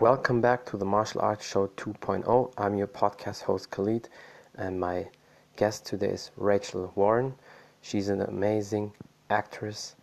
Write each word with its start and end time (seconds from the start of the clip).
Welcome 0.00 0.40
back 0.40 0.64
to 0.66 0.76
the 0.76 0.84
Martial 0.84 1.20
Arts 1.22 1.44
Show 1.44 1.66
2.0. 1.76 2.52
I'm 2.56 2.78
your 2.78 2.86
podcast 2.86 3.42
host 3.42 3.68
Khalid, 3.72 4.08
and 4.54 4.78
my 4.78 5.08
guest 5.56 5.86
today 5.86 6.10
is 6.10 6.30
Rachel 6.36 6.92
Warren. 6.94 7.34
She's 7.80 8.08
an 8.08 8.20
amazing 8.20 8.92
actress 9.28 9.96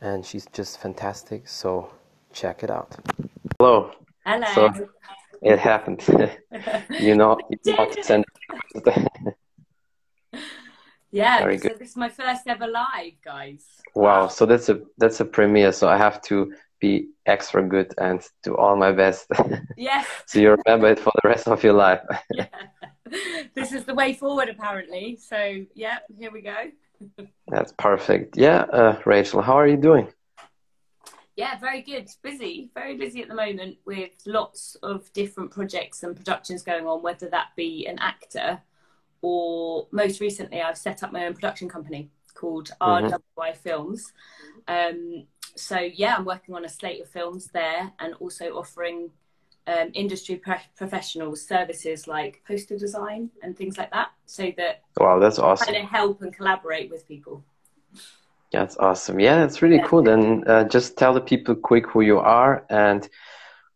and 0.00 0.24
she's 0.24 0.46
just 0.54 0.80
fantastic. 0.80 1.46
So 1.46 1.90
check 2.32 2.62
it 2.62 2.70
out. 2.70 2.96
Hello. 3.58 3.90
Hello. 4.24 4.46
So 4.54 4.88
it 5.42 5.58
happened. 5.58 6.02
you 6.98 7.14
know, 7.14 7.38
you 7.50 7.58
know 7.76 7.90
to 7.90 8.02
send. 8.02 8.24
yeah, 11.10 11.40
Very 11.40 11.58
good. 11.58 11.78
this 11.78 11.90
is 11.90 11.96
my 11.96 12.08
first 12.08 12.46
ever 12.46 12.66
live, 12.66 13.12
guys. 13.22 13.66
Wow. 13.94 14.28
So 14.28 14.46
that's 14.46 14.70
a 14.70 14.80
that's 14.96 15.20
a 15.20 15.26
premiere. 15.26 15.72
So 15.72 15.86
I 15.86 15.98
have 15.98 16.22
to 16.22 16.50
be 16.80 17.08
extra 17.26 17.62
good 17.62 17.94
and 17.98 18.22
do 18.42 18.56
all 18.56 18.76
my 18.76 18.92
best. 18.92 19.26
Yes. 19.76 20.06
so 20.26 20.38
you 20.38 20.56
remember 20.64 20.88
it 20.88 20.98
for 20.98 21.12
the 21.22 21.28
rest 21.28 21.48
of 21.48 21.62
your 21.62 21.74
life. 21.74 22.00
yeah. 22.32 22.46
This 23.54 23.72
is 23.72 23.84
the 23.84 23.94
way 23.94 24.12
forward, 24.14 24.48
apparently. 24.48 25.16
So 25.16 25.64
yeah, 25.74 25.98
here 26.18 26.30
we 26.30 26.42
go. 26.42 26.70
That's 27.48 27.72
perfect. 27.72 28.36
Yeah, 28.36 28.62
uh, 28.62 29.00
Rachel, 29.04 29.42
how 29.42 29.54
are 29.54 29.66
you 29.66 29.76
doing? 29.76 30.08
Yeah, 31.36 31.56
very 31.58 31.82
good. 31.82 32.08
Busy, 32.22 32.70
very 32.74 32.96
busy 32.96 33.22
at 33.22 33.28
the 33.28 33.34
moment 33.34 33.76
with 33.84 34.10
lots 34.26 34.76
of 34.82 35.12
different 35.12 35.52
projects 35.52 36.02
and 36.02 36.16
productions 36.16 36.62
going 36.62 36.84
on, 36.86 37.00
whether 37.00 37.28
that 37.28 37.48
be 37.56 37.86
an 37.86 37.98
actor 38.00 38.60
or 39.22 39.88
most 39.90 40.20
recently, 40.20 40.60
I've 40.60 40.78
set 40.78 41.02
up 41.02 41.12
my 41.12 41.26
own 41.26 41.34
production 41.34 41.68
company 41.68 42.10
called 42.34 42.70
mm-hmm. 42.80 43.14
RWI 43.40 43.56
Films. 43.56 44.12
Um, 44.68 45.26
so, 45.56 45.78
yeah, 45.78 46.14
I'm 46.16 46.24
working 46.24 46.54
on 46.54 46.64
a 46.64 46.68
slate 46.68 47.00
of 47.00 47.08
films 47.08 47.48
there 47.52 47.92
and 47.98 48.14
also 48.20 48.56
offering 48.56 49.10
um, 49.68 49.90
industry 49.92 50.36
pre- 50.36 50.56
professionals 50.76 51.46
services 51.46 52.08
like 52.08 52.42
poster 52.46 52.78
design 52.78 53.30
and 53.42 53.56
things 53.56 53.76
like 53.76 53.90
that 53.92 54.08
so 54.24 54.50
that 54.56 54.82
wow 54.98 55.18
that's 55.18 55.38
awesome. 55.38 55.66
kind 55.66 55.84
of 55.84 55.90
help 55.90 56.22
and 56.22 56.34
collaborate 56.34 56.90
with 56.90 57.06
people. 57.06 57.44
That's 58.50 58.78
awesome. 58.78 59.20
Yeah 59.20 59.36
that's 59.36 59.60
really 59.60 59.76
yeah. 59.76 59.86
cool 59.86 60.02
then 60.02 60.44
uh, 60.46 60.64
just 60.64 60.96
tell 60.96 61.12
the 61.12 61.20
people 61.20 61.54
quick 61.54 61.86
who 61.86 62.00
you 62.00 62.18
are 62.18 62.64
and 62.70 63.08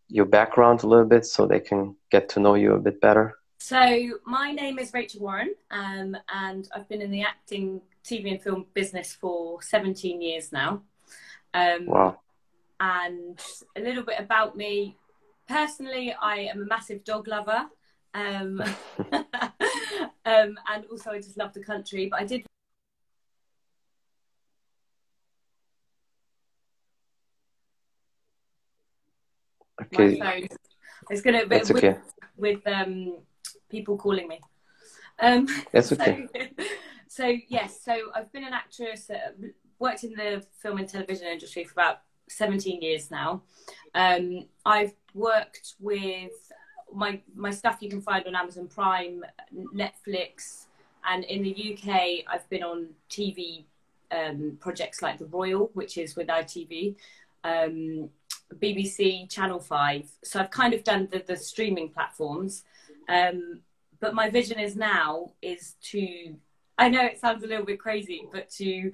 your 0.09 0.25
background 0.25 0.83
a 0.83 0.87
little 0.87 1.05
bit 1.05 1.27
so 1.27 1.47
they 1.47 1.61
can 1.61 1.95
get 2.11 2.29
to 2.31 2.41
know 2.41 2.55
you 2.55 2.73
a 2.73 2.81
bit 2.81 3.01
better. 3.01 3.39
So 3.59 4.19
my 4.25 4.53
name 4.53 4.79
is 4.79 4.95
rachel 4.95 5.21
warren 5.21 5.55
um, 5.71 6.17
and 6.33 6.69
i've 6.75 6.89
been 6.89 7.03
in 7.03 7.11
the 7.11 7.23
acting 7.23 7.83
tv 8.05 8.31
and 8.31 8.43
film 8.43 8.67
business 8.75 9.13
for 9.13 9.63
17 9.63 10.21
years 10.21 10.53
now 10.53 10.83
um, 11.55 11.87
wow 11.87 12.19
and 12.81 13.41
a 13.77 13.81
little 13.81 14.03
bit 14.03 14.19
about 14.19 14.57
me 14.57 14.97
personally, 15.53 16.15
I 16.21 16.49
am 16.53 16.63
a 16.63 16.67
massive 16.67 17.05
dog 17.05 17.29
lover. 17.29 17.67
Um, 18.15 18.63
um, 19.13 20.59
and 20.71 20.85
also, 20.91 21.11
I 21.11 21.19
just 21.19 21.37
love 21.37 21.53
the 21.53 21.63
country. 21.63 22.09
But 22.11 22.21
I 22.21 22.25
did. 22.25 22.45
Okay. 29.83 30.19
My 30.19 30.41
phone. 30.41 30.49
It's 31.11 31.21
gonna 31.21 31.47
be 31.47 31.57
with, 31.57 31.71
okay. 31.73 31.97
with 32.37 32.67
um, 32.67 33.19
people 33.69 33.97
calling 33.97 34.29
me. 34.29 34.41
Um, 35.19 35.47
That's 35.73 35.93
okay. 35.95 36.29
So, 36.35 36.65
so 37.13 37.31
yes, 37.49 37.79
so 37.85 38.11
I've 38.15 38.33
been 38.33 38.45
an 38.45 38.55
actress, 38.55 39.11
uh, 39.11 39.33
worked 39.79 40.03
in 40.03 40.15
the 40.15 40.43
film 40.63 40.79
and 40.79 40.89
television 40.89 41.27
industry 41.27 41.63
for 41.63 41.73
about 41.73 42.01
17 42.31 42.81
years 42.81 43.11
now. 43.11 43.43
Um, 43.95 44.47
I've 44.65 44.95
worked 45.13 45.75
with 45.79 46.33
my 46.91 47.21
my 47.35 47.51
stuff 47.51 47.77
you 47.81 47.91
can 47.91 48.01
find 48.01 48.27
on 48.27 48.35
Amazon 48.35 48.67
Prime, 48.67 49.23
Netflix, 49.55 50.65
and 51.07 51.25
in 51.25 51.43
the 51.43 51.55
UK 51.75 52.25
I've 52.33 52.49
been 52.49 52.63
on 52.63 52.89
TV 53.11 53.65
um, 54.11 54.57
projects 54.59 55.03
like 55.03 55.19
The 55.19 55.27
Royal, 55.27 55.71
which 55.75 55.99
is 55.99 56.17
with 56.17 56.29
ITV, 56.29 56.97
um, 57.45 58.09
BBC, 58.55 59.29
Channel 59.29 59.61
Five. 59.61 60.09
So 60.25 60.41
I've 60.41 60.51
kind 60.51 60.73
of 60.73 60.83
done 60.83 61.09
the, 61.13 61.23
the 61.27 61.37
streaming 61.37 61.91
platforms. 61.91 62.65
Um, 63.07 63.61
but 64.01 64.15
my 64.15 64.31
vision 64.31 64.59
is 64.59 64.77
now 64.77 65.33
is 65.43 65.75
to 65.91 66.37
I 66.83 66.89
know 66.89 67.05
it 67.05 67.21
sounds 67.21 67.45
a 67.45 67.47
little 67.47 67.65
bit 67.65 67.79
crazy, 67.79 68.27
but 68.33 68.51
to 68.59 68.91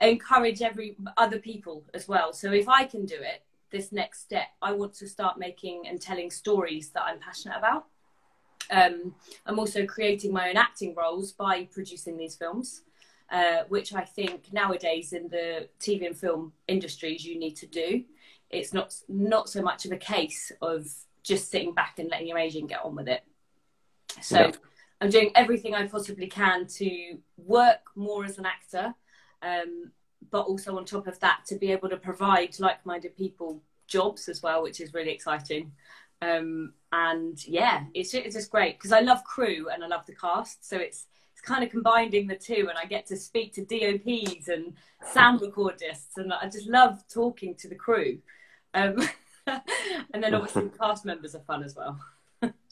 encourage 0.00 0.62
every 0.62 0.96
other 1.18 1.38
people 1.38 1.84
as 1.92 2.08
well. 2.08 2.32
So 2.32 2.50
if 2.50 2.66
I 2.66 2.84
can 2.84 3.04
do 3.04 3.16
it, 3.16 3.42
this 3.70 3.92
next 3.92 4.22
step, 4.22 4.46
I 4.62 4.72
want 4.72 4.94
to 4.94 5.06
start 5.06 5.38
making 5.38 5.86
and 5.86 6.00
telling 6.00 6.30
stories 6.30 6.88
that 6.92 7.02
I'm 7.02 7.18
passionate 7.18 7.58
about. 7.58 7.84
Um, 8.70 9.14
I'm 9.44 9.58
also 9.58 9.84
creating 9.84 10.32
my 10.32 10.48
own 10.48 10.56
acting 10.56 10.94
roles 10.94 11.32
by 11.32 11.68
producing 11.70 12.16
these 12.16 12.36
films, 12.36 12.84
uh, 13.30 13.64
which 13.68 13.92
I 13.92 14.04
think 14.04 14.50
nowadays 14.54 15.12
in 15.12 15.28
the 15.28 15.68
TV 15.80 16.06
and 16.06 16.16
film 16.16 16.54
industries 16.68 17.22
you 17.22 17.38
need 17.38 17.56
to 17.56 17.66
do. 17.66 18.04
It's 18.48 18.72
not 18.72 18.94
not 19.10 19.50
so 19.50 19.60
much 19.60 19.84
of 19.84 19.92
a 19.92 19.98
case 19.98 20.52
of 20.62 20.86
just 21.22 21.50
sitting 21.50 21.74
back 21.74 21.98
and 21.98 22.08
letting 22.08 22.28
your 22.28 22.38
agent 22.38 22.70
get 22.70 22.82
on 22.82 22.96
with 22.96 23.08
it. 23.08 23.24
So 24.22 24.38
yeah. 24.38 24.52
I'm 25.04 25.10
doing 25.10 25.32
everything 25.34 25.74
I 25.74 25.86
possibly 25.86 26.26
can 26.26 26.66
to 26.78 27.18
work 27.36 27.90
more 27.94 28.24
as 28.24 28.38
an 28.38 28.46
actor, 28.46 28.94
um, 29.42 29.92
but 30.30 30.46
also 30.46 30.78
on 30.78 30.86
top 30.86 31.06
of 31.06 31.20
that 31.20 31.40
to 31.48 31.56
be 31.56 31.72
able 31.72 31.90
to 31.90 31.98
provide 31.98 32.58
like-minded 32.58 33.14
people 33.14 33.62
jobs 33.86 34.30
as 34.30 34.42
well, 34.42 34.62
which 34.62 34.80
is 34.80 34.94
really 34.94 35.10
exciting. 35.10 35.72
Um, 36.22 36.72
and 36.90 37.46
yeah, 37.46 37.84
it's 37.92 38.14
it's 38.14 38.34
just 38.34 38.50
great 38.50 38.78
because 38.78 38.92
I 38.92 39.00
love 39.00 39.22
crew 39.24 39.68
and 39.70 39.84
I 39.84 39.88
love 39.88 40.06
the 40.06 40.14
cast, 40.14 40.66
so 40.66 40.78
it's 40.78 41.06
it's 41.32 41.42
kind 41.42 41.62
of 41.62 41.68
combining 41.68 42.26
the 42.26 42.36
two, 42.36 42.68
and 42.70 42.78
I 42.82 42.86
get 42.86 43.04
to 43.08 43.16
speak 43.16 43.52
to 43.54 43.60
DOPs 43.60 44.48
and 44.48 44.72
sound 45.12 45.40
recordists, 45.40 46.16
and 46.16 46.32
I 46.32 46.48
just 46.48 46.66
love 46.66 47.04
talking 47.12 47.54
to 47.56 47.68
the 47.68 47.74
crew. 47.74 48.20
Um, 48.72 49.06
and 49.46 50.22
then 50.22 50.34
obviously 50.34 50.62
the 50.62 50.78
cast 50.78 51.04
members 51.04 51.34
are 51.34 51.40
fun 51.40 51.62
as 51.62 51.76
well. 51.76 52.00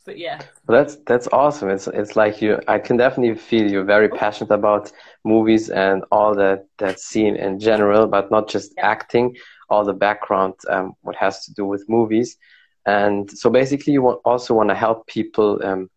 But 0.05 0.19
yeah. 0.19 0.41
Well, 0.67 0.83
that's 0.83 0.97
that's 1.07 1.29
awesome. 1.33 1.71
It's 1.71 1.87
it's 1.87 2.17
like 2.17 2.43
you 2.43 2.61
i 2.69 2.79
can 2.79 2.97
definitely 2.97 3.37
feel 3.37 3.71
you're 3.71 3.85
very 3.85 4.09
passionate 4.09 4.53
about 4.53 4.93
movies 5.25 5.71
and 5.71 6.05
all 6.11 6.35
that 6.35 6.67
that 6.79 7.01
scene 7.01 7.37
in 7.37 7.59
general 7.59 8.07
but 8.07 8.31
not 8.31 8.49
just 8.49 8.73
yeah. 8.77 8.91
acting 8.91 9.37
all 9.69 9.85
the 9.85 9.93
background 9.93 10.55
um, 10.69 10.95
what 11.03 11.17
has 11.17 11.45
to 11.47 11.55
do 11.55 11.65
with 11.65 11.89
movies. 11.89 12.37
And 12.85 13.31
so 13.31 13.49
basically 13.49 13.93
you 13.93 14.03
want, 14.03 14.21
also 14.25 14.55
want 14.55 14.69
to 14.69 14.75
help 14.75 15.07
people 15.07 15.61
um, 15.65 15.91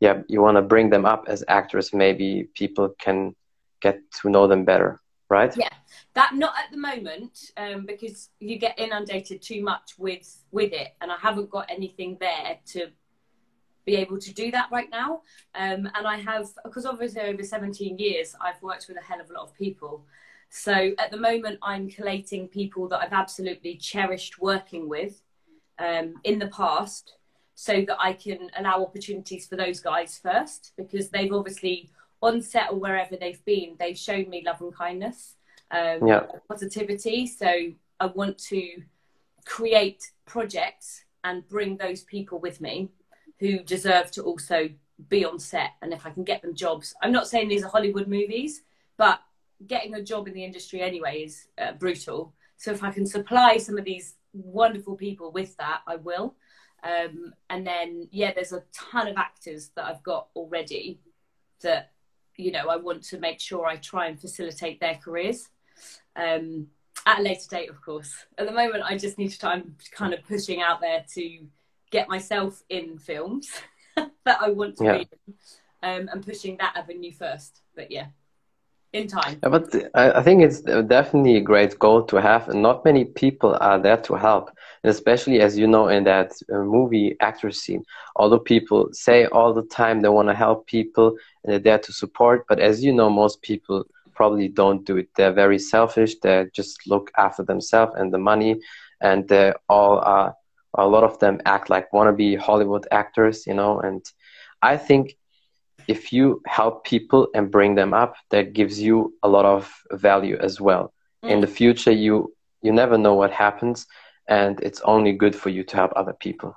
yeah 0.00 0.22
you 0.28 0.40
want 0.42 0.56
to 0.56 0.62
bring 0.62 0.90
them 0.90 1.04
up 1.04 1.24
as 1.28 1.44
actors. 1.48 1.92
Maybe 1.92 2.48
people 2.54 2.94
can 2.98 3.34
get 3.80 4.00
to 4.20 4.30
know 4.30 4.46
them 4.46 4.64
better 4.64 5.00
right? 5.30 5.56
Yeah. 5.56 5.68
That 6.14 6.34
not 6.34 6.54
at 6.58 6.72
the 6.72 6.76
moment 6.76 7.52
um, 7.56 7.86
because 7.86 8.30
you 8.40 8.58
get 8.58 8.78
inundated 8.78 9.40
too 9.40 9.62
much 9.62 9.92
with 9.96 10.44
with 10.50 10.72
it 10.72 10.88
and 11.00 11.12
i 11.12 11.16
haven't 11.16 11.48
got 11.48 11.70
anything 11.70 12.16
there 12.20 12.58
to 12.66 12.88
be 13.84 13.96
able 13.96 14.18
to 14.18 14.32
do 14.32 14.50
that 14.50 14.68
right 14.70 14.90
now. 14.90 15.22
Um, 15.54 15.88
and 15.94 16.06
I 16.06 16.18
have, 16.18 16.48
because 16.64 16.86
obviously 16.86 17.22
over 17.22 17.42
17 17.42 17.98
years, 17.98 18.34
I've 18.40 18.60
worked 18.62 18.86
with 18.88 18.96
a 18.96 19.02
hell 19.02 19.20
of 19.20 19.30
a 19.30 19.32
lot 19.32 19.44
of 19.44 19.54
people. 19.54 20.04
So 20.50 20.92
at 20.98 21.10
the 21.10 21.16
moment, 21.16 21.58
I'm 21.62 21.88
collating 21.88 22.48
people 22.48 22.88
that 22.88 23.00
I've 23.00 23.12
absolutely 23.12 23.76
cherished 23.76 24.40
working 24.40 24.88
with 24.88 25.22
um, 25.78 26.14
in 26.24 26.38
the 26.38 26.48
past 26.48 27.14
so 27.54 27.84
that 27.86 27.96
I 28.00 28.14
can 28.14 28.50
allow 28.58 28.82
opportunities 28.82 29.46
for 29.46 29.56
those 29.56 29.80
guys 29.80 30.18
first 30.22 30.72
because 30.76 31.10
they've 31.10 31.32
obviously 31.32 31.90
on 32.22 32.42
set 32.42 32.70
or 32.70 32.78
wherever 32.78 33.16
they've 33.16 33.44
been, 33.44 33.76
they've 33.78 33.96
shown 33.96 34.28
me 34.28 34.42
love 34.44 34.60
and 34.60 34.74
kindness, 34.74 35.36
um, 35.70 36.06
yeah. 36.06 36.22
positivity. 36.48 37.26
So 37.26 37.72
I 38.00 38.06
want 38.06 38.38
to 38.48 38.82
create 39.44 40.02
projects 40.26 41.04
and 41.22 41.46
bring 41.48 41.76
those 41.76 42.02
people 42.02 42.38
with 42.38 42.60
me 42.60 42.90
who 43.40 43.58
deserve 43.60 44.10
to 44.12 44.22
also 44.22 44.68
be 45.08 45.24
on 45.24 45.38
set 45.38 45.70
and 45.82 45.92
if 45.92 46.06
I 46.06 46.10
can 46.10 46.24
get 46.24 46.42
them 46.42 46.54
jobs. 46.54 46.94
I'm 47.02 47.12
not 47.12 47.26
saying 47.26 47.48
these 47.48 47.64
are 47.64 47.68
Hollywood 47.68 48.06
movies, 48.06 48.62
but 48.96 49.20
getting 49.66 49.94
a 49.94 50.02
job 50.02 50.28
in 50.28 50.34
the 50.34 50.44
industry 50.44 50.82
anyway 50.82 51.22
is 51.22 51.48
uh, 51.58 51.72
brutal. 51.72 52.34
So 52.58 52.70
if 52.70 52.84
I 52.84 52.90
can 52.90 53.06
supply 53.06 53.56
some 53.56 53.78
of 53.78 53.84
these 53.84 54.16
wonderful 54.34 54.94
people 54.94 55.32
with 55.32 55.56
that, 55.56 55.80
I 55.86 55.96
will. 55.96 56.34
Um, 56.82 57.32
and 57.48 57.66
then, 57.66 58.08
yeah, 58.10 58.32
there's 58.34 58.52
a 58.52 58.62
ton 58.72 59.08
of 59.08 59.16
actors 59.16 59.70
that 59.74 59.86
I've 59.86 60.02
got 60.02 60.28
already 60.36 61.00
that, 61.62 61.92
you 62.36 62.52
know, 62.52 62.68
I 62.68 62.76
want 62.76 63.02
to 63.04 63.18
make 63.18 63.40
sure 63.40 63.66
I 63.66 63.76
try 63.76 64.06
and 64.06 64.20
facilitate 64.20 64.80
their 64.80 64.96
careers. 64.96 65.48
Um, 66.16 66.68
at 67.06 67.20
a 67.20 67.22
later 67.22 67.48
date, 67.50 67.70
of 67.70 67.80
course. 67.80 68.12
At 68.36 68.46
the 68.46 68.52
moment, 68.52 68.84
I 68.84 68.96
just 68.98 69.18
need 69.18 69.30
to, 69.30 69.48
I'm 69.48 69.76
kind 69.92 70.12
of 70.12 70.22
pushing 70.26 70.60
out 70.60 70.80
there 70.80 71.04
to 71.14 71.46
get 71.90 72.08
myself 72.08 72.62
in 72.68 72.98
films 72.98 73.50
that 73.96 74.38
I 74.40 74.50
want 74.50 74.76
to 74.78 74.84
yeah. 74.84 74.98
be 74.98 75.08
in, 75.26 75.34
um, 75.82 76.08
and 76.12 76.24
pushing 76.24 76.56
that 76.58 76.76
avenue 76.76 77.12
first. 77.12 77.62
But 77.74 77.90
yeah, 77.90 78.06
in 78.92 79.06
time. 79.06 79.38
Yeah, 79.42 79.48
but 79.48 79.74
I 79.94 80.22
think 80.22 80.42
it's 80.42 80.60
definitely 80.60 81.36
a 81.36 81.40
great 81.40 81.78
goal 81.78 82.02
to 82.04 82.20
have, 82.20 82.48
and 82.48 82.62
not 82.62 82.84
many 82.84 83.04
people 83.04 83.56
are 83.60 83.78
there 83.78 83.98
to 83.98 84.14
help. 84.14 84.50
and 84.82 84.90
especially 84.90 85.40
as 85.40 85.58
you 85.58 85.66
know 85.66 85.88
in 85.88 86.04
that 86.04 86.32
uh, 86.52 86.58
movie 86.58 87.16
actor 87.20 87.50
scene 87.50 87.84
although 88.16 88.38
people 88.38 88.88
say 88.92 89.26
all 89.26 89.52
the 89.52 89.62
time 89.62 90.00
they 90.00 90.08
want 90.08 90.28
to 90.28 90.34
help 90.34 90.66
people 90.66 91.08
and 91.44 91.52
they're 91.52 91.58
there 91.58 91.78
to 91.78 91.92
support 91.92 92.44
but 92.48 92.58
as 92.58 92.82
you 92.82 92.92
know 92.92 93.10
most 93.10 93.42
people 93.42 93.84
probably 94.14 94.48
don't 94.48 94.84
do 94.84 94.96
it 94.96 95.08
they're 95.16 95.32
very 95.32 95.58
selfish 95.58 96.14
they 96.22 96.46
just 96.52 96.86
look 96.86 97.10
after 97.16 97.42
themselves 97.42 97.92
and 97.96 98.12
the 98.12 98.18
money 98.18 98.60
and 99.00 99.28
they 99.28 99.52
all 99.68 99.98
are 100.00 100.34
a 100.74 100.86
lot 100.86 101.04
of 101.04 101.18
them 101.18 101.40
act 101.44 101.70
like 101.70 101.90
wannabe 101.92 102.38
hollywood 102.38 102.86
actors 102.90 103.46
you 103.46 103.54
know 103.54 103.80
and 103.80 104.04
i 104.62 104.76
think 104.76 105.16
if 105.88 106.12
you 106.12 106.40
help 106.46 106.84
people 106.84 107.28
and 107.34 107.50
bring 107.50 107.74
them 107.74 107.92
up 107.92 108.14
that 108.30 108.52
gives 108.52 108.80
you 108.80 109.14
a 109.22 109.28
lot 109.28 109.44
of 109.44 109.72
value 109.92 110.36
as 110.40 110.60
well. 110.60 110.92
Mm. 111.24 111.30
in 111.32 111.40
the 111.40 111.46
future 111.46 111.92
you 111.92 112.34
you 112.62 112.72
never 112.72 112.96
know 112.96 113.14
what 113.14 113.30
happens 113.30 113.86
and 114.28 114.58
it's 114.60 114.80
only 114.82 115.12
good 115.12 115.36
for 115.36 115.50
you 115.50 115.62
to 115.64 115.76
help 115.76 115.92
other 115.96 116.14
people. 116.14 116.56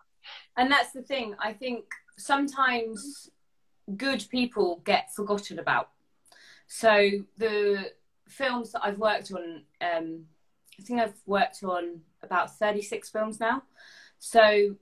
And 0.56 0.72
that's 0.72 0.92
the 0.92 1.02
thing 1.02 1.36
i 1.40 1.52
think 1.52 1.84
sometimes 2.18 3.30
good 3.98 4.26
people 4.30 4.82
get 4.86 5.14
forgotten 5.14 5.60
about. 5.60 5.90
So 6.68 6.92
the 7.38 7.92
films 8.30 8.72
that 8.72 8.84
i've 8.86 9.00
worked 9.00 9.32
on 9.32 9.64
um, 9.82 10.26
i 10.80 10.84
think 10.84 11.00
i've 11.00 11.20
worked 11.26 11.64
on 11.64 12.00
about 12.22 12.58
36 12.58 13.10
films 13.10 13.40
now 13.40 13.64
so 14.24 14.76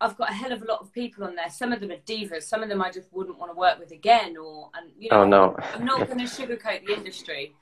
I've 0.00 0.16
got 0.16 0.30
a 0.30 0.32
hell 0.32 0.52
of 0.52 0.62
a 0.62 0.64
lot 0.64 0.80
of 0.80 0.92
people 0.92 1.24
on 1.24 1.34
there. 1.34 1.50
Some 1.50 1.72
of 1.72 1.80
them 1.80 1.90
are 1.90 1.96
divas. 1.96 2.44
Some 2.44 2.62
of 2.62 2.68
them 2.68 2.80
I 2.80 2.90
just 2.92 3.12
wouldn't 3.12 3.36
want 3.36 3.50
to 3.50 3.58
work 3.58 3.80
with 3.80 3.90
again. 3.90 4.36
Or 4.36 4.70
and 4.76 4.92
you 4.96 5.08
know, 5.10 5.22
oh, 5.22 5.26
no. 5.26 5.56
I'm 5.74 5.84
not 5.84 6.06
going 6.06 6.18
to 6.18 6.24
sugarcoat 6.24 6.86
the 6.86 6.94
industry, 6.94 7.54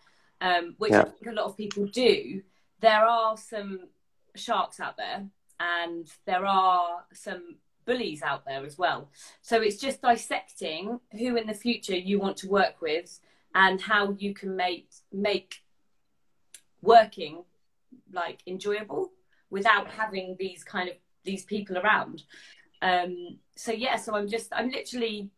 um, 0.43 0.75
which 0.77 0.93
yeah. 0.93 1.01
I 1.01 1.05
think 1.05 1.27
a 1.29 1.33
lot 1.33 1.47
of 1.47 1.57
people 1.57 1.87
do 1.87 2.43
there 2.81 3.05
are 3.07 3.37
some 3.37 3.89
sharks 4.37 4.81
out 4.81 4.97
there 4.99 5.27
and 5.59 6.07
there 6.27 6.45
are 6.45 7.05
some 7.13 7.57
bullies 7.87 8.23
out 8.23 8.45
there 8.45 8.65
as 8.65 8.77
well. 8.77 9.11
So 9.41 9.61
it's 9.63 9.79
just 9.79 10.03
dissecting 10.03 11.01
who 11.13 11.37
in 11.37 11.47
the 11.47 11.55
future 11.55 11.97
you 11.97 12.21
want 12.21 12.37
to 12.39 12.49
work 12.49 12.83
with 12.83 13.19
and 13.55 13.81
how 13.81 14.15
you 14.19 14.35
can 14.35 14.55
make 14.55 14.91
make 15.11 15.63
working 16.83 17.45
like 18.13 18.41
enjoyable 18.47 19.11
without 19.51 19.89
having 19.89 20.37
these 20.39 20.65
kind 20.65 20.89
of 20.89 20.97
these 21.25 21.45
people 21.45 21.79
around. 21.79 22.23
Um, 22.83 23.39
so 23.57 23.73
yeah, 23.73 23.97
so 23.97 24.15
I'm 24.15 24.29
just 24.29 24.49
I'm 24.53 24.71
literally 24.71 25.31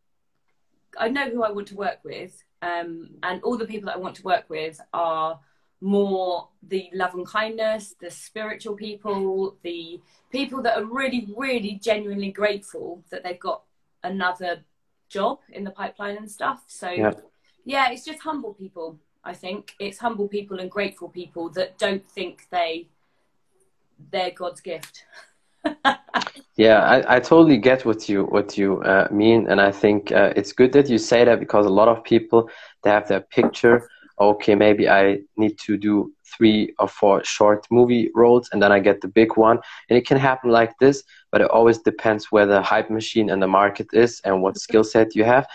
I 0.98 1.08
know 1.08 1.30
who 1.30 1.42
I 1.42 1.50
want 1.50 1.68
to 1.68 1.76
work 1.76 1.98
with, 2.04 2.42
um, 2.62 3.10
and 3.22 3.42
all 3.42 3.56
the 3.56 3.66
people 3.66 3.86
that 3.86 3.96
I 3.96 4.00
want 4.00 4.16
to 4.16 4.22
work 4.22 4.44
with 4.48 4.80
are 4.92 5.38
more 5.80 6.48
the 6.62 6.90
love 6.92 7.14
and 7.14 7.26
kindness, 7.26 7.94
the 8.00 8.10
spiritual 8.10 8.74
people, 8.74 9.56
the 9.62 10.00
people 10.30 10.62
that 10.62 10.76
are 10.76 10.84
really, 10.84 11.28
really 11.36 11.80
genuinely 11.82 12.30
grateful 12.30 13.02
that 13.10 13.24
they've 13.24 13.40
got 13.40 13.62
another 14.02 14.62
job 15.08 15.38
in 15.50 15.64
the 15.64 15.70
pipeline 15.70 16.16
and 16.16 16.30
stuff. 16.30 16.62
So, 16.66 16.90
yeah, 16.90 17.12
yeah 17.64 17.90
it's 17.90 18.04
just 18.04 18.20
humble 18.20 18.54
people. 18.54 18.98
I 19.24 19.32
think 19.32 19.74
it's 19.78 19.98
humble 19.98 20.28
people 20.28 20.60
and 20.60 20.70
grateful 20.70 21.08
people 21.08 21.48
that 21.50 21.78
don't 21.78 22.06
think 22.10 22.46
they 22.50 22.88
they're 24.10 24.30
God's 24.30 24.60
gift. 24.60 25.04
yeah, 26.56 26.82
I, 26.82 27.16
I 27.16 27.20
totally 27.20 27.58
get 27.58 27.84
what 27.84 28.08
you 28.08 28.24
what 28.24 28.56
you 28.56 28.82
uh, 28.82 29.08
mean, 29.10 29.46
and 29.48 29.60
I 29.60 29.70
think 29.70 30.10
uh, 30.12 30.32
it's 30.36 30.52
good 30.52 30.72
that 30.72 30.88
you 30.88 30.98
say 30.98 31.24
that 31.24 31.38
because 31.38 31.66
a 31.66 31.70
lot 31.70 31.88
of 31.88 32.02
people 32.02 32.50
they 32.82 32.90
have 32.90 33.08
their 33.08 33.20
picture 33.20 33.88
okay, 34.20 34.54
maybe 34.54 34.88
I 34.88 35.20
need 35.36 35.58
to 35.60 35.76
do 35.76 36.12
three 36.36 36.74
or 36.78 36.86
four 36.86 37.24
short 37.24 37.66
movie 37.70 38.10
roles 38.14 38.48
and 38.52 38.62
then 38.62 38.70
I 38.70 38.78
get 38.78 39.00
the 39.00 39.08
big 39.08 39.36
one. 39.36 39.58
And 39.88 39.98
it 39.98 40.06
can 40.06 40.18
happen 40.18 40.50
like 40.50 40.78
this, 40.78 41.02
but 41.32 41.40
it 41.40 41.50
always 41.50 41.78
depends 41.78 42.30
where 42.30 42.46
the 42.46 42.62
hype 42.62 42.90
machine 42.90 43.30
and 43.30 43.42
the 43.42 43.48
market 43.48 43.88
is 43.92 44.20
and 44.24 44.42
what 44.42 44.58
skill 44.58 44.84
set 44.84 45.16
you 45.16 45.24
have. 45.24 45.46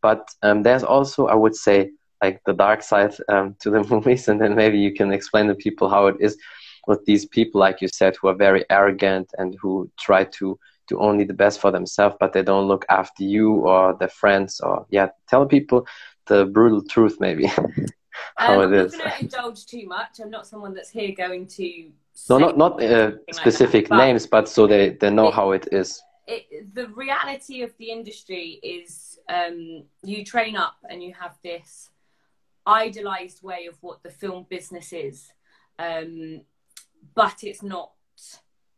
But 0.00 0.28
um, 0.42 0.62
there's 0.62 0.82
also, 0.82 1.26
I 1.26 1.34
would 1.34 1.54
say, 1.54 1.90
like 2.22 2.40
the 2.46 2.54
dark 2.54 2.82
side 2.82 3.14
um, 3.28 3.54
to 3.60 3.70
the 3.70 3.84
movies, 3.90 4.28
and 4.28 4.40
then 4.40 4.54
maybe 4.54 4.78
you 4.78 4.94
can 4.94 5.12
explain 5.12 5.48
to 5.48 5.54
people 5.54 5.88
how 5.88 6.06
it 6.06 6.16
is 6.18 6.38
with 6.86 7.04
these 7.04 7.26
people, 7.26 7.60
like 7.60 7.80
you 7.80 7.88
said, 7.88 8.16
who 8.16 8.28
are 8.28 8.34
very 8.34 8.64
arrogant 8.70 9.30
and 9.38 9.56
who 9.60 9.90
try 9.98 10.24
to 10.24 10.58
do 10.88 10.98
only 10.98 11.24
the 11.24 11.34
best 11.34 11.60
for 11.60 11.70
themselves, 11.70 12.16
but 12.20 12.32
they 12.32 12.42
don't 12.42 12.68
look 12.68 12.84
after 12.88 13.24
you 13.24 13.52
or 13.52 13.96
their 13.98 14.08
friends. 14.08 14.60
Or 14.60 14.86
yeah, 14.90 15.08
tell 15.28 15.46
people 15.46 15.86
the 16.26 16.46
brutal 16.46 16.82
truth, 16.82 17.16
maybe. 17.20 17.50
how 18.36 18.62
um, 18.62 18.72
it 18.72 18.86
is. 18.86 18.94
I'm 18.94 18.98
not 18.98 19.04
going 19.04 19.18
to 19.18 19.24
indulge 19.24 19.66
too 19.66 19.86
much. 19.86 20.20
I'm 20.20 20.30
not 20.30 20.46
someone 20.46 20.74
that's 20.74 20.90
here 20.90 21.12
going 21.16 21.46
to. 21.48 21.90
No, 22.30 22.38
not 22.38 22.56
not 22.56 22.82
uh, 22.82 23.12
specific 23.30 23.90
like 23.90 23.98
that, 23.98 24.06
names, 24.06 24.26
but 24.26 24.48
so 24.48 24.66
they 24.66 24.90
they 24.90 25.10
know 25.10 25.28
it, 25.28 25.34
how 25.34 25.52
it 25.52 25.68
is. 25.72 26.02
It, 26.26 26.74
the 26.74 26.88
reality 26.88 27.62
of 27.62 27.76
the 27.78 27.90
industry 27.90 28.58
is 28.62 29.18
um, 29.28 29.84
you 30.02 30.24
train 30.24 30.56
up 30.56 30.76
and 30.88 31.02
you 31.02 31.12
have 31.14 31.36
this 31.42 31.90
idolized 32.64 33.42
way 33.42 33.66
of 33.66 33.76
what 33.82 34.02
the 34.02 34.10
film 34.10 34.46
business 34.48 34.92
is, 34.92 35.30
um, 35.78 36.40
but 37.14 37.42
it's 37.42 37.62
not 37.62 37.92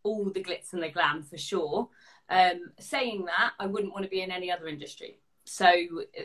all 0.02 0.30
the 0.30 0.42
glitz 0.42 0.72
and 0.72 0.82
the 0.82 0.88
glam 0.88 1.22
for 1.22 1.38
sure. 1.38 1.88
Um, 2.30 2.72
saying 2.78 3.24
that, 3.26 3.52
I 3.58 3.66
wouldn't 3.66 3.92
want 3.92 4.04
to 4.04 4.10
be 4.10 4.22
in 4.22 4.30
any 4.30 4.50
other 4.50 4.68
industry 4.68 5.18
so 5.48 5.72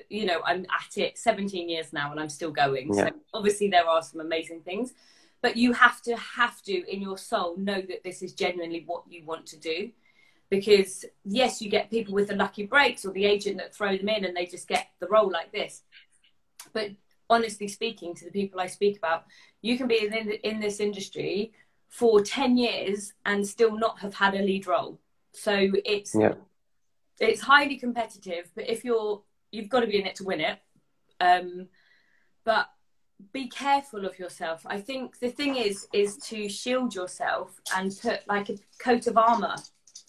you 0.09 0.25
know 0.25 0.41
i'm 0.45 0.65
at 0.65 0.97
it 0.97 1.17
17 1.17 1.69
years 1.69 1.93
now 1.93 2.11
and 2.11 2.19
i'm 2.19 2.29
still 2.29 2.51
going 2.51 2.93
yeah. 2.93 3.07
so 3.07 3.11
obviously 3.33 3.69
there 3.69 3.87
are 3.87 4.01
some 4.01 4.19
amazing 4.19 4.61
things 4.61 4.93
but 5.41 5.55
you 5.55 5.71
have 5.73 6.01
to 6.01 6.15
have 6.17 6.61
to 6.63 6.91
in 6.91 7.01
your 7.01 7.17
soul 7.17 7.55
know 7.57 7.81
that 7.81 8.03
this 8.03 8.21
is 8.21 8.33
genuinely 8.33 8.83
what 8.85 9.03
you 9.07 9.23
want 9.25 9.45
to 9.45 9.57
do 9.57 9.89
because 10.49 11.05
yes 11.23 11.61
you 11.61 11.69
get 11.69 11.89
people 11.89 12.13
with 12.13 12.27
the 12.27 12.35
lucky 12.35 12.65
breaks 12.65 13.05
or 13.05 13.13
the 13.13 13.25
agent 13.25 13.57
that 13.57 13.73
throw 13.73 13.95
them 13.97 14.09
in 14.09 14.25
and 14.25 14.35
they 14.35 14.45
just 14.45 14.67
get 14.67 14.87
the 14.99 15.07
role 15.07 15.31
like 15.31 15.51
this 15.53 15.83
but 16.73 16.89
honestly 17.29 17.67
speaking 17.67 18.13
to 18.13 18.25
the 18.25 18.31
people 18.31 18.59
i 18.59 18.67
speak 18.67 18.97
about 18.97 19.23
you 19.61 19.77
can 19.77 19.87
be 19.87 20.05
in, 20.05 20.13
in 20.43 20.59
this 20.59 20.81
industry 20.81 21.53
for 21.93 22.21
10 22.21 22.57
years 22.57 23.13
and 23.25 23.47
still 23.47 23.77
not 23.77 23.99
have 23.99 24.15
had 24.15 24.33
a 24.33 24.41
lead 24.41 24.65
role 24.67 24.99
so 25.31 25.53
it's 25.85 26.15
yeah 26.15 26.33
it's 27.19 27.41
highly 27.41 27.77
competitive, 27.77 28.51
but 28.55 28.69
if 28.69 28.83
you're 28.83 29.21
you've 29.51 29.69
got 29.69 29.81
to 29.81 29.87
be 29.87 29.99
in 29.99 30.07
it 30.07 30.15
to 30.15 30.23
win 30.23 30.41
it. 30.41 30.59
Um, 31.19 31.67
but 32.43 32.67
be 33.31 33.47
careful 33.47 34.05
of 34.05 34.19
yourself. 34.19 34.65
I 34.65 34.81
think 34.81 35.19
the 35.19 35.29
thing 35.29 35.55
is 35.55 35.87
is 35.93 36.17
to 36.29 36.49
shield 36.49 36.93
yourself 36.93 37.59
and 37.75 37.97
put 38.01 38.27
like 38.27 38.49
a 38.49 38.57
coat 38.79 39.07
of 39.07 39.17
armor 39.17 39.55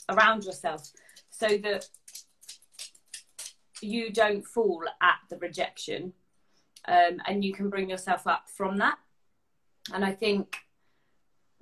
around 0.09 0.45
yourself 0.45 0.91
so 1.31 1.47
that 1.49 1.87
you 3.81 4.11
don't 4.11 4.47
fall 4.47 4.83
at 5.03 5.19
the 5.29 5.37
rejection 5.37 6.12
um, 6.87 7.21
and 7.26 7.45
you 7.45 7.53
can 7.53 7.69
bring 7.69 7.91
yourself 7.91 8.26
up 8.26 8.45
from 8.49 8.79
that. 8.79 8.99
And 9.93 10.05
I 10.05 10.12
think 10.12 10.57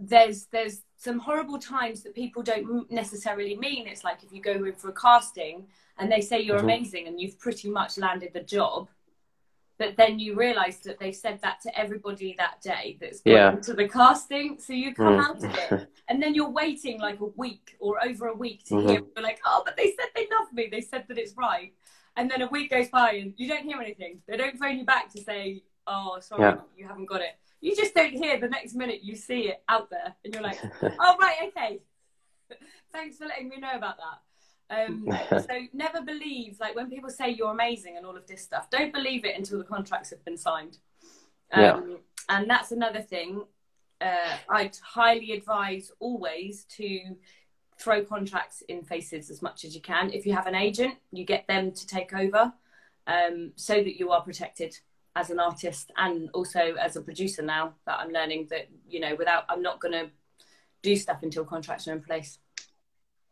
there's 0.09 0.47
there's 0.47 0.82
some 0.97 1.18
horrible 1.18 1.59
times 1.59 2.02
that 2.02 2.14
people 2.14 2.42
don't 2.42 2.90
necessarily 2.90 3.56
mean. 3.56 3.87
It's 3.87 4.04
like 4.04 4.23
if 4.23 4.32
you 4.32 4.40
go 4.40 4.52
in 4.52 4.73
for 4.75 4.90
a 4.90 4.92
casting 4.92 5.66
and 5.99 6.11
they 6.11 6.21
say 6.21 6.40
you're 6.40 6.59
mm-hmm. 6.59 6.66
amazing 6.66 7.09
and 7.09 7.21
you've 7.21 7.38
pretty 7.38 7.68
much 7.68 7.99
landed 7.99 8.32
the 8.32 8.42
job, 8.42 8.88
but 9.78 9.97
then 9.97 10.18
you 10.18 10.37
realise 10.37 10.78
that 10.78 11.00
they 11.00 11.11
said 11.12 11.40
that 11.42 11.61
to 11.62 11.78
everybody 11.78 12.35
that 12.38 12.61
day 12.62 12.99
that's 13.00 13.21
gone 13.21 13.35
yeah. 13.35 13.50
to 13.50 13.75
the 13.75 13.88
casting. 13.88 14.59
So 14.61 14.73
you 14.73 14.94
come 14.94 15.18
mm. 15.18 15.25
out 15.25 15.42
of 15.42 15.54
it, 15.54 15.88
and 16.09 16.23
then 16.23 16.35
you're 16.35 16.50
waiting 16.50 17.00
like 17.00 17.21
a 17.21 17.26
week 17.26 17.76
or 17.80 18.02
over 18.04 18.28
a 18.28 18.35
week 18.35 18.64
to 18.66 18.75
mm-hmm. 18.75 18.88
hear. 18.88 19.00
You're 19.16 19.25
like, 19.25 19.40
oh, 19.44 19.62
but 19.64 19.76
they 19.76 19.94
said 19.99 20.06
they 20.14 20.28
love 20.38 20.52
me. 20.52 20.68
They 20.71 20.82
said 20.82 21.06
that 21.09 21.18
it's 21.18 21.37
right. 21.37 21.73
And 22.16 22.30
then 22.30 22.42
a 22.42 22.47
week 22.47 22.71
goes 22.71 22.88
by 22.88 23.12
and 23.12 23.32
you 23.37 23.49
don't 23.49 23.64
hear 23.64 23.80
anything. 23.80 24.21
They 24.28 24.37
don't 24.37 24.59
phone 24.59 24.78
you 24.78 24.85
back 24.85 25.11
to 25.12 25.23
say, 25.23 25.62
oh, 25.87 26.18
sorry, 26.21 26.42
yeah. 26.42 26.56
you 26.76 26.87
haven't 26.87 27.06
got 27.06 27.23
it 27.23 27.38
you 27.62 27.75
just 27.75 27.95
don't 27.95 28.12
hear 28.12 28.38
the 28.38 28.49
next 28.49 28.75
minute 28.75 29.00
you 29.02 29.16
see 29.16 29.49
it 29.49 29.62
out 29.69 29.88
there 29.88 30.14
and 30.25 30.35
you're 30.35 30.42
like 30.42 30.59
oh 30.83 31.16
right 31.19 31.37
okay. 31.49 31.81
Thanks 32.92 33.16
for 33.16 33.25
letting 33.25 33.49
me 33.49 33.57
know 33.57 33.73
about 33.75 33.97
that. 33.97 34.85
Um, 34.85 35.09
so 35.31 35.61
never 35.73 36.02
believe 36.02 36.59
like 36.61 36.75
when 36.76 36.90
people 36.90 37.09
say 37.09 37.31
you're 37.31 37.52
amazing 37.52 37.97
and 37.97 38.04
all 38.04 38.16
of 38.16 38.26
this 38.26 38.42
stuff 38.42 38.69
don't 38.69 38.92
believe 38.92 39.25
it 39.25 39.37
until 39.37 39.59
the 39.59 39.64
contracts 39.64 40.11
have 40.11 40.23
been 40.25 40.37
signed. 40.37 40.78
Um, 41.52 41.62
yeah. 41.62 41.81
and 42.28 42.50
that's 42.50 42.73
another 42.73 43.02
thing 43.02 43.45
uh, 44.00 44.37
i'd 44.49 44.75
highly 44.83 45.33
advise 45.33 45.92
always 46.00 46.64
to 46.64 46.99
throw 47.78 48.02
contracts 48.02 48.62
in 48.69 48.83
faces 48.83 49.28
as 49.28 49.42
much 49.42 49.66
as 49.66 49.75
you 49.75 49.83
can. 49.83 50.11
If 50.11 50.26
you 50.26 50.33
have 50.33 50.47
an 50.47 50.54
agent 50.54 50.97
you 51.12 51.25
get 51.25 51.47
them 51.47 51.73
to 51.73 51.87
take 51.87 52.12
over 52.14 52.52
um, 53.07 53.52
so 53.57 53.75
that 53.75 53.99
you 53.99 54.11
are 54.11 54.23
protected 54.23 54.78
as 55.14 55.31
an 55.31 55.38
artist 55.38 55.90
and 55.97 56.31
also 56.33 56.75
as 56.81 56.97
a 56.97 57.02
producer 57.02 57.42
now 57.42 57.75
that 57.87 57.99
I'm 57.99 58.11
learning 58.11 58.49
that 58.50 58.69
you 58.88 59.00
know 59.00 59.14
without 59.14 59.45
I'm 59.49 59.62
not 59.62 59.81
going 59.81 59.92
to 59.92 60.11
do 60.83 60.97
stuff 60.97 61.23
until 61.23 61.45
contracts 61.45 61.87
are 61.88 61.92
in 61.92 62.02
place. 62.02 62.38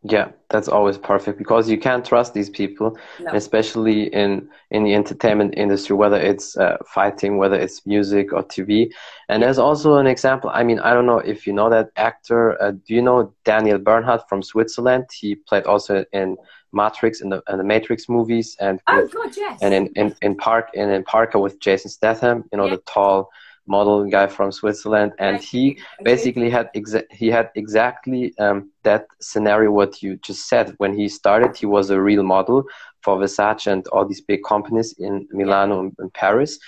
Yeah, 0.02 0.30
that's 0.49 0.66
always 0.69 0.97
perfect 0.97 1.37
because 1.37 1.69
you 1.69 1.76
can't 1.78 2.02
trust 2.02 2.33
these 2.33 2.49
people, 2.49 2.97
No. 3.21 3.33
especially 3.35 4.04
in 4.14 4.49
in 4.71 4.83
the 4.85 4.95
entertainment 4.95 5.52
industry, 5.59 5.95
whether 5.95 6.16
it's 6.16 6.57
uh, 6.57 6.78
fighting, 6.87 7.37
whether 7.37 7.57
it's 7.57 7.85
music 7.87 8.33
or 8.33 8.42
TV. 8.42 8.90
And 9.28 9.42
there's 9.42 9.59
also 9.59 9.97
an 9.97 10.07
example. 10.07 10.49
I 10.54 10.62
mean, 10.64 10.78
I 10.78 10.95
don't 10.95 11.04
know 11.04 11.19
if 11.19 11.47
you 11.47 11.52
know 11.52 11.69
that 11.69 11.90
actor. 11.97 12.61
Uh, 12.62 12.71
do 12.71 12.95
you 12.95 13.02
know 13.02 13.35
Daniel 13.45 13.78
Bernhardt 13.78 14.26
from 14.26 14.42
Switzerland? 14.42 15.04
He 15.12 15.35
played 15.35 15.64
also 15.64 16.04
in 16.14 16.38
Matrix 16.73 17.21
in 17.21 17.28
the 17.28 17.42
in 17.50 17.59
the 17.59 17.64
Matrix 17.64 18.09
movies 18.09 18.57
and 18.59 18.80
Oh 18.87 19.02
with, 19.02 19.12
God, 19.12 19.37
yes. 19.37 19.59
and 19.61 19.75
in, 19.75 19.87
in 19.97 20.14
in 20.23 20.35
Park 20.35 20.71
and 20.75 20.90
in 20.90 21.04
Parker 21.04 21.38
with 21.38 21.61
Jason 21.61 21.90
Statham. 21.90 22.45
You 22.52 22.57
know 22.59 22.66
Yeah. 22.69 22.76
the 22.76 22.83
tall 22.87 23.28
model 23.70 24.04
guy 24.04 24.26
from 24.26 24.50
Switzerland, 24.52 25.12
and 25.18 25.40
he 25.40 25.78
basically 26.02 26.50
had 26.50 26.68
exa- 26.74 27.10
he 27.10 27.28
had 27.28 27.50
exactly 27.54 28.36
um, 28.38 28.70
that 28.82 29.06
scenario 29.20 29.70
what 29.70 30.02
you 30.02 30.16
just 30.28 30.48
said. 30.48 30.74
When 30.78 30.92
he 31.00 31.08
started 31.08 31.56
he 31.56 31.66
was 31.66 31.90
a 31.90 32.00
real 32.00 32.24
model 32.24 32.64
for 33.02 33.16
Versace 33.16 33.66
and 33.72 33.86
all 33.88 34.04
these 34.06 34.20
big 34.20 34.42
companies 34.44 34.94
in 34.98 35.26
Milano 35.30 35.92
and, 35.98 36.12
Paris. 36.14 36.58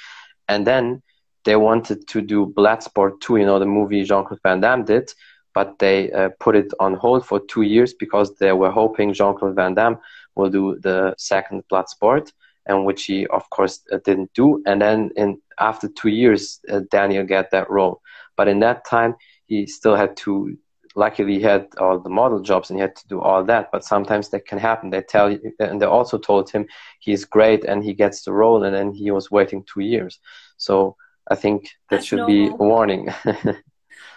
And 0.48 0.66
then 0.66 1.02
they 1.44 1.56
wanted 1.56 2.06
to 2.08 2.20
do 2.22 2.46
Bloodsport 2.58 3.20
2 3.20 3.36
you 3.36 3.46
know 3.46 3.58
the 3.58 3.66
movie 3.66 4.04
Jean-Claude 4.04 4.40
Van 4.44 4.60
Damme 4.60 4.84
did 4.84 5.12
but 5.54 5.78
they 5.78 6.10
uh, 6.12 6.30
put 6.40 6.54
it 6.56 6.72
on 6.80 6.94
hold 6.94 7.26
for 7.26 7.40
two 7.40 7.62
years 7.62 7.92
because 7.94 8.28
they 8.36 8.52
were 8.52 8.70
hoping 8.70 9.12
Jean-Claude 9.12 9.56
Van 9.56 9.74
Damme 9.74 9.98
will 10.34 10.50
do 10.50 10.78
the 10.80 11.14
second 11.18 11.62
Bloodsport 11.70 12.32
and 12.66 12.84
which 12.84 13.04
he 13.04 13.26
of 13.26 13.48
course 13.50 13.82
uh, 13.92 13.98
didn't 14.04 14.32
do. 14.34 14.62
And 14.66 14.80
then 14.80 15.10
in 15.16 15.40
after 15.58 15.88
two 15.88 16.08
years 16.08 16.60
uh, 16.70 16.80
Daniel 16.90 17.24
got 17.24 17.50
that 17.50 17.70
role 17.70 18.00
but 18.36 18.48
in 18.48 18.60
that 18.60 18.84
time 18.84 19.14
he 19.46 19.66
still 19.66 19.96
had 19.96 20.16
to 20.16 20.56
luckily 20.94 21.34
he 21.34 21.40
had 21.40 21.66
all 21.78 21.98
the 21.98 22.10
model 22.10 22.40
jobs 22.40 22.68
and 22.68 22.78
he 22.78 22.82
had 22.82 22.94
to 22.94 23.08
do 23.08 23.20
all 23.20 23.42
that 23.44 23.70
but 23.72 23.84
sometimes 23.84 24.28
that 24.28 24.46
can 24.46 24.58
happen 24.58 24.90
they 24.90 25.02
tell 25.02 25.30
you 25.30 25.40
and 25.58 25.80
they 25.80 25.86
also 25.86 26.18
told 26.18 26.50
him 26.50 26.66
he's 27.00 27.24
great 27.24 27.64
and 27.64 27.82
he 27.82 27.94
gets 27.94 28.22
the 28.22 28.32
role 28.32 28.62
and 28.64 28.74
then 28.74 28.92
he 28.92 29.10
was 29.10 29.30
waiting 29.30 29.64
two 29.64 29.80
years 29.80 30.18
so 30.58 30.96
i 31.30 31.34
think 31.34 31.64
that 31.88 31.96
That's 31.96 32.06
should 32.06 32.26
be 32.26 32.48
a 32.48 32.54
warning 32.54 33.08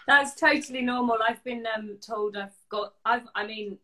That's 0.08 0.36
totally 0.36 0.82
normal. 0.82 1.18
I've 1.28 1.44
been 1.44 1.66
um, 1.76 1.98
told 2.00 2.38
I've 2.38 2.56
got. 2.70 2.94
I've. 3.04 3.28
I 3.34 3.46
mean, 3.46 3.78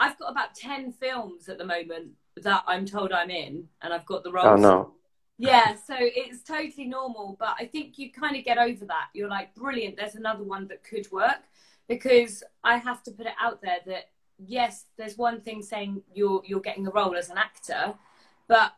I've 0.00 0.18
got 0.18 0.30
about 0.30 0.54
ten 0.54 0.92
films 0.92 1.48
at 1.48 1.58
the 1.58 1.64
moment 1.64 2.10
that 2.36 2.64
I'm 2.66 2.84
told 2.84 3.12
I'm 3.12 3.30
in, 3.30 3.68
and 3.80 3.92
I've 3.92 4.06
got 4.06 4.24
the 4.24 4.32
roles. 4.32 4.46
oh 4.46 4.56
no 4.56 4.94
Yeah, 5.42 5.74
so 5.74 5.94
it's 5.98 6.42
totally 6.42 6.86
normal, 6.86 7.36
but 7.38 7.56
I 7.58 7.66
think 7.66 7.98
you 7.98 8.12
kind 8.12 8.36
of 8.36 8.44
get 8.44 8.58
over 8.58 8.84
that. 8.86 9.08
You're 9.12 9.28
like, 9.28 9.54
brilliant. 9.54 9.96
There's 9.96 10.14
another 10.14 10.44
one 10.44 10.68
that 10.68 10.84
could 10.84 11.10
work, 11.10 11.42
because 11.88 12.44
I 12.62 12.76
have 12.76 13.02
to 13.04 13.10
put 13.10 13.26
it 13.26 13.34
out 13.40 13.60
there 13.60 13.78
that 13.86 14.10
yes, 14.38 14.86
there's 14.96 15.18
one 15.18 15.40
thing 15.40 15.62
saying 15.62 16.02
you're 16.14 16.42
you're 16.46 16.60
getting 16.60 16.84
the 16.84 16.92
role 16.92 17.16
as 17.16 17.28
an 17.28 17.38
actor, 17.38 17.94
but 18.46 18.72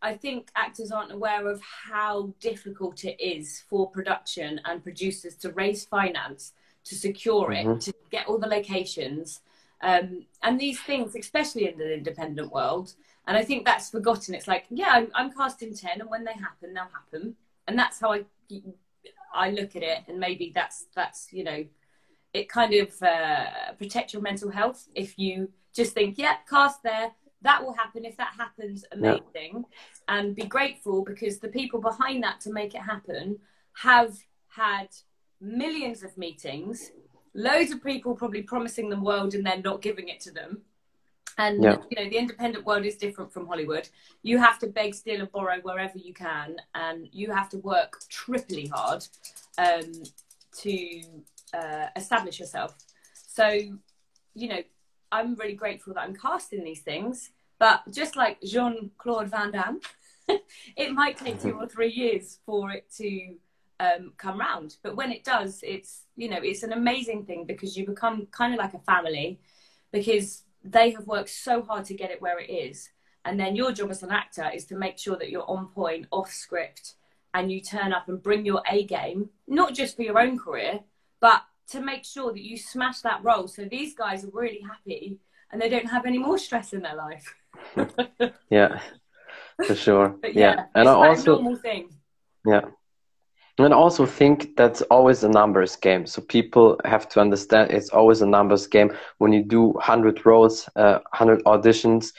I 0.00 0.14
think 0.14 0.50
actors 0.54 0.90
aren't 0.92 1.12
aware 1.12 1.46
of 1.48 1.60
how 1.60 2.32
difficult 2.40 3.04
it 3.04 3.20
is 3.20 3.62
for 3.68 3.90
production 3.90 4.60
and 4.64 4.82
producers 4.82 5.34
to 5.36 5.50
raise 5.52 5.84
finance 5.84 6.52
to 6.84 6.94
secure 6.94 7.52
it, 7.52 7.66
Mhm. 7.66 7.84
to 7.84 7.92
get 8.10 8.26
all 8.26 8.38
the 8.38 8.46
locations, 8.46 9.42
um, 9.82 10.26
and 10.42 10.58
these 10.58 10.80
things, 10.80 11.14
especially 11.14 11.68
in 11.68 11.76
the 11.78 11.92
independent 11.92 12.50
world. 12.52 12.94
And 13.30 13.38
I 13.38 13.44
think 13.44 13.64
that's 13.64 13.90
forgotten. 13.90 14.34
It's 14.34 14.48
like, 14.48 14.64
yeah, 14.70 14.88
I'm, 14.90 15.08
I'm 15.14 15.30
casting 15.30 15.72
ten, 15.72 16.00
and 16.00 16.10
when 16.10 16.24
they 16.24 16.32
happen, 16.32 16.74
they'll 16.74 16.90
happen, 16.92 17.36
and 17.68 17.78
that's 17.78 18.00
how 18.00 18.12
I 18.12 18.24
I 19.32 19.52
look 19.52 19.76
at 19.76 19.84
it. 19.84 19.98
And 20.08 20.18
maybe 20.18 20.50
that's 20.52 20.86
that's 20.96 21.28
you 21.32 21.44
know, 21.44 21.64
it 22.34 22.48
kind 22.48 22.74
of 22.74 23.00
uh, 23.00 23.74
protect 23.78 24.12
your 24.12 24.20
mental 24.20 24.50
health 24.50 24.88
if 24.96 25.16
you 25.16 25.48
just 25.72 25.92
think, 25.92 26.18
yeah, 26.18 26.38
cast 26.48 26.82
there, 26.82 27.12
that 27.42 27.64
will 27.64 27.72
happen. 27.72 28.04
If 28.04 28.16
that 28.16 28.32
happens, 28.36 28.84
amazing, 28.90 29.64
and 30.08 30.34
be 30.34 30.46
grateful 30.46 31.04
because 31.04 31.38
the 31.38 31.54
people 31.60 31.80
behind 31.80 32.24
that 32.24 32.40
to 32.40 32.52
make 32.52 32.74
it 32.74 32.82
happen 32.82 33.38
have 33.74 34.18
had 34.48 34.88
millions 35.40 36.02
of 36.02 36.18
meetings, 36.18 36.90
loads 37.32 37.70
of 37.70 37.80
people 37.84 38.16
probably 38.16 38.42
promising 38.42 38.90
them 38.90 39.04
world 39.04 39.34
and 39.34 39.46
then 39.46 39.62
not 39.62 39.82
giving 39.82 40.08
it 40.08 40.18
to 40.22 40.32
them. 40.32 40.62
And 41.40 41.64
Yeah. 41.64 41.78
you 41.90 41.96
know, 41.96 42.10
the 42.10 42.18
independent 42.18 42.66
world 42.66 42.84
is 42.84 42.96
different 42.96 43.32
from 43.32 43.46
Hollywood. 43.46 43.88
You 44.22 44.36
have 44.38 44.58
to 44.58 44.66
beg, 44.66 44.94
steal, 44.94 45.20
and 45.20 45.32
borrow 45.32 45.58
wherever 45.62 45.96
you 45.96 46.12
can, 46.12 46.56
and 46.74 47.08
you 47.12 47.32
have 47.32 47.48
to 47.50 47.58
work 47.58 47.92
triply 48.10 48.66
hard 48.66 49.02
um, 49.56 49.90
to 50.62 51.02
uh, 51.54 51.86
establish 51.96 52.38
yourself. 52.38 52.76
So, 53.14 53.46
you 54.34 54.48
know, 54.48 54.62
I'm 55.10 55.34
really 55.34 55.54
grateful 55.54 55.94
that 55.94 56.02
I'm 56.02 56.14
casting 56.14 56.62
these 56.62 56.82
things. 56.82 57.30
But 57.58 57.90
just 57.90 58.16
like 58.16 58.40
Jean 58.42 58.90
Claude 58.98 59.30
Van 59.30 59.50
Damme, 59.50 59.80
it 60.76 60.92
might 60.92 61.16
take 61.16 61.40
two 61.40 61.54
or 61.58 61.66
three 61.74 61.90
years 61.90 62.38
for 62.44 62.70
it 62.70 62.84
to 62.98 63.36
um, 63.80 64.12
come 64.18 64.38
round. 64.38 64.76
But 64.82 64.94
when 64.94 65.10
it 65.10 65.24
does, 65.24 65.60
it's 65.62 66.04
you 66.16 66.28
know 66.28 66.40
it's 66.42 66.64
an 66.64 66.74
amazing 66.74 67.24
thing 67.24 67.46
because 67.46 67.78
you 67.78 67.86
become 67.86 68.26
kind 68.30 68.52
of 68.52 68.58
like 68.58 68.74
a 68.74 68.78
family 68.80 69.40
because 69.90 70.44
they 70.64 70.90
have 70.90 71.06
worked 71.06 71.30
so 71.30 71.62
hard 71.62 71.84
to 71.86 71.94
get 71.94 72.10
it 72.10 72.20
where 72.20 72.38
it 72.38 72.50
is. 72.50 72.90
And 73.24 73.38
then 73.38 73.56
your 73.56 73.72
job 73.72 73.90
as 73.90 74.02
an 74.02 74.10
actor 74.10 74.50
is 74.52 74.64
to 74.66 74.76
make 74.76 74.98
sure 74.98 75.16
that 75.16 75.30
you're 75.30 75.48
on 75.50 75.68
point, 75.68 76.06
off 76.10 76.30
script, 76.30 76.94
and 77.34 77.52
you 77.52 77.60
turn 77.60 77.92
up 77.92 78.08
and 78.08 78.22
bring 78.22 78.44
your 78.44 78.62
A 78.70 78.84
game, 78.84 79.30
not 79.46 79.74
just 79.74 79.96
for 79.96 80.02
your 80.02 80.18
own 80.18 80.38
career, 80.38 80.80
but 81.20 81.42
to 81.68 81.80
make 81.80 82.04
sure 82.04 82.32
that 82.32 82.42
you 82.42 82.56
smash 82.56 83.00
that 83.00 83.22
role. 83.22 83.46
So 83.46 83.64
these 83.64 83.94
guys 83.94 84.24
are 84.24 84.30
really 84.32 84.60
happy 84.60 85.18
and 85.52 85.60
they 85.60 85.68
don't 85.68 85.86
have 85.86 86.06
any 86.06 86.18
more 86.18 86.38
stress 86.38 86.72
in 86.72 86.82
their 86.82 86.96
life. 86.96 87.34
yeah 88.50 88.80
for 89.66 89.74
sure 89.74 90.08
But 90.20 90.34
yeah, 90.34 90.54
yeah, 90.54 90.64
and 90.74 90.88
i 90.88 90.92
also 90.92 91.34
normal 91.34 91.56
thing. 91.56 91.90
Yeah. 92.46 92.62
And 93.64 93.74
also 93.74 94.06
think 94.06 94.56
that's 94.56 94.80
always 94.82 95.22
a 95.22 95.28
numbers 95.28 95.76
game. 95.76 96.06
So 96.06 96.22
people 96.22 96.80
have 96.86 97.08
to 97.10 97.20
understand 97.20 97.70
it's 97.70 97.90
always 97.90 98.22
a 98.22 98.26
numbers 98.26 98.66
game. 98.66 98.90
When 99.18 99.34
you 99.34 99.42
do 99.42 99.64
100 99.64 100.24
roles, 100.24 100.66
uh, 100.76 101.00
100 101.10 101.44
auditions, 101.44 102.12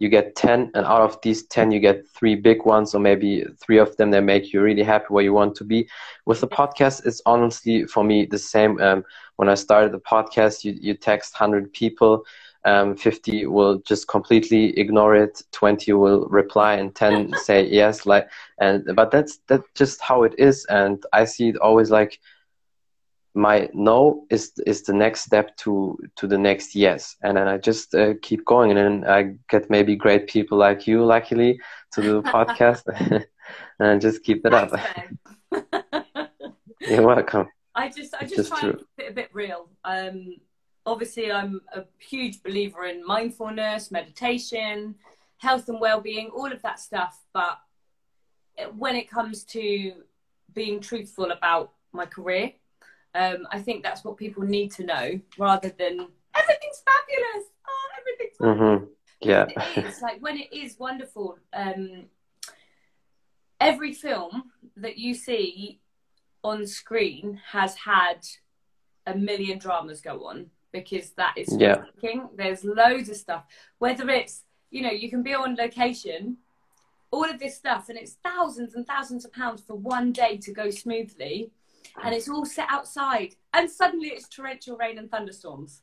you 0.00 0.08
get 0.08 0.34
10, 0.34 0.72
and 0.74 0.84
out 0.84 1.02
of 1.02 1.20
these 1.22 1.44
10, 1.44 1.70
you 1.70 1.78
get 1.78 2.08
three 2.08 2.34
big 2.34 2.64
ones, 2.64 2.96
or 2.96 3.00
maybe 3.00 3.44
three 3.60 3.78
of 3.78 3.96
them 3.96 4.10
that 4.10 4.22
make 4.22 4.52
you 4.52 4.60
really 4.60 4.82
happy 4.82 5.06
where 5.08 5.22
you 5.22 5.32
want 5.32 5.54
to 5.56 5.64
be. 5.64 5.88
With 6.26 6.40
the 6.40 6.48
podcast, 6.48 7.06
it's 7.06 7.22
honestly 7.26 7.84
for 7.84 8.02
me 8.02 8.26
the 8.26 8.38
same. 8.38 8.80
Um, 8.80 9.04
when 9.36 9.48
I 9.48 9.54
started 9.54 9.92
the 9.92 10.00
podcast, 10.00 10.64
you, 10.64 10.76
you 10.80 10.94
text 10.94 11.34
100 11.38 11.72
people, 11.72 12.24
um, 12.64 12.96
50 12.96 13.46
will 13.46 13.78
just 13.86 14.08
completely 14.08 14.78
ignore 14.78 15.14
it, 15.14 15.42
20 15.52 15.92
will 15.92 16.26
reply, 16.26 16.74
and 16.74 16.94
10 16.94 17.34
say 17.42 17.66
yes. 17.66 18.06
Like, 18.06 18.28
and 18.60 18.84
but 18.94 19.10
that's 19.10 19.38
that's 19.46 19.66
just 19.74 20.00
how 20.00 20.22
it 20.24 20.34
is, 20.38 20.64
and 20.66 21.02
I 21.12 21.24
see 21.24 21.50
it 21.50 21.58
always 21.58 21.90
like 21.90 22.18
my 23.34 23.68
no 23.72 24.26
is 24.30 24.52
is 24.66 24.82
the 24.82 24.92
next 24.92 25.20
step 25.20 25.56
to 25.58 25.96
to 26.16 26.26
the 26.26 26.38
next 26.38 26.74
yes 26.74 27.14
and 27.22 27.36
then 27.36 27.46
i 27.46 27.58
just 27.58 27.94
uh, 27.94 28.14
keep 28.22 28.44
going 28.46 28.70
and 28.70 28.78
then 28.78 29.08
i 29.08 29.34
get 29.48 29.68
maybe 29.70 29.94
great 29.94 30.26
people 30.26 30.58
like 30.58 30.88
you 30.88 31.04
luckily 31.04 31.60
to 31.92 32.02
do 32.02 32.20
the 32.20 32.28
podcast 32.30 32.82
and 33.78 34.00
just 34.00 34.24
keep 34.24 34.44
it 34.44 34.54
up 34.54 34.70
Thanks, 34.70 36.32
you're 36.80 37.06
welcome 37.06 37.46
I 37.78 37.88
just 37.88 38.12
I 38.12 38.22
just 38.22 38.34
just 38.34 38.48
try 38.50 38.60
true. 38.60 38.70
and 38.70 38.78
keep 38.78 39.06
it 39.06 39.10
a 39.10 39.14
bit 39.14 39.30
real. 39.32 39.68
Um, 39.84 40.36
obviously, 40.88 41.30
I'm 41.30 41.60
a 41.74 41.84
huge 41.98 42.42
believer 42.42 42.84
in 42.84 43.06
mindfulness, 43.06 43.90
meditation, 43.90 44.94
health 45.38 45.68
and 45.68 45.80
well-being, 45.80 46.28
all 46.28 46.50
of 46.50 46.62
that 46.62 46.80
stuff. 46.80 47.24
But 47.32 47.58
when 48.76 48.96
it 48.96 49.10
comes 49.10 49.44
to 49.44 49.92
being 50.54 50.80
truthful 50.80 51.30
about 51.30 51.72
my 51.92 52.06
career, 52.06 52.52
um, 53.14 53.46
I 53.50 53.60
think 53.60 53.82
that's 53.82 54.04
what 54.04 54.16
people 54.16 54.42
need 54.42 54.72
to 54.72 54.84
know 54.84 55.20
rather 55.38 55.70
than 55.70 56.08
everything's 56.34 56.82
fabulous. 56.84 57.46
Oh, 57.68 57.88
everything's 57.98 58.38
hmm 58.38 58.84
yeah 59.20 59.46
it 59.48 59.84
is 59.84 60.00
like 60.00 60.20
when 60.20 60.36
it 60.36 60.52
is 60.52 60.78
wonderful 60.78 61.36
um 61.52 62.04
every 63.60 63.92
film 63.92 64.52
that 64.76 64.96
you 64.96 65.14
see 65.14 65.80
on 66.44 66.66
screen 66.66 67.40
has 67.50 67.74
had 67.74 68.24
a 69.06 69.14
million 69.16 69.58
dramas 69.58 70.00
go 70.00 70.26
on 70.26 70.48
because 70.82 71.10
that 71.10 71.34
is 71.36 71.48
Yeah. 71.56 71.84
there's 72.34 72.64
loads 72.64 73.08
of 73.08 73.16
stuff 73.16 73.44
whether 73.78 74.08
it's 74.08 74.44
you 74.70 74.82
know 74.82 74.90
you 74.90 75.08
can 75.10 75.22
be 75.22 75.34
on 75.34 75.56
location 75.56 76.36
all 77.10 77.24
of 77.24 77.38
this 77.38 77.56
stuff 77.56 77.88
and 77.88 77.98
it's 77.98 78.16
thousands 78.22 78.74
and 78.74 78.86
thousands 78.86 79.24
of 79.24 79.32
pounds 79.32 79.62
for 79.62 79.74
one 79.74 80.12
day 80.12 80.36
to 80.36 80.52
go 80.52 80.70
smoothly 80.70 81.50
and 82.02 82.14
it's 82.14 82.28
all 82.28 82.44
set 82.44 82.68
outside 82.70 83.34
and 83.54 83.70
suddenly 83.70 84.08
it's 84.08 84.28
torrential 84.28 84.76
rain 84.76 84.98
and 84.98 85.10
thunderstorms 85.10 85.82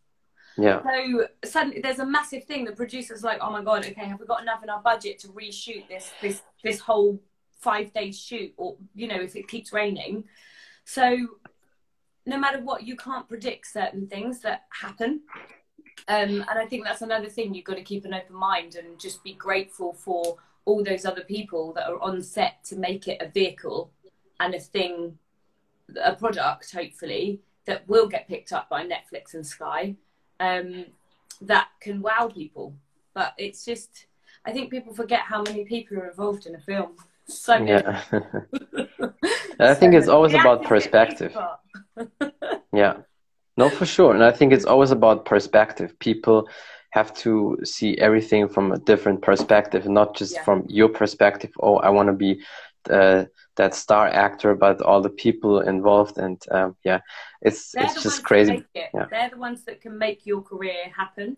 yeah 0.57 0.81
so 0.83 1.27
suddenly 1.43 1.81
there's 1.81 1.99
a 1.99 2.05
massive 2.05 2.43
thing. 2.45 2.63
The 2.63 2.71
producer's 2.71 3.23
like, 3.23 3.39
"Oh 3.41 3.51
my 3.51 3.63
god, 3.63 3.85
okay, 3.85 4.05
have 4.05 4.19
we 4.19 4.25
got 4.25 4.41
enough 4.41 4.63
in 4.63 4.69
our 4.69 4.81
budget 4.81 5.19
to 5.19 5.27
reshoot 5.29 5.87
this 5.89 6.11
this 6.21 6.41
this 6.63 6.79
whole 6.79 7.19
five 7.59 7.91
day 7.93 8.11
shoot, 8.11 8.53
or 8.55 8.77
you 8.93 9.07
know, 9.07 9.19
if 9.27 9.35
it 9.35 9.47
keeps 9.47 9.73
raining?" 9.73 10.23
So 10.85 11.03
no 12.25 12.38
matter 12.38 12.60
what, 12.60 12.84
you 12.84 12.96
can't 12.96 13.27
predict 13.27 13.67
certain 13.67 14.08
things 14.08 14.39
that 14.41 14.63
happen. 14.70 15.22
Um, 16.08 16.44
and 16.50 16.60
I 16.60 16.65
think 16.65 16.84
that's 16.84 17.01
another 17.01 17.29
thing 17.29 17.53
you've 17.53 17.65
got 17.65 17.77
to 17.77 17.84
keep 17.84 18.05
an 18.05 18.13
open 18.13 18.36
mind 18.36 18.75
and 18.75 19.00
just 19.00 19.24
be 19.24 19.34
grateful 19.34 19.94
for 19.94 20.38
all 20.65 20.84
those 20.84 21.05
other 21.05 21.22
people 21.22 21.74
that 21.74 21.88
are 21.88 22.01
on 22.01 22.22
set 22.22 22.63
to 22.65 22.75
make 22.75 23.08
it 23.08 23.22
a 23.22 23.29
vehicle 23.29 23.91
and 24.39 24.53
a 24.53 24.60
thing, 24.60 25.17
a 26.03 26.15
product, 26.15 26.72
hopefully, 26.74 27.39
that 27.65 27.88
will 27.88 28.08
get 28.08 28.27
picked 28.27 28.51
up 28.51 28.70
by 28.70 28.84
Netflix 28.86 29.34
and 29.34 29.46
Sky 29.46 29.96
um, 30.39 30.86
that 31.41 31.67
can 31.79 32.01
wow 32.01 32.29
people. 32.34 32.75
But 33.13 33.34
it's 33.38 33.63
just, 33.63 34.08
I 34.46 34.51
think 34.51 34.72
people 34.72 34.94
forget 34.94 35.22
how 35.22 35.41
many 35.44 35.63
people 35.63 35.98
are 35.98 36.10
involved 36.10 36.46
in 36.48 36.55
a 36.55 36.60
film. 36.60 36.96
So 37.27 37.55
yeah. 37.55 38.01
I 39.60 39.74
think 39.74 39.94
it's 39.94 40.08
always 40.08 40.34
about 40.34 40.63
perspective. 40.63 41.36
yeah. 42.73 42.97
No, 43.57 43.69
for 43.69 43.85
sure. 43.85 44.13
And 44.13 44.23
I 44.23 44.31
think 44.31 44.51
it's 44.51 44.65
always 44.65 44.91
about 44.91 45.25
perspective. 45.25 45.97
People 45.99 46.49
have 46.91 47.13
to 47.13 47.57
see 47.63 47.97
everything 47.97 48.47
from 48.47 48.71
a 48.71 48.79
different 48.79 49.21
perspective, 49.21 49.87
not 49.87 50.15
just 50.15 50.35
yeah. 50.35 50.43
from 50.43 50.65
your 50.67 50.89
perspective. 50.89 51.51
Oh, 51.59 51.77
I 51.77 51.89
want 51.89 52.07
to 52.07 52.13
be 52.13 52.41
uh, 52.89 53.25
that 53.55 53.75
star 53.75 54.07
actor, 54.07 54.55
but 54.55 54.81
all 54.81 55.01
the 55.01 55.09
people 55.09 55.61
involved. 55.61 56.17
And 56.17 56.41
um, 56.51 56.75
yeah, 56.83 56.99
it's 57.41 57.71
They're 57.71 57.85
it's 57.85 58.03
just 58.03 58.23
crazy. 58.23 58.65
It. 58.73 58.89
Yeah. 58.93 59.05
They're 59.09 59.29
the 59.29 59.37
ones 59.37 59.63
that 59.65 59.81
can 59.81 59.97
make 59.97 60.25
your 60.25 60.41
career 60.41 60.91
happen. 60.95 61.37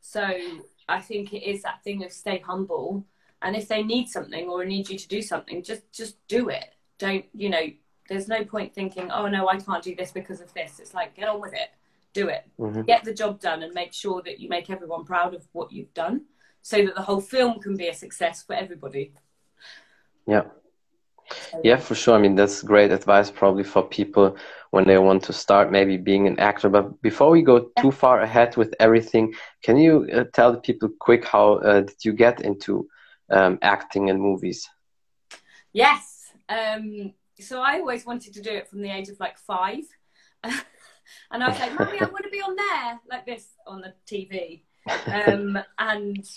So 0.00 0.28
I 0.88 1.00
think 1.00 1.32
it 1.32 1.42
is 1.42 1.62
that 1.62 1.82
thing 1.82 2.04
of 2.04 2.12
stay 2.12 2.38
humble. 2.38 3.04
And 3.42 3.54
if 3.54 3.68
they 3.68 3.82
need 3.82 4.08
something 4.08 4.48
or 4.48 4.64
need 4.64 4.88
you 4.88 4.98
to 4.98 5.08
do 5.08 5.22
something, 5.22 5.62
just 5.62 5.92
just 5.92 6.16
do 6.28 6.48
it. 6.48 6.74
Don't 6.98 7.24
you 7.34 7.50
know? 7.50 7.66
There's 8.08 8.28
no 8.28 8.44
point 8.44 8.74
thinking, 8.74 9.10
oh 9.10 9.28
no, 9.28 9.48
I 9.48 9.58
can't 9.58 9.82
do 9.82 9.94
this 9.94 10.10
because 10.10 10.40
of 10.40 10.52
this. 10.54 10.80
It's 10.80 10.94
like 10.94 11.14
get 11.14 11.28
on 11.28 11.40
with 11.40 11.52
it, 11.52 11.68
do 12.14 12.28
it, 12.28 12.44
mm-hmm. 12.58 12.82
get 12.82 13.04
the 13.04 13.14
job 13.14 13.40
done, 13.40 13.62
and 13.62 13.74
make 13.74 13.92
sure 13.92 14.22
that 14.22 14.40
you 14.40 14.48
make 14.48 14.70
everyone 14.70 15.04
proud 15.04 15.34
of 15.34 15.46
what 15.52 15.72
you've 15.72 15.94
done, 15.94 16.22
so 16.62 16.84
that 16.84 16.94
the 16.94 17.02
whole 17.02 17.20
film 17.20 17.60
can 17.60 17.76
be 17.76 17.88
a 17.88 17.94
success 17.94 18.42
for 18.42 18.54
everybody. 18.54 19.12
Yeah. 20.26 20.44
Yeah, 21.62 21.76
for 21.76 21.94
sure. 21.94 22.14
I 22.14 22.18
mean, 22.18 22.36
that's 22.36 22.62
great 22.62 22.90
advice 22.90 23.30
probably 23.30 23.64
for 23.64 23.82
people 23.82 24.36
when 24.70 24.86
they 24.86 24.98
want 24.98 25.22
to 25.24 25.32
start 25.32 25.70
maybe 25.70 25.96
being 25.96 26.26
an 26.26 26.38
actor. 26.38 26.68
But 26.68 27.00
before 27.02 27.30
we 27.30 27.42
go 27.42 27.70
too 27.80 27.90
far 27.90 28.20
ahead 28.20 28.56
with 28.56 28.74
everything, 28.80 29.34
can 29.62 29.76
you 29.76 30.08
uh, 30.12 30.24
tell 30.32 30.52
the 30.52 30.60
people 30.60 30.88
quick 30.98 31.24
how 31.24 31.54
uh, 31.54 31.80
did 31.80 32.04
you 32.04 32.12
get 32.12 32.40
into 32.40 32.88
um, 33.30 33.58
acting 33.62 34.08
in 34.08 34.20
movies? 34.20 34.68
Yes. 35.72 36.32
Um, 36.48 37.12
so 37.40 37.60
I 37.60 37.78
always 37.78 38.04
wanted 38.04 38.34
to 38.34 38.42
do 38.42 38.50
it 38.50 38.68
from 38.68 38.82
the 38.82 38.90
age 38.90 39.08
of 39.08 39.20
like 39.20 39.38
five. 39.38 39.84
and 40.44 41.42
I 41.44 41.48
was 41.48 41.58
like, 41.58 41.78
Mommy, 41.78 42.00
I 42.00 42.04
want 42.12 42.24
to 42.24 42.30
be 42.30 42.40
on 42.40 42.56
there, 42.56 43.00
like 43.08 43.26
this 43.26 43.48
on 43.66 43.82
the 43.82 43.94
TV. 44.06 44.62
Um, 45.06 45.58
and 45.78 46.28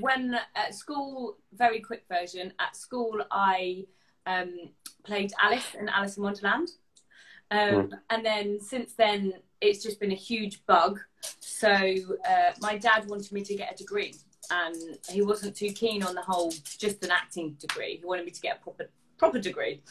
when 0.00 0.38
at 0.56 0.74
school, 0.74 1.38
very 1.52 1.80
quick 1.80 2.04
version, 2.08 2.52
at 2.58 2.76
school, 2.76 3.22
I 3.30 3.84
um, 4.26 4.70
played 5.04 5.32
Alice 5.40 5.74
in 5.78 5.88
Alice 5.88 6.16
in 6.16 6.22
Wonderland. 6.22 6.68
Um, 7.50 7.58
mm. 7.60 7.92
And 8.10 8.24
then 8.24 8.60
since 8.60 8.94
then, 8.94 9.34
it's 9.60 9.82
just 9.82 10.00
been 10.00 10.12
a 10.12 10.16
huge 10.16 10.64
bug. 10.66 11.00
So 11.40 11.70
uh, 11.70 12.52
my 12.60 12.76
dad 12.76 13.08
wanted 13.08 13.32
me 13.32 13.42
to 13.44 13.54
get 13.54 13.72
a 13.72 13.76
degree, 13.76 14.14
and 14.50 14.76
he 15.08 15.22
wasn't 15.22 15.56
too 15.56 15.70
keen 15.70 16.02
on 16.02 16.14
the 16.14 16.22
whole 16.22 16.52
just 16.78 17.04
an 17.04 17.10
acting 17.10 17.52
degree. 17.54 17.96
He 17.96 18.04
wanted 18.04 18.24
me 18.24 18.30
to 18.32 18.40
get 18.40 18.58
a 18.58 18.62
proper 18.62 18.90
proper 19.16 19.38
degree. 19.38 19.82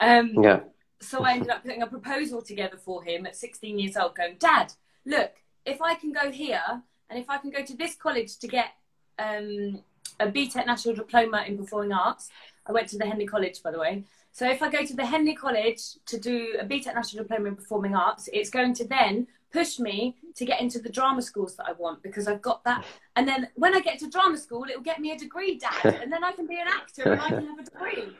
Um, 0.00 0.42
yeah. 0.42 0.60
So 1.00 1.22
I 1.22 1.32
ended 1.32 1.50
up 1.50 1.62
putting 1.62 1.82
a 1.82 1.86
proposal 1.86 2.42
together 2.42 2.76
for 2.76 3.02
him 3.02 3.26
at 3.26 3.36
16 3.36 3.78
years 3.78 3.96
old, 3.96 4.16
going, 4.16 4.36
Dad, 4.38 4.72
look, 5.04 5.32
if 5.64 5.80
I 5.80 5.94
can 5.94 6.12
go 6.12 6.30
here 6.30 6.82
and 7.08 7.18
if 7.18 7.30
I 7.30 7.38
can 7.38 7.50
go 7.50 7.64
to 7.64 7.76
this 7.76 7.94
college 7.94 8.38
to 8.38 8.48
get 8.48 8.70
um, 9.18 9.82
a 10.18 10.26
BTEC 10.26 10.66
National 10.66 10.94
Diploma 10.94 11.44
in 11.46 11.56
Performing 11.56 11.92
Arts, 11.92 12.30
I 12.66 12.72
went 12.72 12.88
to 12.88 12.98
the 12.98 13.06
Henley 13.06 13.26
College, 13.26 13.62
by 13.62 13.70
the 13.70 13.78
way. 13.78 14.04
So 14.32 14.48
if 14.48 14.62
I 14.62 14.70
go 14.70 14.84
to 14.84 14.94
the 14.94 15.06
Henley 15.06 15.34
College 15.34 15.80
to 16.06 16.18
do 16.18 16.56
a 16.60 16.64
BTEC 16.64 16.94
National 16.94 17.24
Diploma 17.24 17.48
in 17.48 17.56
Performing 17.56 17.94
Arts, 17.94 18.28
it's 18.32 18.50
going 18.50 18.74
to 18.74 18.86
then 18.86 19.26
push 19.52 19.78
me 19.78 20.16
to 20.36 20.44
get 20.44 20.60
into 20.60 20.78
the 20.78 20.90
drama 20.90 21.22
schools 21.22 21.56
that 21.56 21.66
I 21.66 21.72
want 21.72 22.02
because 22.02 22.28
I've 22.28 22.42
got 22.42 22.62
that. 22.64 22.84
And 23.16 23.26
then 23.26 23.48
when 23.54 23.74
I 23.74 23.80
get 23.80 23.98
to 24.00 24.10
drama 24.10 24.36
school, 24.36 24.64
it 24.64 24.76
will 24.76 24.82
get 24.82 25.00
me 25.00 25.12
a 25.12 25.18
degree, 25.18 25.58
Dad, 25.58 26.00
and 26.02 26.12
then 26.12 26.22
I 26.22 26.32
can 26.32 26.46
be 26.46 26.60
an 26.60 26.68
actor 26.68 27.12
and 27.12 27.20
I 27.20 27.28
can 27.28 27.46
have 27.46 27.58
a 27.58 27.64
degree. 27.64 28.14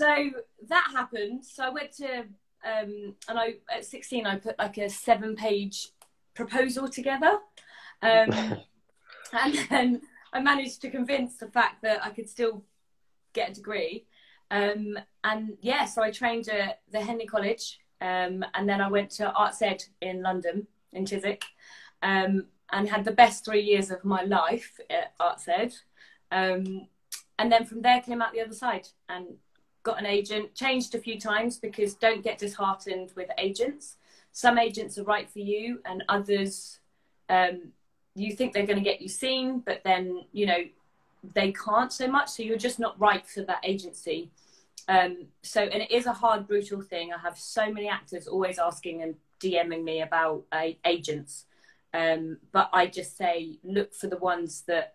So 0.00 0.30
that 0.68 0.88
happened. 0.92 1.44
So 1.44 1.64
I 1.64 1.70
went 1.70 1.92
to, 1.96 2.20
um, 2.64 3.14
and 3.28 3.38
I 3.38 3.54
at 3.70 3.84
16, 3.84 4.26
I 4.26 4.36
put 4.36 4.58
like 4.58 4.78
a 4.78 4.88
seven-page 4.88 5.88
proposal 6.34 6.88
together, 6.88 7.38
um, 8.02 8.30
and 9.32 9.54
then 9.68 10.00
I 10.32 10.40
managed 10.40 10.80
to 10.82 10.90
convince 10.90 11.36
the 11.36 11.48
fact 11.48 11.82
that 11.82 12.04
I 12.04 12.10
could 12.10 12.28
still 12.28 12.64
get 13.32 13.50
a 13.50 13.54
degree. 13.54 14.06
Um, 14.50 14.98
and 15.24 15.56
yeah, 15.60 15.84
so 15.84 16.02
I 16.02 16.10
trained 16.10 16.48
at 16.48 16.80
the 16.90 17.00
Henley 17.00 17.26
College, 17.26 17.80
um, 18.00 18.44
and 18.54 18.68
then 18.68 18.80
I 18.80 18.88
went 18.88 19.10
to 19.12 19.32
Arts 19.32 19.60
Ed 19.62 19.82
in 20.00 20.22
London, 20.22 20.66
in 20.92 21.06
Chiswick, 21.06 21.44
um, 22.02 22.46
and 22.70 22.88
had 22.88 23.04
the 23.04 23.12
best 23.12 23.44
three 23.44 23.62
years 23.62 23.90
of 23.90 24.04
my 24.04 24.22
life 24.22 24.78
at 24.90 25.12
Arts 25.18 25.48
Ed. 25.48 25.74
Um, 26.30 26.86
and 27.38 27.50
then 27.50 27.64
from 27.64 27.82
there 27.82 28.00
came 28.00 28.22
out 28.22 28.32
the 28.32 28.40
other 28.40 28.54
side 28.54 28.88
and 29.08 29.26
got 29.88 29.98
an 29.98 30.06
agent. 30.06 30.54
Changed 30.54 30.94
a 30.94 30.98
few 30.98 31.18
times 31.18 31.56
because 31.56 31.94
don't 31.94 32.22
get 32.22 32.38
disheartened 32.38 33.12
with 33.16 33.30
agents. 33.38 33.96
Some 34.32 34.58
agents 34.58 34.98
are 34.98 35.04
right 35.04 35.28
for 35.28 35.38
you, 35.38 35.80
and 35.86 36.04
others 36.08 36.80
um, 37.30 37.72
you 38.14 38.32
think 38.36 38.52
they're 38.52 38.66
going 38.66 38.78
to 38.78 38.90
get 38.90 39.00
you 39.00 39.08
seen, 39.08 39.60
but 39.60 39.80
then 39.84 40.24
you 40.32 40.46
know 40.46 40.62
they 41.34 41.52
can't 41.52 41.92
so 41.92 42.06
much. 42.06 42.28
So 42.28 42.42
you're 42.42 42.58
just 42.68 42.78
not 42.78 43.00
right 43.00 43.26
for 43.26 43.42
that 43.42 43.60
agency. 43.64 44.30
Um, 44.88 45.26
so, 45.42 45.62
and 45.62 45.82
it 45.82 45.90
is 45.90 46.06
a 46.06 46.12
hard, 46.12 46.46
brutal 46.46 46.80
thing. 46.80 47.12
I 47.12 47.18
have 47.18 47.38
so 47.38 47.70
many 47.72 47.88
actors 47.88 48.26
always 48.26 48.58
asking 48.58 49.02
and 49.02 49.14
DMing 49.40 49.84
me 49.84 50.00
about 50.02 50.44
uh, 50.52 50.68
agents. 50.84 51.44
Um, 51.92 52.38
but 52.52 52.70
I 52.72 52.86
just 52.86 53.16
say, 53.16 53.58
look 53.62 53.94
for 53.94 54.06
the 54.06 54.16
ones 54.16 54.62
that 54.66 54.94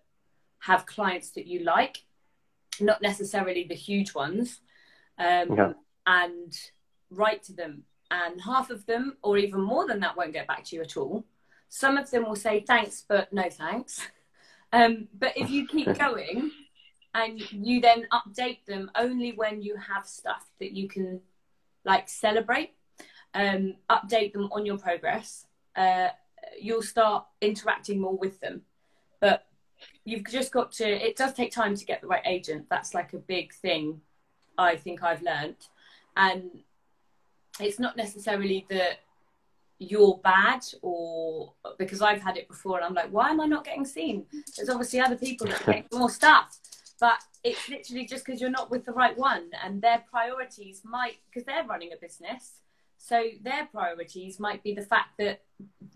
have 0.60 0.86
clients 0.86 1.32
that 1.32 1.46
you 1.46 1.60
like, 1.60 2.04
not 2.80 3.02
necessarily 3.02 3.66
the 3.66 3.76
huge 3.76 4.16
ones, 4.16 4.62
um, 5.18 5.56
yeah. 5.56 5.74
and 6.06 6.54
write 7.10 7.44
to 7.44 7.54
them. 7.54 7.84
And 8.12 8.40
half 8.42 8.70
of 8.70 8.86
them, 8.86 9.18
or 9.24 9.38
even 9.38 9.62
more 9.62 9.88
than 9.88 10.00
that, 10.02 10.16
won't 10.16 10.34
get 10.34 10.48
back 10.48 10.66
to 10.66 10.76
you 10.76 10.82
at 10.82 10.98
all. 10.98 11.26
Some 11.70 11.98
of 11.98 12.12
them 12.12 12.26
will 12.26 12.36
say 12.36 12.64
thanks, 12.66 13.04
but 13.08 13.32
no 13.34 13.50
thanks. 13.50 14.02
Um, 14.76 15.08
but 15.14 15.34
if 15.38 15.52
you 15.52 15.68
keep 15.68 15.86
going 16.00 16.50
and 17.14 17.40
you 17.52 17.80
then 17.80 18.08
update 18.12 18.66
them 18.66 18.90
only 18.96 19.32
when 19.34 19.62
you 19.62 19.76
have 19.78 20.08
stuff 20.08 20.50
that 20.60 20.72
you 20.72 20.88
can 20.88 21.22
like 21.86 22.10
celebrate, 22.10 22.72
um, 23.36 23.76
update 23.88 24.34
them 24.34 24.50
on 24.52 24.66
your 24.66 24.80
progress, 24.80 25.46
uh, 25.76 26.08
you'll 26.60 26.82
start 26.82 27.26
interacting 27.40 28.02
more 28.02 28.18
with 28.18 28.40
them. 28.40 28.64
But 29.22 29.46
you've 30.06 30.26
just 30.26 30.52
got 30.52 30.72
to, 30.74 30.88
it 30.88 31.16
does 31.16 31.34
take 31.34 31.52
time 31.52 31.76
to 31.76 31.86
get 31.86 32.02
the 32.02 32.08
right 32.08 32.26
agent. 32.26 32.66
That's 32.68 32.96
like 32.96 33.14
a 33.14 33.20
big 33.20 33.54
thing 33.54 34.02
I 34.58 34.76
think 34.76 35.04
I've 35.04 35.22
learned. 35.22 35.56
And 36.16 36.50
it's 37.60 37.80
not 37.80 37.98
necessarily 37.98 38.66
that 38.70 39.00
you're 39.80 40.20
bad 40.24 40.64
or 40.82 41.54
because 41.78 42.02
I've 42.02 42.22
had 42.22 42.38
it 42.38 42.48
before 42.48 42.78
and 42.78 42.86
I'm 42.86 42.94
like, 42.94 43.10
why 43.10 43.30
am 43.30 43.42
I 43.42 43.46
not 43.46 43.66
getting 43.66 43.86
seen? 43.86 44.26
There's 44.56 44.70
obviously 44.70 45.00
other 45.00 45.18
people 45.18 45.48
that 45.48 45.66
get 45.66 45.88
more 45.94 46.10
stuff. 46.10 46.60
But 47.00 47.22
it's 47.44 47.68
literally 47.68 48.06
just 48.06 48.26
because 48.26 48.40
you're 48.40 48.50
not 48.50 48.72
with 48.72 48.86
the 48.86 48.94
right 48.94 49.18
one 49.18 49.50
and 49.64 49.82
their 49.82 50.04
priorities 50.10 50.82
might 50.86 51.16
because 51.26 51.46
they're 51.46 51.66
running 51.66 51.92
a 51.92 51.98
business. 51.98 52.60
So 52.98 53.26
their 53.42 53.66
priorities 53.66 54.40
might 54.40 54.64
be 54.64 54.74
the 54.74 54.84
fact 54.84 55.18
that, 55.20 55.42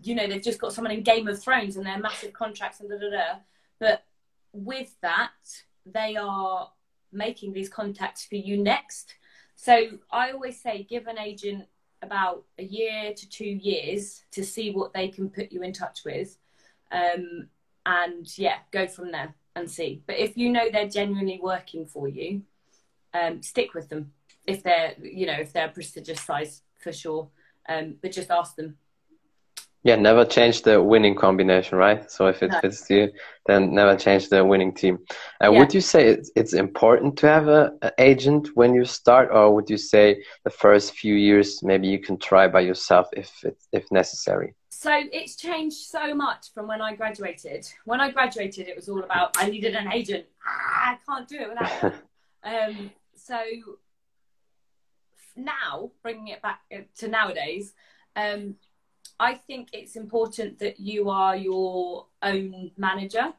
you 0.02 0.14
know, 0.14 0.26
they've 0.26 0.42
just 0.42 0.60
got 0.60 0.74
someone 0.74 0.92
in 0.92 1.02
Game 1.02 1.26
of 1.26 1.40
Thrones 1.42 1.76
and 1.76 1.86
they're 1.86 1.98
massive 1.98 2.34
contracts 2.34 2.80
and 2.80 2.90
da 2.90 2.98
da 2.98 3.10
da. 3.10 3.38
But 3.80 4.04
with 4.52 4.94
that, 5.00 5.30
they 5.86 6.16
are 6.16 6.70
making 7.12 7.52
these 7.52 7.68
contacts 7.68 8.24
for 8.24 8.36
you 8.36 8.56
next. 8.62 9.14
So 9.54 9.98
I 10.10 10.30
always 10.30 10.60
say 10.60 10.86
give 10.88 11.06
an 11.06 11.18
agent 11.18 11.66
about 12.02 12.44
a 12.58 12.62
year 12.62 13.12
to 13.12 13.28
two 13.28 13.44
years 13.44 14.22
to 14.30 14.44
see 14.44 14.70
what 14.70 14.92
they 14.92 15.08
can 15.08 15.28
put 15.28 15.50
you 15.50 15.62
in 15.62 15.72
touch 15.72 16.00
with. 16.04 16.36
Um, 16.92 17.48
and 17.84 18.38
yeah, 18.38 18.58
go 18.70 18.86
from 18.86 19.10
there 19.10 19.34
and 19.56 19.70
see. 19.70 20.02
But 20.06 20.18
if 20.18 20.36
you 20.36 20.50
know 20.50 20.70
they're 20.70 20.88
genuinely 20.88 21.40
working 21.42 21.86
for 21.86 22.08
you, 22.08 22.42
um, 23.14 23.42
stick 23.42 23.74
with 23.74 23.88
them. 23.88 24.12
If 24.46 24.62
they're, 24.62 24.94
you 25.02 25.26
know, 25.26 25.34
if 25.38 25.52
they're 25.52 25.66
a 25.66 25.72
prestigious 25.72 26.20
size 26.20 26.62
for 26.78 26.92
sure. 26.92 27.28
Um, 27.68 27.96
but 28.00 28.12
just 28.12 28.30
ask 28.30 28.56
them 28.56 28.76
yeah, 29.82 29.96
never 29.96 30.24
change 30.24 30.62
the 30.62 30.82
winning 30.82 31.14
combination, 31.14 31.78
right? 31.78 32.10
So 32.10 32.26
if 32.26 32.42
it 32.42 32.50
no. 32.50 32.60
fits 32.60 32.88
you, 32.90 33.10
then 33.46 33.74
never 33.74 33.96
change 33.96 34.28
the 34.28 34.44
winning 34.44 34.74
team. 34.74 34.98
Uh, 35.42 35.50
yeah. 35.50 35.58
Would 35.58 35.72
you 35.72 35.80
say 35.80 36.08
it's, 36.08 36.30
it's 36.34 36.52
important 36.52 37.16
to 37.18 37.28
have 37.28 37.48
a, 37.48 37.72
an 37.82 37.92
agent 37.98 38.50
when 38.54 38.74
you 38.74 38.84
start, 38.84 39.30
or 39.32 39.54
would 39.54 39.70
you 39.70 39.78
say 39.78 40.22
the 40.44 40.50
first 40.50 40.94
few 40.94 41.14
years 41.14 41.62
maybe 41.62 41.88
you 41.88 42.00
can 42.00 42.18
try 42.18 42.48
by 42.48 42.60
yourself 42.60 43.08
if 43.12 43.44
if 43.72 43.90
necessary? 43.90 44.54
so 44.78 44.92
it's 45.12 45.34
changed 45.34 45.76
so 45.76 46.14
much 46.14 46.52
from 46.54 46.68
when 46.68 46.80
I 46.80 46.94
graduated. 46.94 47.68
When 47.84 48.00
I 48.00 48.12
graduated, 48.12 48.68
it 48.68 48.76
was 48.76 48.88
all 48.88 49.02
about 49.02 49.36
I 49.36 49.50
needed 49.50 49.74
an 49.74 49.92
agent. 49.92 50.26
Ah, 50.46 50.92
I 50.92 50.98
can't 51.04 51.26
do 51.26 51.36
it 51.36 51.48
without. 51.48 51.94
um, 52.44 52.90
so 53.16 53.40
now, 55.34 55.90
bringing 56.00 56.28
it 56.28 56.42
back 56.42 56.60
uh, 56.72 56.82
to 56.98 57.08
nowadays, 57.08 57.72
um, 58.14 58.54
I 59.20 59.34
think 59.34 59.68
it's 59.72 59.96
important 59.96 60.58
that 60.60 60.78
you 60.78 61.10
are 61.10 61.36
your 61.36 62.06
own 62.22 62.70
manager. 62.76 63.32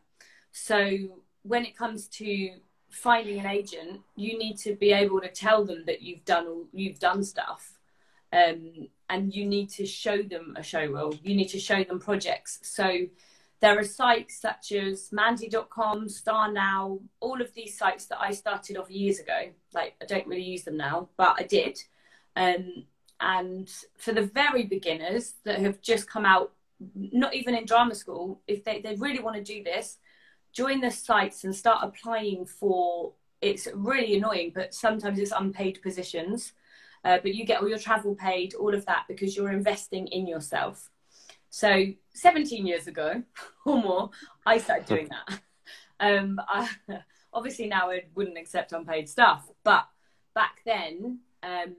So 0.52 1.22
when 1.44 1.66
it 1.66 1.78
comes 1.78 2.08
to 2.08 2.52
finding 2.90 3.40
an 3.40 3.46
agent, 3.46 4.02
you 4.16 4.38
need 4.38 4.58
to 4.58 4.76
be 4.76 4.92
able 4.92 5.22
to 5.22 5.30
tell 5.30 5.64
them 5.64 5.84
that 5.86 6.02
you've 6.02 6.26
done 6.26 6.66
you've 6.74 7.00
done 7.00 7.24
stuff, 7.24 7.80
um, 8.34 8.90
and 9.10 9.34
you 9.34 9.46
need 9.46 9.70
to 9.72 9.86
show 9.86 10.22
them 10.22 10.56
a 10.58 10.64
show 10.64 10.86
reel. 10.86 11.14
You 11.24 11.36
need 11.36 11.50
to 11.50 11.60
show 11.60 11.84
them 11.84 12.00
projects. 12.00 12.60
So 12.64 13.08
there 13.62 13.78
are 13.78 13.84
sites 13.84 14.40
such 14.40 14.72
as 14.72 15.12
Mandy.com, 15.12 16.08
Star 16.10 16.52
Now, 16.52 17.00
all 17.20 17.42
of 17.42 17.54
these 17.54 17.78
sites 17.78 18.06
that 18.06 18.22
I 18.22 18.32
started 18.32 18.78
off 18.78 18.90
years 18.90 19.20
ago. 19.20 19.50
Like 19.74 19.96
I 20.02 20.06
don't 20.06 20.28
really 20.28 20.44
use 20.44 20.64
them 20.64 20.78
now, 20.78 21.10
but 21.18 21.36
I 21.38 21.44
did. 21.44 21.80
Um, 22.36 22.86
and 23.20 23.70
for 23.98 24.14
the 24.14 24.24
very 24.24 24.64
beginners 24.64 25.34
that 25.44 25.60
have 25.60 25.82
just 25.82 26.10
come 26.10 26.26
out, 26.26 26.54
not 26.96 27.34
even 27.34 27.56
in 27.56 27.66
drama 27.66 27.96
school, 27.96 28.42
if 28.48 28.64
they, 28.64 28.82
they 28.82 28.96
really 28.96 29.20
want 29.20 29.36
to 29.36 29.44
do 29.44 29.64
this, 29.64 29.98
join 30.54 30.82
the 30.82 30.92
sites 30.92 31.44
and 31.44 31.56
start 31.56 31.80
applying 31.84 32.46
for 32.46 33.14
it's 33.42 33.68
really 33.74 34.18
annoying, 34.18 34.52
but 34.54 34.74
sometimes 34.74 35.20
it's 35.20 35.32
unpaid 35.32 35.82
positions. 35.82 36.54
Uh, 37.06 37.18
but 37.22 37.34
you 37.34 37.46
get 37.46 37.62
all 37.62 37.70
your 37.70 37.80
travel 37.80 38.14
paid, 38.14 38.54
all 38.54 38.74
of 38.74 38.86
that, 38.86 39.06
because 39.08 39.36
you're 39.36 39.52
investing 39.52 40.08
in 40.08 40.28
yourself. 40.28 40.90
So 41.50 41.86
17 42.14 42.68
years 42.68 42.88
ago 42.88 43.24
or 43.66 43.82
more, 43.82 44.10
I 44.46 44.58
started 44.58 44.86
doing 44.86 45.10
that. 45.28 45.40
Um, 46.00 46.40
I, 46.48 46.70
obviously 47.34 47.68
now 47.68 47.90
I 47.90 48.04
wouldn't 48.16 48.38
accept 48.38 48.74
unpaid 48.74 49.08
stuff, 49.08 49.50
but 49.64 49.88
back 50.36 50.62
then 50.66 51.20
um, 51.44 51.76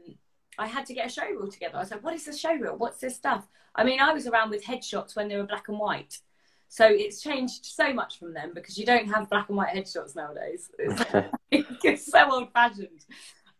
I 0.60 0.66
had 0.66 0.84
to 0.86 0.94
get 0.94 1.06
a 1.06 1.08
show 1.08 1.26
reel 1.26 1.48
together. 1.48 1.78
I 1.78 1.80
was 1.80 1.90
like, 1.90 2.04
what 2.04 2.14
is 2.14 2.28
a 2.28 2.36
show 2.36 2.54
reel? 2.54 2.76
What's 2.76 2.98
this 2.98 3.16
stuff? 3.16 3.48
I 3.74 3.82
mean, 3.82 3.98
I 3.98 4.12
was 4.12 4.26
around 4.26 4.50
with 4.50 4.62
headshots 4.62 5.16
when 5.16 5.28
they 5.28 5.36
were 5.36 5.46
black 5.46 5.68
and 5.68 5.78
white. 5.78 6.18
So 6.68 6.86
it's 6.86 7.22
changed 7.22 7.64
so 7.64 7.94
much 7.94 8.18
from 8.18 8.34
them 8.34 8.52
because 8.54 8.76
you 8.76 8.84
don't 8.84 9.08
have 9.08 9.30
black 9.30 9.48
and 9.48 9.56
white 9.56 9.74
headshots 9.74 10.14
nowadays. 10.14 10.70
It's, 11.50 11.66
it's 11.84 12.06
so 12.06 12.30
old 12.30 12.52
fashioned. 12.52 13.06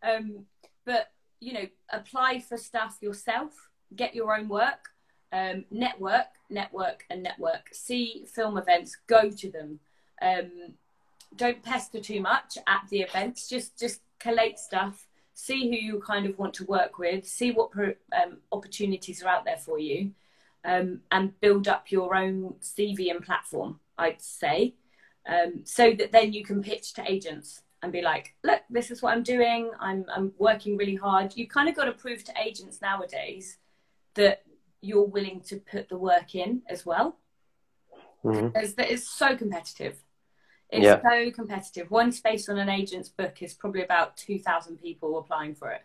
Um, 0.03 0.45
but, 0.85 1.11
you 1.41 1.55
know, 1.55 1.67
apply 1.91 2.41
for 2.41 2.59
stuff 2.59 2.99
yourself, 3.01 3.53
get 3.97 4.15
your 4.15 4.37
own 4.37 4.49
work, 4.49 4.91
um, 5.33 5.65
network, 5.71 6.27
network, 6.51 7.05
and 7.09 7.23
network. 7.23 7.71
See 7.73 8.27
film 8.33 8.59
events, 8.59 8.97
go 9.07 9.31
to 9.31 9.51
them. 9.51 9.81
Um, 10.21 10.75
don't 11.35 11.63
pester 11.63 12.01
too 12.01 12.21
much 12.21 12.59
at 12.67 12.83
the 12.91 13.01
events. 13.01 13.49
Just 13.49 13.79
just 13.79 14.01
collate 14.19 14.59
stuff 14.59 15.07
see 15.41 15.71
who 15.71 15.77
you 15.77 16.01
kind 16.01 16.27
of 16.27 16.39
want 16.39 16.53
to 16.53 16.65
work 16.67 16.99
with, 16.99 17.27
see 17.27 17.51
what 17.51 17.71
um, 17.75 18.39
opportunities 18.53 19.23
are 19.23 19.29
out 19.29 19.45
there 19.47 19.57
for 19.57 19.79
you, 19.79 20.11
um, 20.67 21.01
and 21.11 21.39
build 21.41 21.67
up 21.67 21.91
your 21.91 22.15
own 22.15 22.55
CV 22.61 23.11
and 23.11 23.25
platform, 23.25 23.81
I'd 23.97 24.21
say, 24.21 24.75
um, 25.27 25.63
so 25.65 25.93
that 25.93 26.13
then 26.13 26.35
you 26.35 26.45
can 26.45 26.63
pitch 26.63 26.93
to 26.95 27.11
agents 27.11 27.63
and 27.83 27.91
be 27.91 28.03
like, 28.03 28.35
look, 28.45 28.61
this 28.69 28.91
is 28.91 29.01
what 29.01 29.15
I'm 29.15 29.23
doing. 29.23 29.71
I'm, 29.81 30.05
I'm 30.15 30.33
working 30.37 30.77
really 30.77 30.97
hard. 30.97 31.35
You 31.35 31.49
kind 31.49 31.71
of 31.71 31.75
got 31.75 31.87
to 31.87 31.93
prove 31.93 32.23
to 32.25 32.35
agents 32.39 32.83
nowadays 32.83 33.57
that 34.15 34.43
you're 34.83 35.07
willing 35.07 35.41
to 35.47 35.57
put 35.57 35.89
the 35.89 35.97
work 35.97 36.35
in 36.35 36.61
as 36.69 36.85
well. 36.85 37.17
Mm-hmm. 38.23 38.49
It's 38.55 39.09
so 39.09 39.35
competitive. 39.37 39.97
It's 40.73 40.85
yeah. 40.85 41.01
so 41.03 41.31
competitive. 41.33 41.91
One 41.91 42.13
space 42.13 42.49
on 42.49 42.59
an 42.59 42.69
agent's 42.69 43.09
book 43.09 43.43
is 43.43 43.55
probably 43.55 43.83
about 43.83 44.17
2,000 44.17 44.77
people 44.81 45.19
applying 45.19 45.55
for 45.55 45.71
it. 45.71 45.83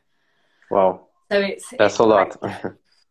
Wow. 0.70 1.08
So 1.32 1.40
it's 1.40 1.70
that's 1.72 1.94
it's 1.94 2.00
a 2.00 2.04
lot. 2.04 2.38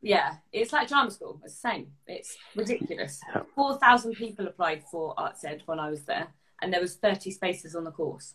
yeah, 0.03 0.37
it's 0.53 0.73
like 0.73 0.89
drama 0.89 1.11
school. 1.11 1.41
It's 1.45 1.55
the 1.55 1.69
same. 1.69 1.87
It's 2.07 2.37
ridiculous. 2.55 3.21
Yeah. 3.35 3.43
4,000 3.55 4.15
people 4.15 4.47
applied 4.47 4.85
for 4.91 5.15
Arts 5.19 5.45
Ed 5.45 5.63
when 5.67 5.81
I 5.81 5.91
was 5.91 6.05
there, 6.05 6.29
and 6.63 6.73
there 6.73 6.81
was 6.81 6.95
30 6.95 7.31
spaces 7.33 7.75
on 7.75 7.85
the 7.85 7.91
course. 7.91 8.35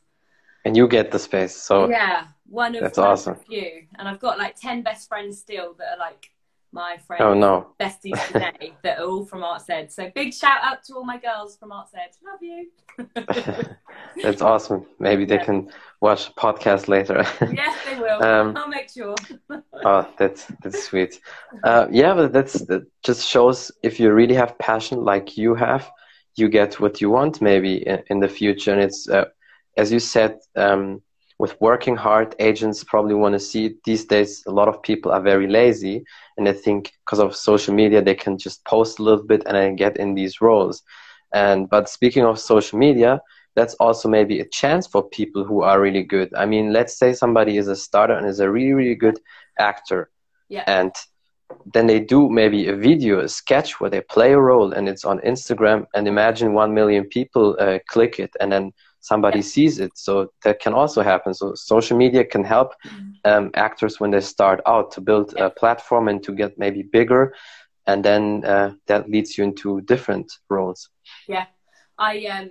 And 0.66 0.76
you 0.76 0.90
get 0.90 1.12
the 1.12 1.20
space, 1.20 1.56
so 1.56 1.90
yeah, 1.90 2.28
one 2.46 2.76
of 2.76 2.82
that's 2.82 2.98
awesome. 2.98 3.36
Few, 3.36 3.84
and 3.98 4.10
I've 4.10 4.20
got 4.20 4.38
like 4.38 4.60
10 4.60 4.82
best 4.82 5.08
friends 5.08 5.40
still 5.40 5.74
that 5.76 5.94
are 5.94 5.98
like 5.98 6.30
my 6.72 6.98
friends, 7.08 7.22
oh, 7.24 7.34
no. 7.34 7.74
besties 7.80 8.26
today 8.28 8.74
that 8.84 9.00
are 9.00 9.06
all 9.06 9.26
from 9.26 9.42
ArtsEd. 9.42 9.92
So 9.92 10.12
big 10.14 10.34
shout 10.34 10.60
out 10.64 10.84
to 10.86 10.96
all 10.96 11.04
my 11.04 11.18
girls 11.18 11.58
from 11.58 11.72
ArtsEd. 11.72 12.18
Love 12.24 12.42
you. 12.42 12.70
That's 14.24 14.42
awesome. 14.42 14.86
Maybe 15.00 15.26
they 15.26 15.36
yeah. 15.36 15.46
can 15.46 15.72
watch 16.02 16.34
podcast 16.36 16.88
later. 16.88 17.26
yes, 17.54 17.78
they 17.86 18.00
will. 18.00 18.24
Um, 18.24 18.56
I'll 18.56 18.68
make 18.68 18.90
sure. 18.90 19.16
oh, 19.86 20.08
that's 20.18 20.46
that's 20.62 20.84
sweet. 20.84 21.20
Uh, 21.64 21.88
yeah, 21.90 22.14
but 22.14 22.34
that's 22.34 22.54
that 22.66 22.86
just 23.04 23.28
shows 23.28 23.72
if 23.84 24.00
you 24.00 24.12
really 24.12 24.36
have 24.36 24.58
passion 24.60 25.04
like 25.04 25.38
you 25.38 25.56
have, 25.56 25.90
you 26.36 26.50
get 26.50 26.80
what 26.80 27.02
you 27.02 27.10
want 27.10 27.42
maybe 27.42 27.88
in, 27.88 28.04
in 28.10 28.20
the 28.20 28.30
future. 28.30 28.74
And 28.74 28.82
it's 28.82 29.10
uh, 29.10 29.26
as 29.78 29.92
you 29.92 30.00
said. 30.00 30.40
Um, 30.56 31.02
with 31.40 31.60
working 31.62 31.96
hard, 31.96 32.36
agents 32.40 32.84
probably 32.84 33.16
want 33.16 33.34
to 33.34 33.40
see 33.40 33.76
these 33.86 34.06
days. 34.06 34.44
A 34.46 34.52
lot 34.52 34.68
of 34.68 34.84
people 34.84 35.12
are 35.12 35.22
very 35.22 35.48
lazy, 35.48 36.04
and 36.38 36.48
I 36.48 36.54
think 36.54 36.92
because 37.06 37.20
of 37.20 37.36
social 37.36 37.74
media, 37.74 38.02
they 38.02 38.14
can 38.14 38.38
just 38.38 38.64
post 38.66 39.00
a 39.00 39.04
little 39.04 39.24
bit 39.24 39.44
and 39.46 39.56
then 39.56 39.78
get 39.78 39.98
in 39.98 40.16
these 40.16 40.42
roles. 40.42 40.84
And 41.34 41.70
but 41.70 41.88
speaking 41.88 42.26
of 42.26 42.40
social 42.40 42.78
media, 42.78 43.22
that's 43.56 43.74
also 43.76 44.10
maybe 44.10 44.42
a 44.42 44.50
chance 44.50 44.86
for 44.86 45.02
people 45.02 45.46
who 45.46 45.64
are 45.64 45.80
really 45.80 46.04
good. 46.04 46.34
I 46.36 46.46
mean, 46.46 46.74
let's 46.74 47.00
say 47.00 47.14
somebody 47.14 47.58
is 47.58 47.70
a 47.70 47.76
starter 47.76 48.14
and 48.14 48.28
is 48.28 48.42
a 48.42 48.52
really 48.52 48.74
really 48.74 48.96
good 48.96 49.20
actor, 49.58 50.10
yeah. 50.50 50.66
and 50.68 50.92
then 51.74 51.88
they 51.88 52.00
do 52.00 52.30
maybe 52.30 52.68
a 52.68 52.76
video, 52.76 53.22
a 53.22 53.30
sketch 53.30 53.80
where 53.80 53.90
they 53.90 54.02
play 54.02 54.34
a 54.34 54.40
role, 54.40 54.74
and 54.74 54.90
it's 54.90 55.06
on 55.06 55.20
Instagram. 55.20 55.86
And 55.96 56.06
imagine 56.06 56.54
one 56.54 56.74
million 56.74 57.06
people 57.06 57.56
uh, 57.60 57.80
click 57.88 58.20
it, 58.20 58.32
and 58.42 58.52
then 58.52 58.74
somebody 59.00 59.40
yeah. 59.40 59.46
sees 59.46 59.80
it. 59.80 59.92
So 59.96 60.32
that 60.44 60.60
can 60.60 60.74
also 60.74 61.02
happen. 61.02 61.34
So 61.34 61.54
social 61.56 61.98
media 61.98 62.24
can 62.26 62.44
help 62.44 62.74
mm-hmm. 62.86 63.12
um, 63.26 63.52
actors 63.56 64.00
when 64.00 64.12
they 64.12 64.22
start 64.22 64.62
out 64.66 64.92
to 64.92 65.02
build 65.02 65.34
yeah. 65.36 65.46
a 65.46 65.50
platform 65.50 66.08
and 66.08 66.22
to 66.24 66.34
get 66.34 66.58
maybe 66.58 66.84
bigger, 66.84 67.34
and 67.88 68.04
then 68.04 68.44
uh, 68.46 68.74
that 68.88 69.10
leads 69.10 69.38
you 69.38 69.44
into 69.44 69.82
different 69.82 70.32
roles. 70.50 70.90
Yeah, 71.28 71.46
I 71.98 72.26
um 72.26 72.50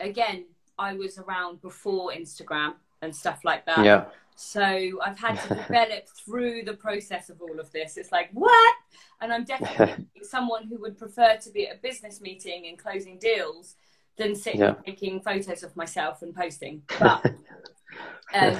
again 0.00 0.46
I 0.78 0.94
was 0.94 1.18
around 1.18 1.60
before 1.62 2.12
Instagram 2.12 2.74
and 3.02 3.14
stuff 3.14 3.44
like 3.44 3.66
that. 3.66 3.84
Yeah. 3.84 4.04
So 4.36 4.62
I've 5.04 5.18
had 5.18 5.40
to 5.42 5.54
develop 5.68 6.08
through 6.24 6.64
the 6.64 6.74
process 6.74 7.30
of 7.30 7.40
all 7.40 7.60
of 7.60 7.70
this. 7.72 7.96
It's 7.96 8.12
like 8.12 8.30
what? 8.32 8.74
And 9.20 9.32
I'm 9.32 9.44
definitely 9.54 10.06
someone 10.22 10.66
who 10.66 10.80
would 10.80 10.98
prefer 10.98 11.36
to 11.36 11.50
be 11.50 11.68
at 11.68 11.76
a 11.76 11.78
business 11.80 12.20
meeting 12.20 12.66
and 12.66 12.78
closing 12.78 13.18
deals 13.18 13.76
than 14.16 14.34
sitting 14.34 14.60
yeah. 14.60 14.74
taking 14.84 15.20
photos 15.20 15.62
of 15.62 15.76
myself 15.76 16.22
and 16.22 16.34
posting. 16.34 16.82
But 16.98 17.24
um, 18.34 18.58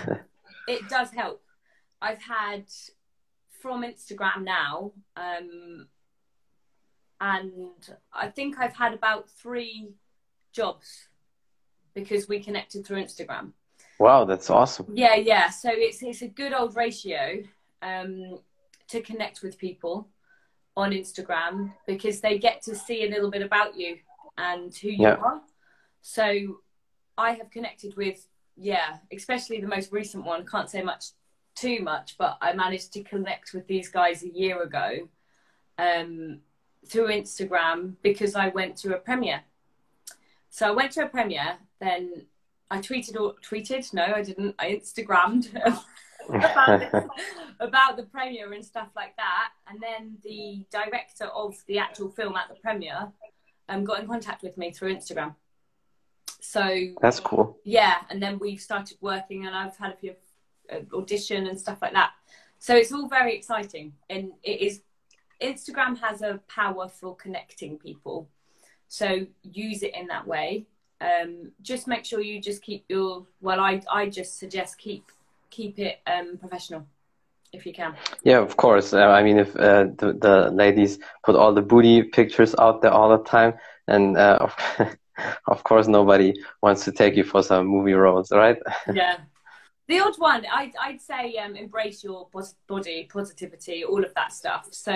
it 0.67 0.88
does 0.88 1.11
help. 1.11 1.43
I've 2.01 2.23
had 2.23 2.64
from 3.61 3.83
Instagram 3.83 4.45
now, 4.45 4.93
um, 5.17 5.87
and 7.21 7.73
I 8.12 8.29
think 8.29 8.59
I've 8.59 8.75
had 8.75 8.93
about 8.93 9.31
three 9.31 9.90
jobs 10.53 11.09
because 11.95 12.29
we 12.29 12.43
connected 12.43 12.85
through 12.85 13.03
Instagram. 13.03 13.53
Wow, 13.99 14.25
that's 14.25 14.51
awesome. 14.51 14.87
Yeah, 14.93 15.14
yeah. 15.14 15.51
So 15.51 15.71
it's 15.73 16.03
it's 16.03 16.23
a 16.23 16.29
good 16.29 16.53
old 16.53 16.77
ratio 16.77 17.43
um, 17.81 18.40
to 18.88 19.01
connect 19.01 19.43
with 19.43 19.57
people 19.57 20.09
on 20.77 20.90
Instagram 20.90 21.73
because 21.87 22.21
they 22.21 22.38
get 22.38 22.61
to 22.62 22.75
see 22.75 23.07
a 23.07 23.11
little 23.11 23.31
bit 23.31 23.43
about 23.43 23.79
you 23.79 23.99
and 24.38 24.75
who 24.75 24.88
you 24.88 25.03
yeah. 25.03 25.14
are. 25.14 25.40
So 26.03 26.61
I 27.16 27.33
have 27.33 27.51
connected 27.51 27.97
with, 27.97 28.27
yeah, 28.57 28.99
especially 29.12 29.61
the 29.61 29.68
most 29.68 29.92
recent 29.92 30.25
one. 30.25 30.47
Can't 30.47 30.68
say 30.68 30.83
much 30.83 31.07
too 31.55 31.81
much, 31.81 32.16
but 32.18 32.37
I 32.40 32.53
managed 32.53 32.92
to 32.94 33.03
connect 33.03 33.55
with 33.55 33.66
these 33.66 33.88
guys 33.88 34.23
a 34.23 34.29
year 34.29 34.62
ago 34.62 35.09
um, 35.79 36.40
through 36.87 37.09
Instagram 37.09 37.94
because 38.03 38.35
I 38.35 38.49
went 38.49 38.77
to 38.79 38.94
a 38.94 38.99
premiere. 38.99 39.42
So 40.51 40.68
I 40.68 40.70
went 40.73 40.92
to 40.92 41.05
a 41.05 41.09
premiere, 41.09 41.57
then 41.81 42.27
I 42.70 42.79
tweeted 42.79 43.20
or 43.20 43.35
tweeted. 43.49 43.92
No, 43.92 44.05
I 44.05 44.23
didn't. 44.23 44.55
I 44.59 44.70
Instagrammed 44.70 45.55
about, 46.29 46.83
about 47.61 47.97
the 47.97 48.05
premiere 48.05 48.53
and 48.53 48.64
stuff 48.64 48.88
like 48.97 49.16
that. 49.16 49.51
And 49.68 49.81
then 49.81 50.18
the 50.23 50.64
director 50.70 51.27
of 51.27 51.57
the 51.66 51.79
actual 51.79 52.11
film 52.11 52.37
at 52.37 52.49
the 52.49 52.57
premiere 52.57 53.12
um, 53.68 53.85
got 53.85 54.00
in 54.00 54.07
contact 54.07 54.42
with 54.42 54.57
me 54.57 54.72
through 54.72 54.94
Instagram. 54.94 55.35
So 56.40 56.88
that's 57.00 57.20
cool. 57.20 57.59
Yeah, 57.64 57.96
and 58.11 58.22
then 58.22 58.38
we've 58.38 58.61
started 58.61 58.98
working, 59.00 59.46
and 59.46 59.55
I've 59.55 59.77
had 59.77 59.92
a 59.92 59.96
few 59.96 60.14
uh, 60.72 60.81
audition 60.94 61.46
and 61.46 61.59
stuff 61.59 61.81
like 61.83 61.92
that. 61.94 62.11
So 62.59 62.77
it's 62.77 62.92
all 62.92 63.09
very 63.09 63.35
exciting, 63.35 63.94
and 64.11 64.33
it 64.42 64.61
is 64.61 64.83
Instagram 65.42 65.98
has 66.00 66.22
a 66.22 66.40
power 66.48 66.88
for 66.88 67.16
connecting 67.16 67.79
people. 67.79 68.29
So 68.88 69.27
use 69.42 69.83
it 69.83 69.94
in 69.94 70.07
that 70.09 70.27
way. 70.27 70.66
Um, 71.00 71.53
just 71.62 71.87
make 71.87 72.05
sure 72.05 72.20
you 72.20 72.40
just 72.40 72.62
keep 72.62 72.85
your 72.88 73.27
well. 73.40 73.61
I 73.61 73.83
I 73.90 74.09
just 74.09 74.38
suggest 74.38 74.79
keep 74.79 75.11
keep 75.50 75.79
it 75.79 75.98
um, 76.07 76.37
professional 76.38 76.87
if 77.55 77.67
you 77.67 77.73
can. 77.73 77.95
Yeah, 78.23 78.38
of 78.38 78.57
course. 78.57 78.93
Uh, 78.93 79.07
I 79.07 79.23
mean, 79.23 79.38
if 79.38 79.55
uh, 79.57 79.85
the, 79.97 80.17
the 80.21 80.51
ladies 80.51 80.99
put 81.25 81.37
all 81.37 81.55
the 81.55 81.62
booty 81.62 82.03
pictures 82.03 82.55
out 82.59 82.83
there 82.83 82.93
all 82.93 83.17
the 83.17 83.23
time, 83.25 83.55
and 83.87 84.17
uh, 84.17 84.38
of, 84.40 84.57
of 85.47 85.64
course 85.64 85.87
nobody 85.87 86.35
wants 86.62 86.85
to 86.85 86.93
take 86.93 87.17
you 87.17 87.25
for 87.25 87.43
some 87.43 87.67
movie 87.67 87.95
roles, 87.95 88.31
right? 88.33 88.59
Yeah. 88.93 89.19
The 89.87 90.01
odd 90.01 90.19
one, 90.19 90.47
I'd, 90.51 90.73
I'd 90.81 91.03
say 91.03 91.37
um, 91.37 91.57
embrace 91.57 92.03
your 92.03 92.29
body, 92.67 93.07
positivity, 93.12 93.85
all 93.85 94.03
of 94.03 94.14
that 94.14 94.33
stuff. 94.33 94.69
So 94.71 94.95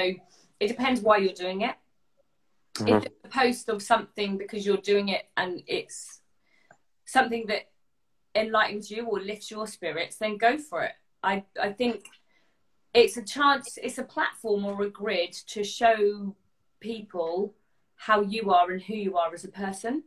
it 0.60 0.68
depends 0.68 1.02
why 1.02 1.18
you're 1.18 1.34
doing 1.34 1.60
it. 1.60 1.76
Mm-hmm. 2.76 2.96
If 2.96 3.04
it's 3.04 3.24
a 3.24 3.28
post 3.28 3.68
of 3.68 3.82
something 3.82 4.38
because 4.38 4.64
you're 4.64 4.78
doing 4.78 5.08
it 5.08 5.24
and 5.36 5.62
it's 5.66 6.20
something 7.04 7.46
that 7.48 7.68
enlightens 8.34 8.90
you 8.90 9.04
or 9.04 9.20
lifts 9.20 9.50
your 9.50 9.66
spirits, 9.66 10.16
then 10.16 10.38
go 10.38 10.56
for 10.56 10.84
it. 10.84 10.92
I, 11.22 11.44
I 11.60 11.72
think 11.72 12.04
it's 12.94 13.16
a 13.16 13.22
chance, 13.22 13.78
it's 13.82 13.98
a 13.98 14.04
platform 14.04 14.64
or 14.64 14.82
a 14.82 14.90
grid 14.90 15.32
to 15.48 15.62
show 15.62 16.34
people 16.80 17.54
how 17.96 18.20
you 18.20 18.50
are 18.50 18.70
and 18.70 18.82
who 18.82 18.94
you 18.94 19.16
are 19.16 19.32
as 19.34 19.44
a 19.44 19.48
person. 19.48 20.04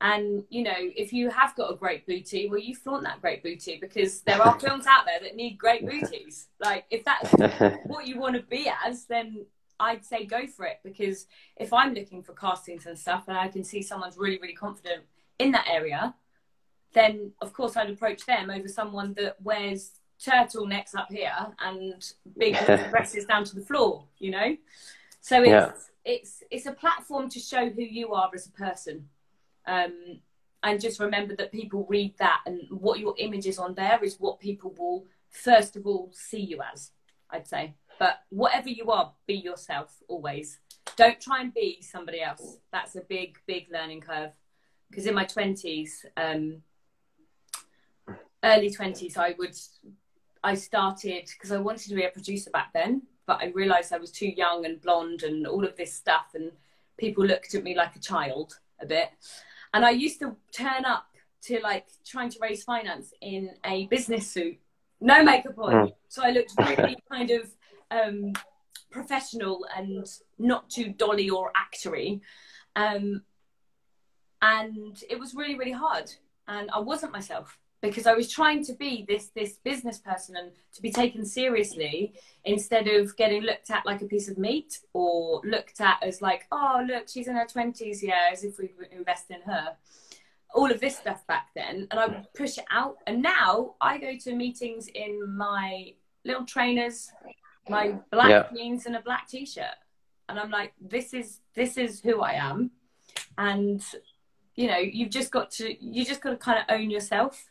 And 0.00 0.44
you 0.48 0.62
know, 0.62 0.76
if 0.76 1.12
you 1.12 1.28
have 1.30 1.56
got 1.56 1.72
a 1.72 1.76
great 1.76 2.06
booty, 2.06 2.48
well, 2.48 2.60
you 2.60 2.74
flaunt 2.74 3.04
that 3.04 3.20
great 3.20 3.42
booty 3.42 3.78
because 3.80 4.20
there 4.20 4.40
are 4.40 4.58
films 4.60 4.86
out 4.86 5.06
there 5.06 5.20
that 5.22 5.34
need 5.34 5.58
great 5.58 5.86
booties. 5.86 6.48
Like, 6.60 6.84
if 6.90 7.04
that's 7.04 7.32
what 7.86 8.06
you 8.06 8.18
want 8.18 8.36
to 8.36 8.42
be 8.42 8.70
as, 8.84 9.06
then 9.06 9.46
I'd 9.80 10.04
say 10.04 10.24
go 10.24 10.46
for 10.46 10.66
it 10.66 10.80
because 10.84 11.26
if 11.56 11.72
I'm 11.72 11.94
looking 11.94 12.22
for 12.22 12.32
castings 12.32 12.86
and 12.86 12.98
stuff 12.98 13.24
and 13.28 13.36
I 13.36 13.48
can 13.48 13.64
see 13.64 13.82
someone's 13.82 14.16
really, 14.16 14.38
really 14.38 14.54
confident 14.54 15.04
in 15.38 15.52
that 15.52 15.66
area, 15.68 16.14
then 16.92 17.32
of 17.40 17.52
course 17.52 17.76
I'd 17.76 17.90
approach 17.90 18.24
them 18.26 18.50
over 18.50 18.68
someone 18.68 19.14
that 19.14 19.40
wears 19.42 19.92
turtlenecks 20.24 20.94
up 20.96 21.08
here 21.10 21.32
and 21.60 22.12
big 22.36 22.56
dresses 22.90 23.24
down 23.24 23.44
to 23.44 23.54
the 23.54 23.60
floor, 23.60 24.04
you 24.18 24.30
know? 24.30 24.56
So 25.20 25.42
it's 25.42 25.48
yeah. 25.48 25.72
it's 26.04 26.42
it's 26.50 26.66
a 26.66 26.72
platform 26.72 27.28
to 27.30 27.38
show 27.38 27.68
who 27.68 27.82
you 27.82 28.12
are 28.14 28.30
as 28.34 28.46
a 28.46 28.52
person. 28.52 29.08
Um, 29.66 30.20
and 30.62 30.80
just 30.80 30.98
remember 30.98 31.36
that 31.36 31.52
people 31.52 31.86
read 31.88 32.14
that 32.18 32.40
and 32.46 32.62
what 32.70 32.98
your 32.98 33.14
image 33.18 33.46
is 33.46 33.58
on 33.58 33.74
there 33.74 34.02
is 34.02 34.16
what 34.18 34.40
people 34.40 34.74
will 34.76 35.06
first 35.30 35.76
of 35.76 35.86
all 35.86 36.10
see 36.12 36.40
you 36.40 36.60
as, 36.72 36.90
I'd 37.30 37.46
say. 37.46 37.74
But 37.98 38.20
whatever 38.30 38.68
you 38.68 38.90
are, 38.90 39.12
be 39.26 39.34
yourself 39.34 39.96
always. 40.08 40.58
Don't 40.96 41.20
try 41.20 41.40
and 41.40 41.52
be 41.52 41.82
somebody 41.82 42.20
else. 42.20 42.58
That's 42.72 42.96
a 42.96 43.00
big, 43.00 43.38
big 43.46 43.66
learning 43.72 44.00
curve. 44.00 44.30
Because 44.88 45.06
in 45.06 45.14
my 45.14 45.24
20s, 45.24 46.04
um, 46.16 46.62
early 48.42 48.70
20s, 48.70 49.16
I 49.16 49.34
would, 49.38 49.56
I 50.42 50.54
started, 50.54 51.28
because 51.32 51.52
I 51.52 51.58
wanted 51.58 51.88
to 51.88 51.94
be 51.94 52.04
a 52.04 52.10
producer 52.10 52.50
back 52.50 52.72
then, 52.72 53.02
but 53.26 53.40
I 53.40 53.46
realized 53.48 53.92
I 53.92 53.98
was 53.98 54.10
too 54.10 54.28
young 54.28 54.64
and 54.64 54.80
blonde 54.80 55.22
and 55.22 55.46
all 55.46 55.64
of 55.64 55.76
this 55.76 55.92
stuff. 55.92 56.28
And 56.34 56.52
people 56.96 57.24
looked 57.24 57.54
at 57.54 57.62
me 57.62 57.76
like 57.76 57.96
a 57.96 58.00
child 58.00 58.58
a 58.80 58.86
bit. 58.86 59.10
And 59.74 59.84
I 59.84 59.90
used 59.90 60.18
to 60.20 60.36
turn 60.52 60.84
up 60.84 61.06
to 61.42 61.60
like 61.60 61.86
trying 62.06 62.30
to 62.30 62.38
raise 62.40 62.64
finance 62.64 63.12
in 63.20 63.50
a 63.64 63.86
business 63.86 64.30
suit, 64.30 64.58
no 65.00 65.22
makeup 65.22 65.58
on. 65.58 65.72
Mm. 65.72 65.92
So 66.08 66.22
I 66.24 66.30
looked 66.30 66.52
really 66.58 66.96
kind 67.10 67.30
of 67.30 67.50
um, 67.90 68.32
professional 68.90 69.66
and 69.76 70.06
not 70.38 70.70
too 70.70 70.90
dolly 70.90 71.30
or 71.30 71.52
actory. 71.52 72.20
Um, 72.76 73.22
and 74.40 75.02
it 75.08 75.18
was 75.18 75.34
really, 75.34 75.56
really 75.56 75.72
hard. 75.72 76.12
And 76.46 76.70
I 76.70 76.78
wasn't 76.78 77.12
myself 77.12 77.58
because 77.80 78.06
I 78.06 78.14
was 78.14 78.30
trying 78.30 78.64
to 78.64 78.72
be 78.72 79.04
this 79.06 79.30
this 79.34 79.58
business 79.64 79.98
person 79.98 80.36
and 80.36 80.50
to 80.74 80.82
be 80.82 80.90
taken 80.90 81.24
seriously 81.24 82.14
instead 82.44 82.88
of 82.88 83.16
getting 83.16 83.42
looked 83.42 83.70
at 83.70 83.86
like 83.86 84.02
a 84.02 84.06
piece 84.06 84.28
of 84.28 84.38
meat 84.38 84.78
or 84.92 85.40
looked 85.44 85.80
at 85.80 86.02
as 86.02 86.20
like, 86.20 86.46
oh 86.50 86.84
look, 86.86 87.08
she's 87.08 87.28
in 87.28 87.36
her 87.36 87.46
twenties, 87.46 88.02
yeah, 88.02 88.28
as 88.32 88.44
if 88.44 88.58
we 88.58 88.70
would 88.78 88.92
invest 88.92 89.30
in 89.30 89.40
her. 89.42 89.76
All 90.54 90.70
of 90.70 90.80
this 90.80 90.96
stuff 90.96 91.26
back 91.26 91.48
then, 91.54 91.86
and 91.90 92.00
I 92.00 92.06
would 92.06 92.26
push 92.34 92.56
it 92.56 92.64
out. 92.70 92.96
And 93.06 93.22
now 93.22 93.74
I 93.82 93.98
go 93.98 94.16
to 94.16 94.34
meetings 94.34 94.88
in 94.88 95.36
my 95.36 95.92
little 96.24 96.46
trainers, 96.46 97.12
my 97.68 97.98
black 98.10 98.30
yeah. 98.30 98.46
jeans 98.56 98.86
and 98.86 98.96
a 98.96 99.00
black 99.02 99.28
t-shirt 99.28 99.76
and 100.28 100.38
i'm 100.38 100.50
like 100.50 100.72
this 100.80 101.14
is 101.14 101.40
this 101.54 101.76
is 101.76 102.00
who 102.00 102.20
i 102.20 102.32
am 102.32 102.70
and 103.36 103.82
you 104.54 104.66
know 104.66 104.78
you've 104.78 105.10
just 105.10 105.30
got 105.30 105.50
to 105.50 105.84
you 105.84 106.04
just 106.04 106.20
got 106.20 106.30
to 106.30 106.36
kind 106.36 106.58
of 106.58 106.64
own 106.68 106.90
yourself 106.90 107.47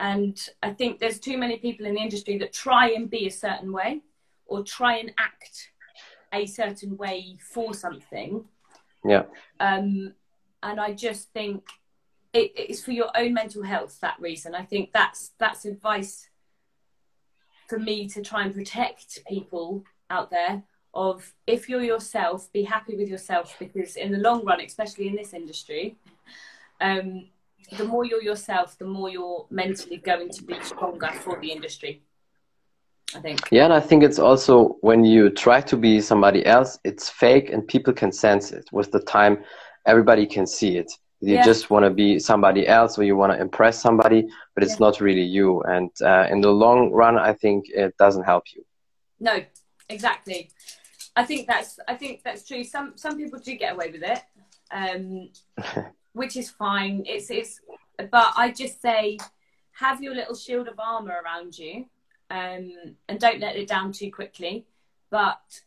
and 0.00 0.48
i 0.62 0.70
think 0.70 0.98
there's 0.98 1.18
too 1.18 1.36
many 1.36 1.56
people 1.58 1.86
in 1.86 1.94
the 1.94 2.00
industry 2.00 2.38
that 2.38 2.52
try 2.52 2.90
and 2.90 3.10
be 3.10 3.26
a 3.26 3.30
certain 3.30 3.72
way 3.72 4.00
or 4.46 4.62
try 4.62 4.96
and 4.96 5.12
act 5.18 5.70
a 6.32 6.44
certain 6.46 6.96
way 6.96 7.38
for 7.40 7.72
something. 7.72 8.44
Yeah. 9.04 9.24
Um 9.60 10.14
and 10.62 10.80
i 10.80 10.92
just 10.92 11.32
think 11.32 11.64
it, 12.32 12.52
it's 12.56 12.82
for 12.82 12.92
your 12.92 13.10
own 13.16 13.32
mental 13.32 13.62
health 13.62 13.98
that 14.00 14.20
reason. 14.20 14.54
I 14.54 14.64
think 14.64 14.92
that's 14.92 15.32
that's 15.38 15.64
advice 15.64 16.28
for 17.68 17.78
me 17.78 18.08
to 18.08 18.22
try 18.22 18.42
and 18.42 18.54
protect 18.54 19.20
people 19.26 19.84
out 20.10 20.30
there 20.30 20.62
of 20.94 21.34
if 21.46 21.68
you're 21.68 21.82
yourself, 21.82 22.50
be 22.52 22.62
happy 22.62 22.96
with 22.96 23.08
yourself 23.08 23.56
because 23.58 23.96
in 23.96 24.10
the 24.10 24.18
long 24.18 24.44
run, 24.44 24.60
especially 24.60 25.06
in 25.08 25.16
this 25.16 25.34
industry, 25.34 25.96
um, 26.80 27.28
the 27.76 27.84
more 27.84 28.04
you're 28.04 28.22
yourself, 28.22 28.78
the 28.78 28.84
more 28.84 29.10
you're 29.10 29.46
mentally 29.50 29.98
going 29.98 30.30
to 30.30 30.42
be 30.42 30.60
stronger 30.62 31.10
for 31.22 31.38
the 31.40 31.50
industry. 31.50 32.02
I 33.14 33.20
think. 33.20 33.40
Yeah, 33.50 33.64
and 33.64 33.72
I 33.72 33.80
think 33.80 34.02
it's 34.02 34.18
also 34.18 34.76
when 34.82 35.04
you 35.04 35.30
try 35.30 35.62
to 35.62 35.76
be 35.76 36.00
somebody 36.00 36.44
else, 36.44 36.78
it's 36.84 37.08
fake 37.08 37.50
and 37.50 37.66
people 37.66 37.92
can 37.94 38.12
sense 38.12 38.52
it. 38.52 38.68
With 38.70 38.92
the 38.92 39.00
time, 39.00 39.44
everybody 39.86 40.26
can 40.26 40.46
see 40.46 40.76
it 40.76 40.92
you 41.20 41.34
yeah. 41.34 41.44
just 41.44 41.70
want 41.70 41.84
to 41.84 41.90
be 41.90 42.18
somebody 42.18 42.66
else 42.66 42.98
or 42.98 43.02
you 43.02 43.16
want 43.16 43.32
to 43.32 43.40
impress 43.40 43.80
somebody 43.80 44.26
but 44.54 44.62
it's 44.62 44.74
yeah. 44.74 44.86
not 44.86 45.00
really 45.00 45.22
you 45.22 45.60
and 45.62 45.90
uh, 46.02 46.26
in 46.30 46.40
the 46.40 46.50
long 46.50 46.90
run 46.92 47.18
i 47.18 47.32
think 47.32 47.66
it 47.70 47.94
doesn't 47.98 48.24
help 48.24 48.44
you 48.54 48.64
no 49.18 49.40
exactly 49.88 50.50
i 51.16 51.24
think 51.24 51.46
that's 51.46 51.78
i 51.88 51.94
think 51.94 52.22
that's 52.22 52.46
true 52.46 52.62
some 52.62 52.92
some 52.96 53.16
people 53.16 53.38
do 53.38 53.56
get 53.56 53.74
away 53.74 53.90
with 53.90 54.02
it 54.02 54.22
um, 54.70 55.30
which 56.18 56.36
is 56.36 56.50
fine 56.50 57.02
it's 57.06 57.30
it's 57.30 57.60
but 58.10 58.32
i 58.36 58.50
just 58.50 58.80
say 58.82 59.16
have 59.72 60.02
your 60.02 60.14
little 60.14 60.34
shield 60.34 60.68
of 60.68 60.78
armor 60.78 61.16
around 61.24 61.56
you 61.56 61.86
um, 62.30 62.70
and 63.08 63.18
don't 63.18 63.40
let 63.40 63.56
it 63.56 63.66
down 63.68 63.90
too 63.90 64.10
quickly 64.10 64.66
but 65.10 65.60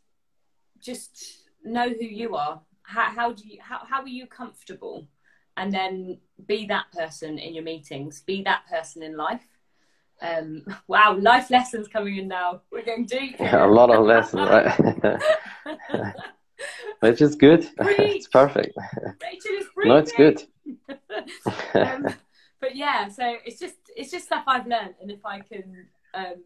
just 0.80 1.48
know 1.64 1.90
who 1.90 2.06
you 2.06 2.36
are 2.36 2.62
how, 2.84 3.10
how 3.10 3.32
do 3.32 3.48
you 3.48 3.58
how, 3.62 3.82
how 3.90 4.02
are 4.02 4.08
you 4.08 4.28
comfortable 4.28 5.08
and 5.58 5.72
then 5.72 6.18
be 6.48 6.66
that 6.68 6.92
person 6.92 7.38
in 7.38 7.54
your 7.54 7.64
meetings, 7.64 8.22
be 8.22 8.42
that 8.44 8.64
person 8.70 9.04
in 9.04 9.16
life. 9.18 9.46
Um, 10.22 10.66
wow, 10.88 11.18
life 11.20 11.50
lessons 11.50 11.88
coming 11.88 12.18
in 12.18 12.28
now. 12.28 12.62
We're 12.72 12.86
going 12.86 13.06
deep. 13.06 13.36
Yeah, 13.40 13.66
a 13.68 13.68
lot 13.68 13.90
of 13.90 14.06
lessons, 14.06 14.48
right? 14.48 15.22
Which 17.00 17.21
is 17.21 17.36
good. 17.36 17.67
it's 17.80 18.28
perfect. 18.28 18.78
Rachel 19.21 19.52
is 19.58 19.65
No, 19.78 19.95
it's 19.97 20.12
good. 20.12 20.43
um, 21.74 22.08
but 22.60 22.76
yeah, 22.76 23.08
so 23.10 23.38
it's 23.45 23.60
just 23.60 23.76
it's 23.95 24.12
just 24.12 24.26
stuff 24.26 24.43
I've 24.47 24.67
learned, 24.67 24.95
and 25.02 25.12
if 25.12 25.26
I 25.26 25.39
can 25.39 25.88
um, 26.13 26.43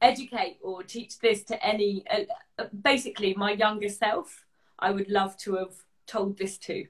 educate 0.00 0.58
or 0.62 0.82
teach 0.82 1.18
this 1.18 1.42
to 1.44 1.66
any, 1.66 2.04
uh, 2.10 2.20
uh 2.58 2.66
basically 2.82 3.34
my 3.34 3.52
younger 3.52 3.88
self, 3.88 4.44
I 4.78 4.92
would 4.92 5.10
love 5.10 5.36
to 5.38 5.56
have 5.56 5.74
told 6.06 6.38
this 6.38 6.58
to. 6.58 6.86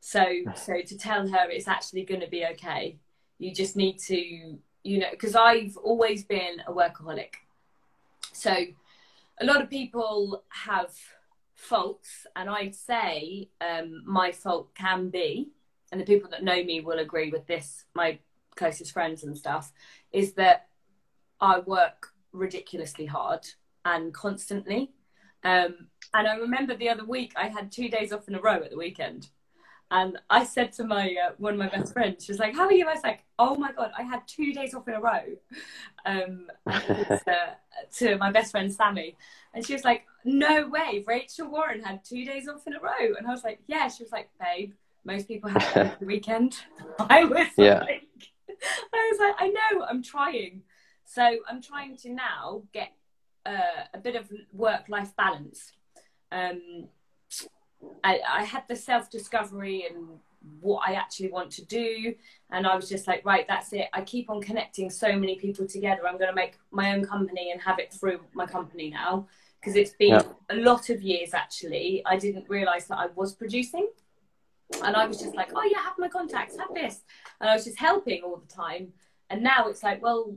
So 0.00 0.24
so 0.54 0.80
to 0.80 0.98
tell 0.98 1.28
her 1.28 1.50
it's 1.50 1.68
actually 1.68 2.04
going 2.04 2.20
to 2.20 2.28
be 2.28 2.44
okay. 2.46 2.98
You 3.38 3.54
just 3.54 3.76
need 3.76 3.98
to, 4.00 4.16
you 4.82 4.98
know, 4.98 5.10
because 5.10 5.34
I've 5.36 5.76
always 5.76 6.24
been 6.24 6.62
a 6.66 6.72
workaholic. 6.72 7.34
So 8.32 8.52
a 9.40 9.44
lot 9.44 9.62
of 9.62 9.68
people 9.70 10.42
have 10.48 10.94
faults, 11.56 12.26
and 12.36 12.48
I'd 12.48 12.74
say 12.74 13.48
um, 13.60 14.02
my 14.06 14.30
fault 14.30 14.74
can 14.74 15.10
be, 15.10 15.50
and 15.90 16.00
the 16.00 16.04
people 16.04 16.30
that 16.30 16.44
know 16.44 16.62
me 16.62 16.80
will 16.80 16.98
agree 16.98 17.30
with 17.30 17.46
this. 17.46 17.84
My 17.94 18.18
closest 18.54 18.92
friends 18.92 19.24
and 19.24 19.36
stuff 19.36 19.72
is 20.12 20.32
that 20.34 20.68
I 21.40 21.60
work 21.60 22.08
ridiculously 22.32 23.06
hard 23.06 23.46
and 23.84 24.12
constantly. 24.12 24.92
Um, 25.44 25.88
and 26.14 26.26
I 26.26 26.36
remember 26.36 26.76
the 26.76 26.88
other 26.88 27.04
week 27.04 27.32
I 27.36 27.48
had 27.48 27.70
two 27.70 27.88
days 27.88 28.12
off 28.12 28.28
in 28.28 28.34
a 28.34 28.40
row 28.40 28.62
at 28.62 28.70
the 28.70 28.76
weekend 28.76 29.28
And 29.90 30.18
I 30.28 30.44
said 30.44 30.72
to 30.72 30.84
my 30.84 31.14
uh, 31.24 31.32
one 31.38 31.52
of 31.52 31.58
my 31.58 31.68
best 31.68 31.92
friends, 31.92 32.24
she 32.24 32.32
was 32.32 32.40
like, 32.40 32.56
"How 32.56 32.64
are 32.64 32.72
you?" 32.72 32.86
I 32.88 32.94
was 32.94 33.04
like, 33.04 33.24
"Oh 33.38 33.54
my 33.54 33.70
god, 33.70 33.92
I 33.96 34.02
had 34.02 34.26
two 34.26 34.52
days 34.52 34.74
off 34.74 34.88
in 34.88 34.94
a 34.94 35.00
row." 35.00 35.22
Um, 36.04 36.48
uh, 36.66 37.54
to 37.98 38.16
my 38.18 38.32
best 38.32 38.50
friend 38.50 38.72
Sammy, 38.72 39.16
and 39.54 39.64
she 39.64 39.74
was 39.74 39.84
like, 39.84 40.04
"No 40.24 40.66
way, 40.68 41.04
Rachel 41.06 41.48
Warren 41.48 41.82
had 41.84 42.04
two 42.04 42.24
days 42.24 42.48
off 42.48 42.66
in 42.66 42.74
a 42.74 42.80
row." 42.80 43.14
And 43.16 43.28
I 43.28 43.30
was 43.30 43.44
like, 43.44 43.60
"Yeah." 43.68 43.86
She 43.88 44.02
was 44.02 44.10
like, 44.10 44.28
"Babe, 44.40 44.72
most 45.04 45.28
people 45.28 45.50
have 45.50 45.98
the 46.00 46.06
weekend." 46.06 46.56
I 46.98 47.24
was 47.24 47.46
yeah. 47.56 47.78
like, 47.80 48.08
I 48.92 49.10
was 49.12 49.20
like, 49.20 49.34
"I 49.38 49.48
know, 49.48 49.84
I'm 49.84 50.02
trying." 50.02 50.62
So 51.04 51.22
I'm 51.48 51.62
trying 51.62 51.96
to 51.98 52.10
now 52.12 52.62
get 52.72 52.92
uh, 53.46 53.84
a 53.94 53.98
bit 53.98 54.16
of 54.16 54.30
work-life 54.52 55.14
balance. 55.16 55.72
Um, 56.32 56.88
I, 58.04 58.20
I 58.28 58.44
had 58.44 58.64
the 58.68 58.76
self 58.76 59.10
discovery 59.10 59.86
and 59.88 60.06
what 60.60 60.88
I 60.88 60.94
actually 60.94 61.30
want 61.30 61.50
to 61.52 61.64
do. 61.64 62.14
And 62.50 62.66
I 62.66 62.76
was 62.76 62.88
just 62.88 63.06
like, 63.06 63.24
right, 63.24 63.46
that's 63.48 63.72
it. 63.72 63.88
I 63.92 64.02
keep 64.02 64.30
on 64.30 64.40
connecting 64.40 64.90
so 64.90 65.18
many 65.18 65.36
people 65.36 65.66
together. 65.66 66.06
I'm 66.06 66.18
going 66.18 66.30
to 66.30 66.34
make 66.34 66.58
my 66.70 66.94
own 66.94 67.04
company 67.04 67.50
and 67.50 67.60
have 67.60 67.78
it 67.78 67.92
through 67.92 68.20
my 68.34 68.46
company 68.46 68.90
now. 68.90 69.26
Because 69.60 69.74
it's 69.74 69.92
been 69.92 70.10
yeah. 70.10 70.22
a 70.50 70.56
lot 70.56 70.90
of 70.90 71.02
years 71.02 71.34
actually. 71.34 72.02
I 72.06 72.16
didn't 72.16 72.48
realize 72.48 72.86
that 72.86 72.98
I 72.98 73.06
was 73.16 73.34
producing. 73.34 73.88
And 74.84 74.96
I 74.96 75.06
was 75.06 75.18
just 75.18 75.34
like, 75.34 75.50
oh, 75.54 75.62
yeah, 75.62 75.78
have 75.78 75.94
my 75.98 76.08
contacts, 76.08 76.56
have 76.58 76.74
this. 76.74 77.02
And 77.40 77.48
I 77.48 77.54
was 77.54 77.64
just 77.64 77.78
helping 77.78 78.22
all 78.22 78.36
the 78.36 78.52
time. 78.52 78.92
And 79.30 79.42
now 79.42 79.68
it's 79.68 79.82
like, 79.82 80.02
well, 80.02 80.36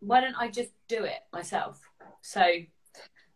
why 0.00 0.20
don't 0.20 0.34
I 0.36 0.48
just 0.48 0.70
do 0.88 1.04
it 1.04 1.20
myself? 1.32 1.80
So 2.20 2.42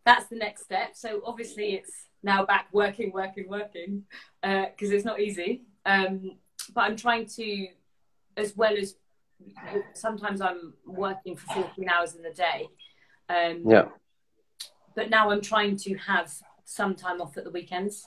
that's 0.05 0.27
the 0.27 0.37
next 0.37 0.65
step. 0.65 0.91
So 0.95 1.23
obviously 1.25 1.75
it's 1.75 2.07
now 2.25 2.45
back 2.45 2.69
working, 2.73 3.13
working, 3.13 3.49
working 3.49 4.05
because 4.43 4.91
uh, 4.91 4.97
it's 4.97 5.05
not 5.05 5.21
easy. 5.21 5.63
Um, 5.87 6.39
but 6.75 6.83
I'm 6.83 6.97
trying 6.97 7.27
to, 7.27 7.69
as 8.37 8.57
well 8.57 8.75
as 8.77 8.97
sometimes 9.93 10.41
I'm 10.41 10.73
working 10.87 11.37
for 11.37 11.63
14 11.63 11.89
hours 11.89 12.15
in 12.15 12.23
the 12.23 12.31
day. 12.31 12.69
Um, 13.29 13.65
yeah. 13.67 13.89
But 14.97 15.11
now 15.11 15.31
I'm 15.31 15.43
trying 15.43 15.77
to 15.79 15.95
have 15.97 16.33
some 16.65 16.95
time 16.95 17.21
off 17.21 17.37
at 17.37 17.45
the 17.45 17.51
weekends 17.51 18.07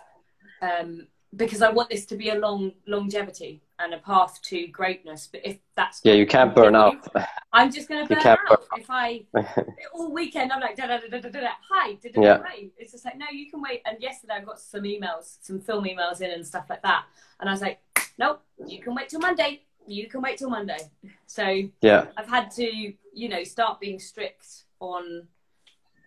um, 0.61 1.07
because 1.35 1.61
I 1.61 1.69
want 1.69 1.89
this 1.89 2.05
to 2.07 2.15
be 2.15 2.29
a 2.29 2.35
long 2.35 2.71
longevity 2.87 3.61
and 3.79 3.93
a 3.93 3.97
path 3.99 4.41
to 4.43 4.67
greatness. 4.67 5.27
But 5.31 5.41
if 5.43 5.57
that's 5.75 6.01
yeah, 6.03 6.13
you 6.13 6.25
can't 6.25 6.55
burn 6.55 6.75
out. 6.75 7.07
I'm 7.53 7.71
just 7.71 7.89
going 7.89 8.07
to 8.07 8.13
burn 8.13 8.25
out 8.25 8.39
burn. 8.47 8.57
if 8.77 8.85
I 8.89 9.25
all 9.93 10.11
weekend. 10.11 10.51
I'm 10.51 10.61
like 10.61 10.75
da 10.75 10.87
da 10.87 10.97
da 10.97 11.19
da 11.19 11.29
da 11.29 11.41
da. 11.41 11.47
Hi, 11.69 11.93
da, 11.93 12.09
da, 12.11 12.21
yeah. 12.21 12.43
It's 12.77 12.93
just 12.93 13.05
like 13.05 13.17
no, 13.17 13.25
you 13.31 13.49
can 13.49 13.61
wait. 13.61 13.81
And 13.85 14.01
yesterday 14.01 14.33
I 14.35 14.41
got 14.41 14.59
some 14.59 14.83
emails, 14.83 15.37
some 15.41 15.59
film 15.59 15.85
emails 15.85 16.21
in 16.21 16.31
and 16.31 16.45
stuff 16.45 16.65
like 16.69 16.81
that, 16.83 17.05
and 17.39 17.49
I 17.49 17.51
was 17.51 17.61
like, 17.61 17.79
nope, 18.17 18.41
you 18.65 18.81
can 18.81 18.95
wait 18.95 19.09
till 19.09 19.19
Monday. 19.19 19.63
You 19.85 20.07
can 20.07 20.21
wait 20.21 20.37
till 20.37 20.49
Monday. 20.49 20.79
So 21.25 21.61
yeah, 21.81 22.07
I've 22.15 22.29
had 22.29 22.51
to 22.51 22.93
you 23.13 23.29
know 23.29 23.43
start 23.43 23.79
being 23.79 23.99
strict 23.99 24.63
on 24.79 25.27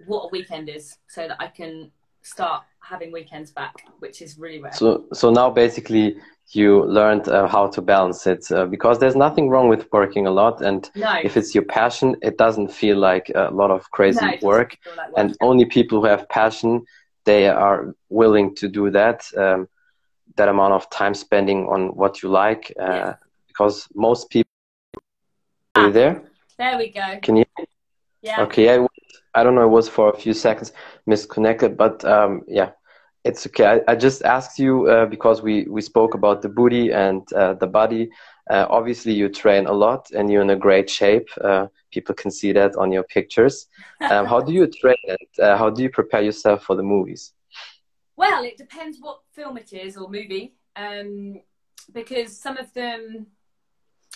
what 0.07 0.25
a 0.25 0.29
weekend 0.29 0.69
is 0.69 0.97
so 1.09 1.29
that 1.29 1.37
I 1.41 1.47
can 1.47 1.91
start 2.23 2.65
having 2.81 3.13
weekends 3.13 3.51
back, 3.51 3.85
which 3.99 4.23
is 4.23 4.39
really 4.39 4.61
rare. 4.61 4.73
So 4.73 5.05
so 5.13 5.31
now 5.31 5.51
basically 5.51 6.17
you 6.53 6.85
learned 6.85 7.29
uh, 7.29 7.47
how 7.47 7.69
to 7.69 7.81
balance 7.81 8.27
it 8.27 8.51
uh, 8.51 8.67
because 8.67 8.99
there's 8.99 9.17
nothing 9.17 9.49
wrong 9.49 9.69
with 9.69 9.87
working 9.93 10.27
a 10.27 10.31
lot 10.31 10.61
and 10.61 10.91
no. 10.97 11.19
if 11.23 11.37
it's 11.37 11.55
your 11.55 11.65
passion 11.65 12.17
it 12.23 12.37
doesn't 12.39 12.69
feel 12.69 12.97
like 12.97 13.31
a 13.35 13.51
lot 13.53 13.71
of 13.71 13.89
crazy 13.93 14.25
no, 14.25 14.33
work 14.43 14.77
like 14.97 15.11
and 15.17 15.37
only 15.41 15.65
people 15.65 16.01
who 16.01 16.07
have 16.07 16.29
passion 16.29 16.85
they 17.25 17.49
are 17.49 17.95
willing 18.09 18.55
to 18.55 18.69
do 18.69 18.91
that 18.91 19.25
um, 19.37 19.69
that 20.37 20.49
amount 20.49 20.73
of 20.73 20.89
time 20.91 21.15
spending 21.15 21.67
on 21.69 21.89
what 21.89 22.23
you 22.23 22.29
like 22.29 22.73
uh, 22.81 22.85
yeah. 22.85 23.15
because 23.47 23.87
most 23.95 24.29
people 24.31 24.51
ah, 25.77 25.87
are 25.87 25.91
there 25.91 26.23
there 26.59 26.77
we 26.77 26.91
go 26.91 27.19
can 27.23 27.37
you 27.37 27.45
yeah 28.23 28.41
okay 28.41 28.75
I, 28.75 28.87
I 29.35 29.43
don't 29.43 29.55
know 29.55 29.65
it 29.65 29.69
was 29.69 29.89
for 29.89 30.11
a 30.11 30.17
few 30.17 30.33
seconds 30.33 30.73
misconnected 31.07 31.77
but 31.77 32.05
um, 32.05 32.43
yeah 32.49 32.71
it's 33.25 33.47
okay. 33.47 33.67
I, 33.87 33.93
I 33.93 33.97
just 33.97 34.23
asked 34.23 34.59
you 34.59 34.87
uh, 34.87 35.07
because 35.07 35.43
we, 35.43 35.65
we 35.65 35.83
spoke 35.83 36.15
about 36.15 36.43
the 36.43 36.49
booty 36.49 36.91
and 36.91 37.31
uh, 37.33 37.55
the 37.55 37.67
body. 37.67 38.11
Uh, 38.51 38.67
obviously, 38.71 39.13
you 39.13 39.29
train 39.29 39.67
a 39.67 39.73
lot 39.73 40.11
and 40.13 40.31
you're 40.31 40.43
in 40.43 40.51
a 40.51 40.57
great 40.57 40.89
shape. 40.89 41.29
Uh, 41.41 41.67
people 41.93 42.15
can 42.15 42.31
see 42.31 42.53
that 42.53 42.75
on 42.77 42.91
your 42.91 43.05
pictures. 43.05 43.69
Um, 44.01 44.27
how 44.27 44.41
do 44.41 44.53
you 44.53 44.67
train 44.81 44.97
and 45.07 45.45
uh, 45.45 45.57
how 45.57 45.71
do 45.71 45.83
you 45.83 45.91
prepare 45.91 46.23
yourself 46.23 46.65
for 46.65 46.77
the 46.77 46.83
movies? 46.83 47.33
Well, 48.17 48.45
it 48.45 48.57
depends 48.57 48.99
what 49.01 49.21
film 49.33 49.57
it 49.59 49.73
is 49.73 49.97
or 49.97 50.09
movie, 50.09 50.55
um, 50.77 51.41
because 51.93 52.37
some 52.37 52.57
of 52.57 52.73
them 52.75 53.27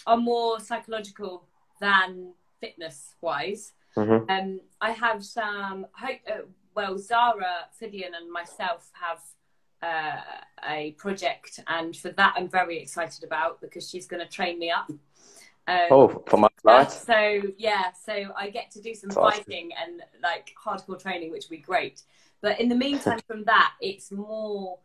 are 0.06 0.16
more 0.16 0.60
psychological 0.60 1.46
than 1.80 2.32
fitness 2.60 3.14
wise. 3.20 3.72
Mm-hmm. 3.96 4.30
Um, 4.30 4.60
I 4.80 4.90
have 4.90 5.24
some 5.24 5.86
hope 5.92 6.18
uh, 6.30 6.42
well, 6.74 6.98
Zara 6.98 7.68
Phythian 7.80 8.16
and 8.16 8.30
myself 8.30 8.90
have 8.92 9.20
uh, 9.82 10.20
a 10.68 10.92
project, 10.92 11.60
and 11.66 11.96
for 11.96 12.10
that 12.10 12.34
I'm 12.36 12.48
very 12.48 12.78
excited 12.78 13.24
about 13.24 13.60
because 13.60 13.88
she's 13.88 14.06
going 14.06 14.24
to 14.24 14.30
train 14.30 14.58
me 14.58 14.70
up. 14.70 14.90
Um, 15.66 15.86
oh, 15.90 16.24
for 16.26 16.36
my 16.36 16.48
class. 16.60 17.04
So 17.04 17.42
yeah, 17.56 17.92
so 17.92 18.32
I 18.36 18.50
get 18.50 18.70
to 18.72 18.82
do 18.82 18.94
some 18.94 19.08
That's 19.08 19.38
fighting 19.38 19.70
awesome. 19.78 19.92
and 19.94 20.22
like 20.22 20.54
hardcore 20.62 21.00
training, 21.00 21.30
which 21.30 21.44
would 21.44 21.56
be 21.56 21.62
great. 21.62 22.02
But 22.40 22.60
in 22.60 22.68
the 22.68 22.74
meantime, 22.74 23.20
from 23.26 23.44
that, 23.44 23.72
it's 23.80 24.10
more 24.10 24.78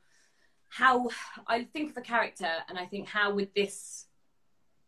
how 0.69 1.09
I 1.47 1.63
think 1.63 1.91
of 1.91 1.97
a 1.97 2.01
character, 2.01 2.51
and 2.67 2.77
I 2.77 2.85
think 2.85 3.07
how 3.07 3.33
would 3.33 3.49
this 3.55 4.05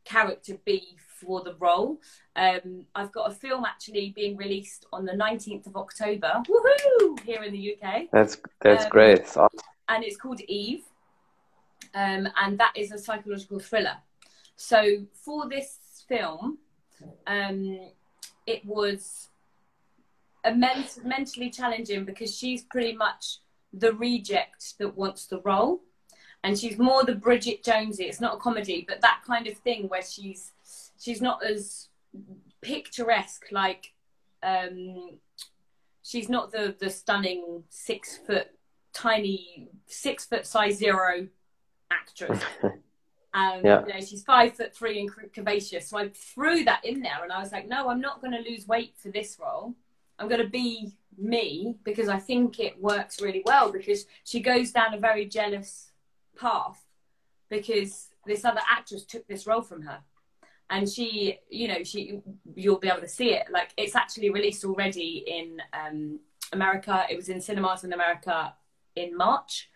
character 0.05 0.57
be 0.65 0.97
for 1.21 1.41
the 1.41 1.55
role. 1.59 1.99
Um, 2.35 2.85
I've 2.95 3.11
got 3.11 3.31
a 3.31 3.33
film 3.33 3.65
actually 3.65 4.13
being 4.15 4.37
released 4.37 4.85
on 4.91 5.05
the 5.05 5.13
19th 5.13 5.67
of 5.67 5.75
October, 5.75 6.41
woohoo, 6.47 7.19
here 7.21 7.43
in 7.43 7.53
the 7.53 7.75
UK. 7.75 8.03
That's 8.11 8.37
that's 8.61 8.85
um, 8.85 8.89
great. 8.89 9.21
Awesome. 9.21 9.49
And 9.89 10.03
it's 10.03 10.17
called 10.17 10.41
Eve, 10.41 10.83
um, 11.93 12.27
and 12.41 12.57
that 12.59 12.73
is 12.75 12.91
a 12.91 12.97
psychological 12.97 13.59
thriller. 13.59 13.97
So 14.55 15.05
for 15.13 15.49
this 15.49 15.77
film, 16.07 16.57
um, 17.27 17.79
it 18.45 18.65
was 18.65 19.29
immense, 20.45 20.99
mentally 21.03 21.49
challenging 21.49 22.05
because 22.05 22.35
she's 22.35 22.63
pretty 22.63 22.93
much 22.93 23.39
the 23.73 23.93
reject 23.93 24.77
that 24.79 24.97
wants 24.97 25.25
the 25.27 25.39
role 25.41 25.81
and 26.43 26.57
she's 26.57 26.77
more 26.77 27.03
the 27.03 27.15
Bridget 27.15 27.63
Jonesy. 27.63 28.05
It's 28.05 28.21
not 28.21 28.35
a 28.35 28.39
comedy, 28.39 28.85
but 28.87 29.01
that 29.01 29.21
kind 29.25 29.47
of 29.47 29.57
thing 29.57 29.87
where 29.87 30.01
she's 30.01 30.51
she's 31.01 31.21
not 31.21 31.43
as 31.43 31.89
picturesque 32.61 33.47
like 33.51 33.93
um, 34.43 35.17
she's 36.03 36.29
not 36.29 36.51
the 36.51 36.75
the 36.79 36.89
stunning 36.89 37.63
six 37.69 38.17
foot 38.17 38.51
tiny 38.93 39.69
six 39.87 40.25
foot 40.25 40.45
size 40.45 40.77
zero 40.77 41.27
actress. 41.91 42.41
Um, 43.33 43.61
yeah. 43.63 43.85
you 43.87 43.93
know, 43.93 44.01
she's 44.01 44.23
five 44.23 44.57
foot 44.57 44.75
three 44.75 44.99
and 44.99 45.09
curvaceous. 45.09 45.83
So 45.83 45.97
I 45.97 46.09
threw 46.09 46.65
that 46.65 46.83
in 46.83 47.01
there 47.01 47.23
and 47.23 47.31
I 47.31 47.39
was 47.39 47.53
like, 47.53 47.65
no, 47.65 47.87
I'm 47.87 48.01
not 48.01 48.19
going 48.19 48.33
to 48.33 48.49
lose 48.49 48.67
weight 48.67 48.93
for 48.97 49.07
this 49.07 49.37
role. 49.41 49.73
I'm 50.19 50.27
going 50.27 50.41
to 50.41 50.49
be 50.49 50.91
me 51.17 51.77
because 51.85 52.09
I 52.09 52.19
think 52.19 52.59
it 52.59 52.81
works 52.81 53.21
really 53.21 53.41
well 53.45 53.71
because 53.71 54.05
she 54.25 54.41
goes 54.41 54.71
down 54.71 54.93
a 54.93 54.99
very 54.99 55.25
jealous 55.25 55.91
path 56.37 56.83
because 57.49 58.09
this 58.25 58.43
other 58.43 58.59
actress 58.69 59.05
took 59.05 59.25
this 59.27 59.47
role 59.47 59.61
from 59.61 59.83
her 59.83 59.99
and 60.71 60.89
she 60.89 61.37
you 61.49 61.67
know 61.67 61.83
she 61.83 62.19
you'll 62.55 62.79
be 62.79 62.87
able 62.87 63.01
to 63.01 63.07
see 63.07 63.33
it 63.33 63.45
like 63.51 63.71
it's 63.77 63.95
actually 63.95 64.31
released 64.31 64.65
already 64.65 65.23
in 65.27 65.61
um, 65.73 66.19
america 66.53 67.05
it 67.09 67.15
was 67.15 67.29
in 67.29 67.39
cinemas 67.39 67.83
in 67.83 67.93
america 67.93 68.53
in 68.95 69.15
march 69.15 69.69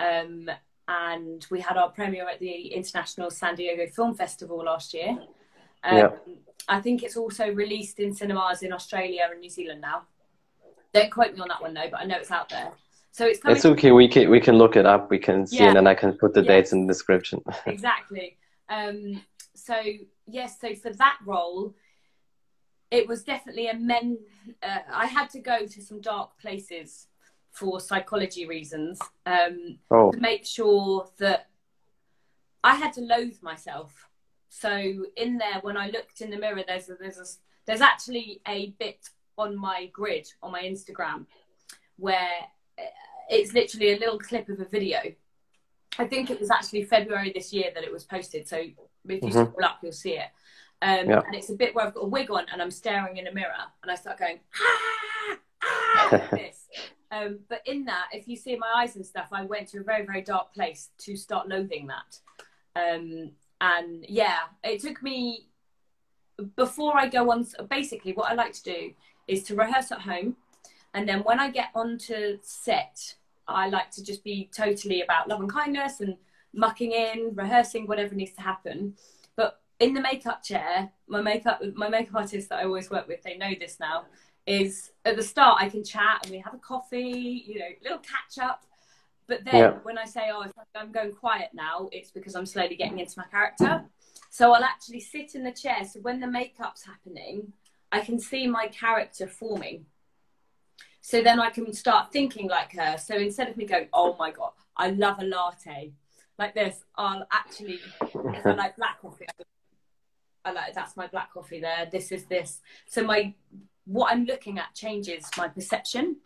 um, 0.00 0.50
and 0.88 1.46
we 1.50 1.60
had 1.60 1.76
our 1.76 1.88
premiere 1.90 2.28
at 2.28 2.40
the 2.40 2.66
international 2.68 3.30
san 3.30 3.54
diego 3.54 3.86
film 3.86 4.14
festival 4.14 4.58
last 4.58 4.92
year 4.92 5.16
um, 5.84 5.96
yeah. 5.96 6.10
i 6.68 6.80
think 6.80 7.02
it's 7.02 7.16
also 7.16 7.50
released 7.52 7.98
in 8.00 8.12
cinemas 8.12 8.62
in 8.62 8.72
australia 8.72 9.22
and 9.30 9.40
new 9.40 9.48
zealand 9.48 9.80
now 9.80 10.02
don't 10.92 11.10
quote 11.10 11.32
me 11.32 11.40
on 11.40 11.48
that 11.48 11.62
one 11.62 11.72
though 11.72 11.88
but 11.90 12.00
i 12.00 12.04
know 12.04 12.16
it's 12.16 12.30
out 12.30 12.48
there 12.50 12.72
so 13.12 13.26
it's 13.26 13.40
It's 13.44 13.64
okay. 13.64 13.90
We 13.90 14.06
can 14.06 14.30
we 14.30 14.38
can 14.38 14.56
look 14.56 14.76
it 14.76 14.86
up. 14.86 15.10
We 15.10 15.18
can 15.18 15.44
see, 15.44 15.56
yeah. 15.56 15.66
and 15.66 15.76
then 15.76 15.88
I 15.88 15.94
can 15.94 16.12
put 16.12 16.32
the 16.32 16.42
dates 16.42 16.72
in 16.72 16.86
the 16.86 16.92
description. 16.92 17.42
exactly. 17.66 18.36
Um, 18.68 19.20
so 19.56 19.74
yes, 20.32 20.60
so 20.60 20.74
for 20.74 20.92
that 20.94 21.18
role, 21.24 21.74
it 22.90 23.06
was 23.06 23.22
definitely 23.22 23.68
a 23.68 23.74
men. 23.74 24.18
Uh, 24.62 24.78
I 24.92 25.06
had 25.06 25.30
to 25.30 25.40
go 25.40 25.66
to 25.66 25.82
some 25.82 26.00
dark 26.00 26.38
places 26.38 27.06
for 27.50 27.80
psychology 27.80 28.46
reasons 28.46 28.98
um, 29.26 29.78
oh. 29.90 30.12
to 30.12 30.18
make 30.18 30.46
sure 30.46 31.08
that 31.18 31.48
I 32.62 32.76
had 32.76 32.92
to 32.94 33.00
loathe 33.00 33.42
myself. 33.42 34.08
So 34.48 35.06
in 35.16 35.38
there, 35.38 35.60
when 35.62 35.76
I 35.76 35.88
looked 35.90 36.20
in 36.20 36.30
the 36.30 36.38
mirror, 36.38 36.62
there's 36.66 36.88
a, 36.88 36.94
there's 36.94 37.18
a, 37.18 37.26
there's 37.66 37.80
actually 37.80 38.40
a 38.46 38.70
bit 38.78 39.08
on 39.38 39.56
my 39.56 39.86
grid 39.92 40.28
on 40.42 40.52
my 40.52 40.62
Instagram 40.62 41.26
where 41.96 42.28
it's 43.28 43.52
literally 43.52 43.92
a 43.92 43.98
little 43.98 44.18
clip 44.18 44.48
of 44.48 44.60
a 44.60 44.64
video 44.64 44.98
I 45.98 46.06
think 46.06 46.30
it 46.30 46.40
was 46.40 46.50
actually 46.50 46.84
February 46.84 47.32
this 47.34 47.52
year 47.52 47.70
that 47.74 47.84
it 47.84 47.92
was 47.92 48.04
posted. 48.04 48.48
So 48.48 48.64
if 49.08 49.22
you 49.22 49.28
mm-hmm. 49.28 49.30
scroll 49.30 49.64
up, 49.64 49.78
you'll 49.82 49.92
see 49.92 50.16
it. 50.16 50.28
Um, 50.82 51.10
yeah. 51.10 51.22
And 51.26 51.34
it's 51.34 51.50
a 51.50 51.54
bit 51.54 51.74
where 51.74 51.86
I've 51.86 51.94
got 51.94 52.04
a 52.04 52.08
wig 52.08 52.30
on 52.30 52.46
and 52.52 52.62
I'm 52.62 52.70
staring 52.70 53.18
in 53.18 53.26
a 53.26 53.32
mirror 53.32 53.52
and 53.82 53.90
I 53.90 53.94
start 53.94 54.18
going, 54.18 54.40
ah, 54.54 55.38
ah, 55.62 56.08
like 56.12 56.30
this. 56.30 56.68
Um, 57.12 57.40
but 57.48 57.62
in 57.66 57.84
that, 57.86 58.06
if 58.12 58.28
you 58.28 58.36
see 58.36 58.56
my 58.56 58.72
eyes 58.76 58.96
and 58.96 59.04
stuff, 59.04 59.28
I 59.32 59.44
went 59.44 59.68
to 59.68 59.80
a 59.80 59.82
very, 59.82 60.06
very 60.06 60.22
dark 60.22 60.54
place 60.54 60.90
to 60.98 61.16
start 61.16 61.48
loathing 61.48 61.88
that. 61.88 62.18
Um, 62.76 63.32
and 63.60 64.06
yeah, 64.08 64.38
it 64.64 64.80
took 64.80 65.02
me 65.02 65.48
before 66.56 66.96
I 66.96 67.08
go 67.08 67.30
on. 67.30 67.46
Basically, 67.68 68.12
what 68.12 68.30
I 68.30 68.34
like 68.34 68.52
to 68.54 68.62
do 68.62 68.92
is 69.26 69.42
to 69.44 69.56
rehearse 69.56 69.92
at 69.92 70.00
home, 70.00 70.36
and 70.94 71.08
then 71.08 71.20
when 71.20 71.38
I 71.38 71.50
get 71.50 71.68
onto 71.74 72.38
set, 72.42 73.14
I 73.46 73.68
like 73.68 73.90
to 73.92 74.04
just 74.04 74.24
be 74.24 74.48
totally 74.54 75.02
about 75.02 75.28
love 75.28 75.40
and 75.40 75.52
kindness 75.52 76.00
and 76.00 76.16
mucking 76.52 76.92
in, 76.92 77.32
rehearsing 77.34 77.86
whatever 77.86 78.14
needs 78.14 78.32
to 78.32 78.42
happen. 78.42 78.94
But 79.36 79.60
in 79.78 79.94
the 79.94 80.00
makeup 80.00 80.42
chair, 80.42 80.90
my 81.06 81.20
makeup 81.20 81.60
my 81.74 81.88
makeup 81.88 82.16
artist 82.16 82.48
that 82.50 82.60
I 82.60 82.64
always 82.64 82.90
work 82.90 83.08
with, 83.08 83.22
they 83.22 83.36
know 83.36 83.52
this 83.58 83.78
now. 83.80 84.04
Is 84.46 84.92
at 85.04 85.16
the 85.16 85.22
start 85.22 85.62
I 85.62 85.68
can 85.68 85.84
chat 85.84 86.20
and 86.24 86.32
we 86.32 86.38
have 86.38 86.54
a 86.54 86.58
coffee, 86.58 87.44
you 87.46 87.58
know, 87.58 87.68
little 87.82 87.98
catch 87.98 88.42
up. 88.42 88.64
But 89.28 89.44
then 89.44 89.54
yeah. 89.54 89.70
when 89.84 89.96
I 89.96 90.06
say, 90.06 90.30
oh, 90.32 90.44
I'm 90.74 90.90
going 90.90 91.12
quiet 91.12 91.50
now, 91.54 91.88
it's 91.92 92.10
because 92.10 92.34
I'm 92.34 92.46
slowly 92.46 92.74
getting 92.74 92.98
into 92.98 93.14
my 93.16 93.26
character. 93.30 93.84
So 94.28 94.52
I'll 94.52 94.64
actually 94.64 95.00
sit 95.00 95.36
in 95.36 95.44
the 95.44 95.52
chair. 95.52 95.84
So 95.84 96.00
when 96.00 96.18
the 96.18 96.26
makeup's 96.26 96.84
happening, 96.84 97.52
I 97.92 98.00
can 98.00 98.18
see 98.18 98.48
my 98.48 98.66
character 98.68 99.28
forming. 99.28 99.86
So 101.00 101.22
then 101.22 101.38
I 101.40 101.50
can 101.50 101.72
start 101.72 102.12
thinking 102.12 102.48
like 102.48 102.72
her. 102.72 102.96
So 102.98 103.16
instead 103.16 103.48
of 103.48 103.56
me 103.56 103.66
going, 103.66 103.88
oh 103.92 104.16
my 104.18 104.30
God, 104.30 104.52
I 104.76 104.90
love 104.90 105.18
a 105.20 105.24
latte 105.24 105.92
like 106.40 106.54
this, 106.54 106.82
I'll 106.96 107.26
actually, 107.30 107.78
if 108.00 108.46
I 108.46 108.54
like 108.54 108.76
black 108.76 109.00
coffee, 109.00 109.26
I 110.44 110.52
like, 110.52 110.74
that's 110.74 110.96
my 110.96 111.06
black 111.06 111.32
coffee 111.32 111.60
there. 111.60 111.86
This 111.92 112.10
is 112.10 112.24
this. 112.24 112.60
So 112.88 113.04
my, 113.04 113.34
what 113.84 114.10
I'm 114.10 114.24
looking 114.24 114.58
at 114.58 114.74
changes 114.74 115.30
my 115.36 115.48
perception. 115.48 116.16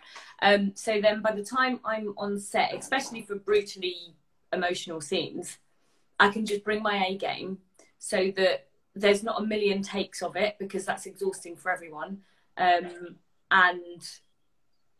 Um, 0.41 0.73
so 0.77 1.01
then 1.01 1.21
by 1.21 1.33
the 1.33 1.45
time 1.45 1.81
I'm 1.85 2.15
on 2.17 2.39
set, 2.39 2.75
especially 2.75 3.23
for 3.23 3.35
brutally 3.35 4.15
emotional 4.53 5.01
scenes, 5.01 5.59
I 6.21 6.29
can 6.31 6.47
just 6.47 6.62
bring 6.62 6.83
my 6.83 7.05
A 7.07 7.17
game 7.19 7.59
so 7.99 8.33
that 8.37 8.69
there's 8.95 9.25
not 9.25 9.41
a 9.43 9.45
million 9.45 9.83
takes 9.83 10.23
of 10.23 10.37
it 10.37 10.55
because 10.61 10.85
that's 10.85 11.07
exhausting 11.07 11.57
for 11.57 11.73
everyone. 11.73 12.19
Um, 12.57 13.17
and 13.51 14.03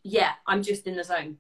yeah, 0.03 0.33
I'm 0.47 0.65
just 0.65 0.89
in 0.89 0.97
the 0.97 1.05
zone. 1.05 1.39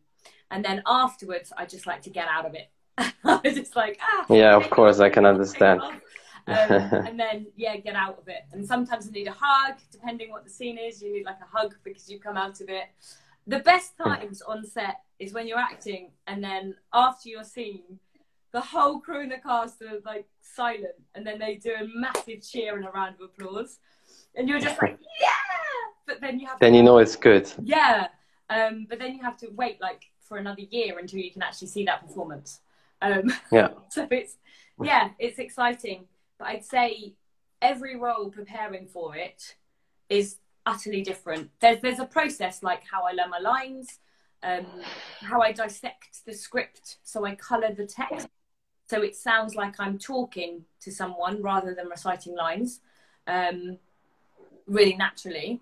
And 0.50 0.64
then 0.64 0.82
afterwards, 0.86 1.52
I 1.56 1.66
just 1.66 1.86
like 1.86 2.02
to 2.02 2.10
get 2.10 2.28
out 2.28 2.46
of 2.46 2.54
it. 2.54 2.70
I 2.98 3.40
was 3.44 3.54
just 3.54 3.76
like, 3.76 3.98
ah. 4.00 4.26
Yeah, 4.28 4.56
of 4.56 4.70
course, 4.70 5.00
I 5.00 5.10
can 5.10 5.26
understand. 5.26 5.80
Um, 5.82 6.00
and 6.46 7.18
then 7.18 7.46
yeah, 7.56 7.76
get 7.76 7.94
out 7.94 8.18
of 8.18 8.28
it. 8.28 8.42
And 8.52 8.66
sometimes 8.66 9.08
I 9.08 9.10
need 9.10 9.28
a 9.28 9.36
hug, 9.36 9.76
depending 9.90 10.30
what 10.30 10.44
the 10.44 10.50
scene 10.50 10.78
is. 10.78 11.02
You 11.02 11.12
need 11.12 11.24
like 11.24 11.38
a 11.40 11.56
hug 11.56 11.74
because 11.84 12.08
you 12.08 12.20
come 12.20 12.36
out 12.36 12.60
of 12.60 12.68
it. 12.68 12.86
The 13.46 13.58
best 13.58 13.96
times 13.98 14.40
on 14.42 14.64
set 14.64 15.00
is 15.18 15.32
when 15.32 15.46
you're 15.46 15.58
acting, 15.58 16.12
and 16.26 16.42
then 16.42 16.76
after 16.92 17.28
your 17.28 17.44
scene, 17.44 17.98
the 18.54 18.60
whole 18.60 19.00
crew 19.00 19.22
and 19.22 19.32
the 19.32 19.38
cast 19.38 19.82
are 19.82 19.98
like 20.06 20.26
silent 20.40 20.94
and 21.16 21.26
then 21.26 21.40
they 21.40 21.56
do 21.56 21.72
a 21.72 21.84
massive 21.92 22.40
cheer 22.40 22.76
and 22.76 22.86
a 22.86 22.90
round 22.90 23.16
of 23.16 23.22
applause 23.22 23.80
and 24.36 24.48
you're 24.48 24.60
just 24.60 24.80
like 24.80 24.96
yeah 25.20 25.28
but 26.06 26.20
then 26.20 26.38
you 26.38 26.46
have 26.46 26.60
then 26.60 26.70
to, 26.70 26.78
you 26.78 26.84
know 26.84 26.98
it's 26.98 27.16
good 27.16 27.52
yeah 27.64 28.06
um, 28.50 28.86
but 28.88 29.00
then 29.00 29.12
you 29.12 29.22
have 29.22 29.36
to 29.36 29.48
wait 29.56 29.80
like 29.80 30.04
for 30.20 30.38
another 30.38 30.62
year 30.62 30.98
until 31.00 31.18
you 31.18 31.32
can 31.32 31.42
actually 31.42 31.66
see 31.66 31.84
that 31.84 32.06
performance 32.06 32.60
um, 33.12 33.32
yeah. 33.52 33.68
so 33.90 34.06
it's 34.10 34.36
yeah 34.82 35.10
it's 35.18 35.38
exciting. 35.38 36.06
But 36.38 36.48
i'd 36.48 36.64
say 36.64 37.14
every 37.62 37.96
role 37.96 38.28
preparing 38.30 38.86
for 38.86 39.16
it 39.16 39.56
is 40.08 40.38
utterly 40.66 41.02
different. 41.02 41.50
There's 41.60 41.80
there's 41.80 42.00
a 42.00 42.06
process 42.06 42.62
like 42.62 42.82
how 42.90 43.02
i 43.04 43.12
learn 43.12 43.30
my 43.30 43.38
lines 43.38 44.00
um, 44.44 44.66
how 45.22 45.40
I 45.40 45.52
dissect 45.52 46.24
the 46.26 46.34
script, 46.34 46.98
so 47.02 47.24
I 47.24 47.34
colour 47.34 47.72
the 47.72 47.86
text. 47.86 48.28
So 48.88 49.02
it 49.02 49.16
sounds 49.16 49.54
like 49.54 49.80
I'm 49.80 49.98
talking 49.98 50.64
to 50.82 50.92
someone 50.92 51.40
rather 51.40 51.74
than 51.74 51.88
reciting 51.88 52.36
lines, 52.36 52.80
um, 53.26 53.78
really 54.66 54.94
naturally. 54.94 55.60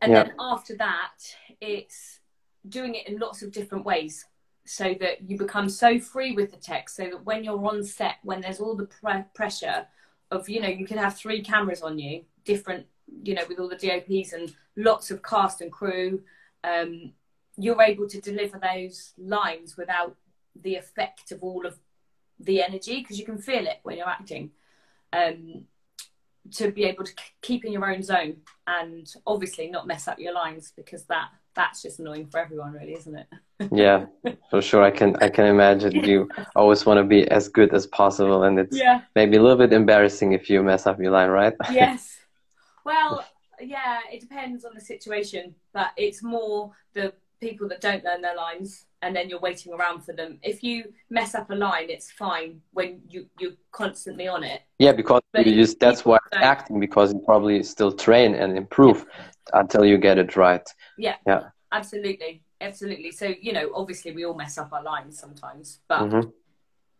And 0.00 0.12
yeah. 0.12 0.24
then 0.24 0.32
after 0.40 0.74
that, 0.78 1.18
it's 1.60 2.20
doing 2.66 2.94
it 2.94 3.06
in 3.06 3.18
lots 3.18 3.42
of 3.42 3.52
different 3.52 3.84
ways 3.84 4.24
so 4.64 4.94
that 5.00 5.28
you 5.28 5.36
become 5.36 5.68
so 5.68 5.98
free 5.98 6.32
with 6.32 6.50
the 6.50 6.56
text 6.56 6.96
so 6.96 7.04
that 7.04 7.24
when 7.24 7.42
you're 7.42 7.64
on 7.66 7.82
set, 7.82 8.16
when 8.22 8.40
there's 8.40 8.60
all 8.60 8.76
the 8.76 8.86
pre- 8.86 9.24
pressure 9.34 9.86
of, 10.30 10.48
you 10.48 10.60
know, 10.60 10.68
you 10.68 10.86
can 10.86 10.98
have 10.98 11.16
three 11.16 11.42
cameras 11.42 11.82
on 11.82 11.98
you, 11.98 12.22
different, 12.44 12.86
you 13.22 13.34
know, 13.34 13.42
with 13.48 13.58
all 13.58 13.68
the 13.68 13.76
DOPs 13.76 14.32
and 14.32 14.54
lots 14.76 15.10
of 15.10 15.22
cast 15.22 15.60
and 15.60 15.72
crew, 15.72 16.22
um, 16.62 17.12
you're 17.56 17.82
able 17.82 18.08
to 18.08 18.20
deliver 18.20 18.58
those 18.58 19.12
lines 19.18 19.76
without 19.76 20.16
the 20.62 20.76
effect 20.76 21.32
of 21.32 21.42
all 21.42 21.66
of 21.66 21.78
the 22.38 22.62
energy 22.62 23.00
because 23.00 23.18
you 23.18 23.24
can 23.24 23.38
feel 23.38 23.66
it 23.66 23.80
when 23.82 23.96
you're 23.96 24.08
acting. 24.08 24.50
Um, 25.12 25.64
to 26.52 26.70
be 26.70 26.84
able 26.84 27.04
to 27.04 27.12
keep 27.42 27.64
in 27.64 27.72
your 27.72 27.90
own 27.90 28.02
zone 28.02 28.38
and 28.66 29.12
obviously 29.26 29.68
not 29.68 29.86
mess 29.86 30.08
up 30.08 30.18
your 30.18 30.32
lines 30.32 30.72
because 30.74 31.04
that 31.04 31.28
that's 31.54 31.82
just 31.82 31.98
annoying 31.98 32.26
for 32.26 32.38
everyone 32.38 32.72
really 32.72 32.92
isn't 32.92 33.16
it 33.16 33.26
yeah 33.72 34.06
for 34.50 34.62
sure 34.62 34.82
i 34.82 34.90
can 34.90 35.16
i 35.16 35.28
can 35.28 35.46
imagine 35.46 35.92
you 36.04 36.28
always 36.56 36.86
want 36.86 36.98
to 36.98 37.04
be 37.04 37.28
as 37.30 37.48
good 37.48 37.72
as 37.74 37.86
possible 37.86 38.44
and 38.44 38.58
it's 38.58 38.76
yeah. 38.76 39.02
maybe 39.14 39.36
a 39.36 39.42
little 39.42 39.58
bit 39.58 39.72
embarrassing 39.72 40.32
if 40.32 40.48
you 40.48 40.62
mess 40.62 40.86
up 40.86 41.00
your 41.00 41.10
line 41.10 41.28
right 41.28 41.54
yes 41.72 42.18
well 42.84 43.24
yeah 43.60 43.98
it 44.10 44.20
depends 44.20 44.64
on 44.64 44.72
the 44.74 44.80
situation 44.80 45.54
but 45.72 45.90
it's 45.96 46.22
more 46.22 46.72
the 46.94 47.12
people 47.40 47.68
that 47.68 47.80
don't 47.80 48.04
learn 48.04 48.20
their 48.20 48.36
lines 48.36 48.86
and 49.02 49.16
then 49.16 49.28
you're 49.28 49.40
waiting 49.40 49.72
around 49.72 50.02
for 50.02 50.12
them. 50.12 50.38
If 50.42 50.62
you 50.62 50.92
mess 51.08 51.34
up 51.34 51.50
a 51.50 51.54
line, 51.54 51.88
it's 51.88 52.10
fine 52.10 52.60
when 52.72 53.00
you 53.08 53.26
you're 53.38 53.52
constantly 53.72 54.28
on 54.28 54.44
it. 54.44 54.62
Yeah, 54.78 54.92
because 54.92 55.22
but 55.32 55.46
you 55.46 55.54
just 55.54 55.80
that's 55.80 56.04
why 56.04 56.18
acting 56.32 56.80
because 56.80 57.12
you 57.12 57.20
probably 57.20 57.62
still 57.62 57.92
train 57.92 58.34
and 58.34 58.56
improve 58.56 59.06
yeah. 59.08 59.24
Until 59.52 59.84
you 59.84 59.98
get 59.98 60.18
it 60.18 60.36
right. 60.36 60.66
Yeah. 60.98 61.16
Yeah. 61.26 61.48
Absolutely. 61.72 62.42
Absolutely. 62.60 63.10
So, 63.10 63.34
you 63.40 63.52
know, 63.52 63.70
obviously 63.74 64.12
we 64.12 64.24
all 64.24 64.34
mess 64.34 64.58
up 64.58 64.72
our 64.72 64.82
lines 64.82 65.18
sometimes, 65.18 65.80
but 65.88 66.00
mm-hmm. 66.00 66.28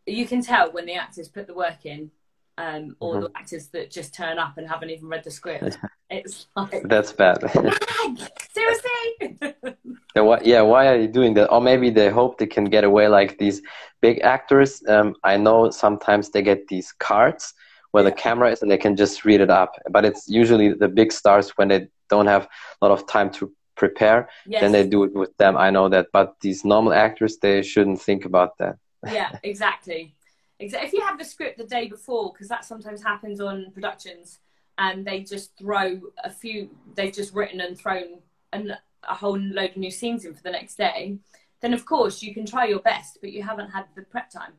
you 0.06 0.26
can 0.26 0.42
tell 0.42 0.72
when 0.72 0.86
the 0.86 0.94
actors 0.94 1.28
put 1.28 1.46
the 1.46 1.54
work 1.54 1.84
in 1.84 2.10
um, 2.56 2.96
or 3.00 3.14
mm-hmm. 3.14 3.22
the 3.24 3.30
actors 3.36 3.68
that 3.68 3.90
just 3.90 4.14
turn 4.14 4.38
up 4.38 4.58
and 4.58 4.68
haven't 4.68 4.90
even 4.90 5.08
read 5.08 5.24
the 5.24 5.30
script. 5.30 5.78
It's 6.12 6.48
like 6.56 6.82
that's 6.88 7.12
bad. 7.12 7.38
Seriously. 8.52 9.38
yeah, 10.16 10.22
why, 10.22 10.40
yeah, 10.42 10.60
why 10.60 10.88
are 10.88 10.96
you 10.96 11.06
doing 11.06 11.34
that? 11.34 11.48
Or 11.52 11.60
maybe 11.60 11.88
they 11.88 12.10
hope 12.10 12.36
they 12.36 12.48
can 12.48 12.64
get 12.64 12.82
away 12.82 13.06
like 13.06 13.38
these 13.38 13.62
big 14.00 14.18
actors. 14.22 14.82
Um, 14.88 15.14
I 15.22 15.36
know 15.36 15.70
sometimes 15.70 16.30
they 16.30 16.42
get 16.42 16.66
these 16.66 16.90
cards 16.90 17.54
where 17.92 18.02
yeah. 18.02 18.10
the 18.10 18.16
camera 18.16 18.50
is 18.50 18.60
and 18.60 18.68
they 18.68 18.76
can 18.76 18.96
just 18.96 19.24
read 19.24 19.40
it 19.40 19.50
up. 19.50 19.76
But 19.92 20.04
it's 20.04 20.28
usually 20.28 20.72
the 20.72 20.88
big 20.88 21.12
stars 21.12 21.50
when 21.50 21.68
they 21.68 21.86
don't 22.10 22.26
have 22.26 22.48
a 22.80 22.86
lot 22.86 22.92
of 22.92 23.06
time 23.06 23.30
to 23.32 23.52
prepare, 23.76 24.28
yes. 24.46 24.60
then 24.60 24.72
they 24.72 24.86
do 24.86 25.04
it 25.04 25.14
with 25.14 25.36
them. 25.38 25.56
I 25.56 25.70
know 25.70 25.88
that. 25.88 26.08
But 26.12 26.34
these 26.40 26.64
normal 26.64 26.92
actors, 26.92 27.38
they 27.38 27.62
shouldn't 27.62 28.00
think 28.02 28.24
about 28.24 28.58
that. 28.58 28.76
yeah, 29.06 29.38
exactly. 29.42 30.14
If 30.58 30.92
you 30.92 31.00
have 31.00 31.18
the 31.18 31.24
script 31.24 31.56
the 31.56 31.64
day 31.64 31.88
before, 31.88 32.32
because 32.32 32.48
that 32.48 32.66
sometimes 32.66 33.02
happens 33.02 33.40
on 33.40 33.70
productions, 33.72 34.40
and 34.76 35.06
they 35.06 35.20
just 35.20 35.56
throw 35.58 36.00
a 36.24 36.30
few, 36.30 36.70
they've 36.94 37.12
just 37.12 37.34
written 37.34 37.60
and 37.60 37.78
thrown 37.78 38.20
an, 38.52 38.74
a 39.08 39.14
whole 39.14 39.38
load 39.38 39.70
of 39.70 39.76
new 39.76 39.90
scenes 39.90 40.24
in 40.24 40.34
for 40.34 40.42
the 40.42 40.50
next 40.50 40.76
day, 40.76 41.18
then 41.60 41.74
of 41.74 41.84
course 41.84 42.22
you 42.22 42.34
can 42.34 42.46
try 42.46 42.66
your 42.66 42.80
best, 42.80 43.18
but 43.20 43.32
you 43.32 43.42
haven't 43.42 43.70
had 43.70 43.84
the 43.94 44.02
prep 44.02 44.30
time. 44.30 44.52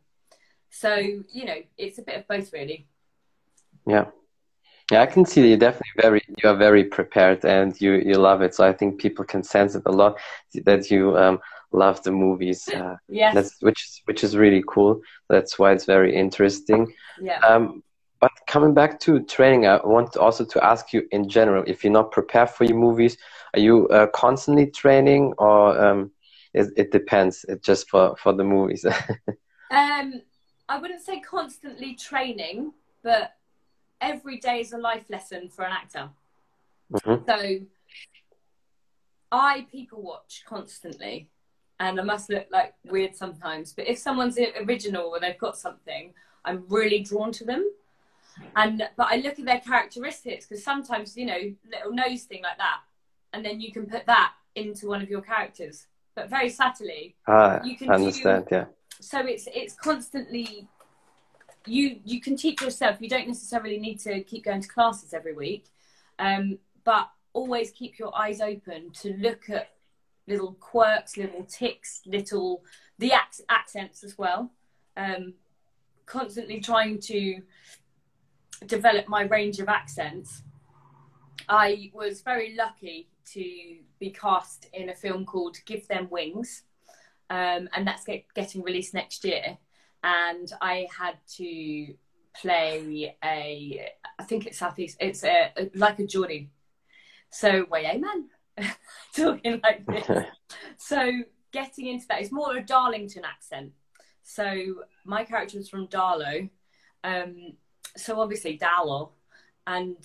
So, 0.69 0.95
you 0.95 1.45
know, 1.45 1.57
it's 1.77 1.97
a 1.97 2.03
bit 2.03 2.15
of 2.15 2.27
both 2.27 2.53
really. 2.53 2.87
Yeah. 3.87 4.05
Yeah, 4.91 5.01
I 5.01 5.05
can 5.05 5.25
see 5.25 5.41
that 5.41 5.47
you're 5.47 5.57
definitely 5.57 6.01
very 6.01 6.21
you 6.43 6.49
are 6.49 6.55
very 6.57 6.83
prepared 6.83 7.45
and 7.45 7.79
you 7.79 7.93
you 7.93 8.15
love 8.15 8.41
it. 8.41 8.53
So 8.53 8.67
I 8.67 8.73
think 8.73 8.99
people 8.99 9.23
can 9.23 9.41
sense 9.41 9.73
it 9.75 9.83
a 9.85 9.91
lot 9.91 10.19
that 10.65 10.91
you 10.91 11.17
um, 11.17 11.39
love 11.71 12.03
the 12.03 12.11
movies. 12.11 12.67
Uh, 12.67 12.97
yes. 13.07 13.33
That's 13.33 13.61
which 13.61 13.81
is 13.85 14.01
which 14.05 14.23
is 14.23 14.35
really 14.35 14.63
cool. 14.67 15.01
That's 15.29 15.57
why 15.57 15.71
it's 15.71 15.85
very 15.85 16.13
interesting. 16.13 16.93
Yeah. 17.21 17.39
Um, 17.39 17.83
but 18.19 18.31
coming 18.47 18.73
back 18.73 18.99
to 19.01 19.21
training, 19.23 19.65
I 19.65 19.79
want 19.83 20.15
also 20.17 20.45
to 20.45 20.63
ask 20.63 20.93
you 20.93 21.07
in 21.11 21.27
general, 21.27 21.63
if 21.65 21.83
you're 21.83 21.93
not 21.93 22.11
prepared 22.11 22.51
for 22.51 22.65
your 22.65 22.77
movies, 22.77 23.17
are 23.55 23.59
you 23.59 23.87
uh, 23.87 24.07
constantly 24.07 24.67
training 24.67 25.33
or 25.39 25.79
um, 25.83 26.11
it, 26.53 26.67
it, 26.77 26.91
depends? 26.91 27.43
It's 27.49 27.65
just 27.65 27.89
for, 27.89 28.15
for 28.17 28.31
the 28.31 28.43
movies. 28.43 28.85
um, 29.71 30.21
I 30.69 30.77
wouldn't 30.79 31.01
say 31.01 31.19
constantly 31.19 31.95
training, 31.95 32.73
but 33.01 33.33
every 34.01 34.37
day 34.37 34.59
is 34.59 34.73
a 34.73 34.77
life 34.77 35.05
lesson 35.09 35.49
for 35.49 35.63
an 35.65 35.71
actor. 35.71 36.09
Mm 36.91 36.99
-hmm. 37.03 37.25
So 37.29 37.37
I 39.31 39.67
people 39.71 40.01
watch 40.01 40.43
constantly 40.45 41.29
and 41.79 41.99
I 41.99 42.03
must 42.03 42.29
look 42.29 42.47
like 42.51 42.73
weird 42.83 43.15
sometimes. 43.15 43.73
But 43.73 43.87
if 43.87 43.97
someone's 43.97 44.37
original 44.37 45.05
or 45.11 45.19
they've 45.19 45.37
got 45.47 45.57
something, 45.57 46.13
I'm 46.45 46.65
really 46.69 46.99
drawn 47.03 47.31
to 47.31 47.45
them. 47.45 47.63
And 48.55 48.89
but 48.97 49.07
I 49.11 49.15
look 49.17 49.39
at 49.39 49.45
their 49.45 49.59
characteristics 49.59 50.45
because 50.45 50.63
sometimes 50.63 51.17
you 51.17 51.25
know 51.25 51.41
little 51.75 51.93
nose 52.03 52.23
thing 52.23 52.43
like 52.43 52.57
that, 52.57 52.79
and 53.33 53.45
then 53.45 53.59
you 53.61 53.71
can 53.71 53.85
put 53.85 54.05
that 54.05 54.33
into 54.55 54.87
one 54.87 55.01
of 55.01 55.09
your 55.09 55.21
characters, 55.21 55.87
but 56.15 56.29
very 56.29 56.49
subtly. 56.49 57.15
Ah, 57.27 57.61
you 57.63 57.77
can 57.77 57.89
understand. 57.91 58.47
Do, 58.49 58.55
yeah. 58.55 58.65
So 58.99 59.19
it's 59.19 59.47
it's 59.53 59.73
constantly 59.73 60.67
you 61.65 61.99
you 62.03 62.21
can 62.21 62.35
teach 62.35 62.61
yourself. 62.61 62.97
You 62.99 63.09
don't 63.09 63.27
necessarily 63.27 63.77
need 63.77 63.99
to 64.01 64.21
keep 64.23 64.45
going 64.45 64.61
to 64.61 64.67
classes 64.67 65.13
every 65.13 65.33
week, 65.33 65.65
um, 66.19 66.57
but 66.83 67.09
always 67.33 67.71
keep 67.71 67.97
your 67.97 68.15
eyes 68.17 68.41
open 68.41 68.91
to 68.91 69.15
look 69.17 69.49
at 69.49 69.69
little 70.27 70.53
quirks, 70.53 71.17
little 71.17 71.43
ticks, 71.43 72.01
little 72.05 72.63
the 72.99 73.07
ac- 73.07 73.43
accents 73.49 74.03
as 74.03 74.17
well. 74.17 74.51
Um, 74.97 75.33
constantly 76.05 76.59
trying 76.59 76.99
to 76.99 77.41
develop 78.65 79.07
my 79.07 79.23
range 79.23 79.59
of 79.59 79.69
accents. 79.69 80.43
I 81.47 81.91
was 81.93 82.21
very 82.21 82.55
lucky 82.55 83.07
to 83.33 83.77
be 83.99 84.09
cast 84.09 84.67
in 84.73 84.89
a 84.89 84.95
film 84.95 85.25
called 85.25 85.57
Give 85.65 85.87
Them 85.87 86.07
Wings, 86.09 86.63
um, 87.29 87.69
and 87.73 87.87
that's 87.87 88.03
get, 88.03 88.25
getting 88.35 88.61
released 88.61 88.93
next 88.93 89.23
year. 89.23 89.57
And 90.03 90.51
I 90.61 90.87
had 90.97 91.15
to 91.37 91.93
play 92.39 93.15
a, 93.23 93.91
I 94.17 94.23
think 94.23 94.47
it's 94.47 94.57
Southeast, 94.57 94.97
it's 94.99 95.23
a, 95.23 95.51
a 95.57 95.69
like 95.75 95.99
a 95.99 96.05
Geordie. 96.05 96.49
So, 97.29 97.65
way 97.69 97.85
amen. 97.85 98.29
talking 99.15 99.61
like 99.63 99.85
this. 100.07 100.25
so 100.77 101.11
getting 101.51 101.87
into 101.87 102.07
that, 102.07 102.21
it's 102.21 102.31
more 102.31 102.55
a 102.57 102.63
Darlington 102.63 103.23
accent. 103.25 103.71
So 104.23 104.83
my 105.05 105.23
character 105.23 105.57
is 105.57 105.69
from 105.69 105.87
Darlo. 105.87 106.49
Um, 107.03 107.53
so 107.97 108.19
obviously 108.19 108.57
Darlo. 108.57 109.09
And 109.67 109.97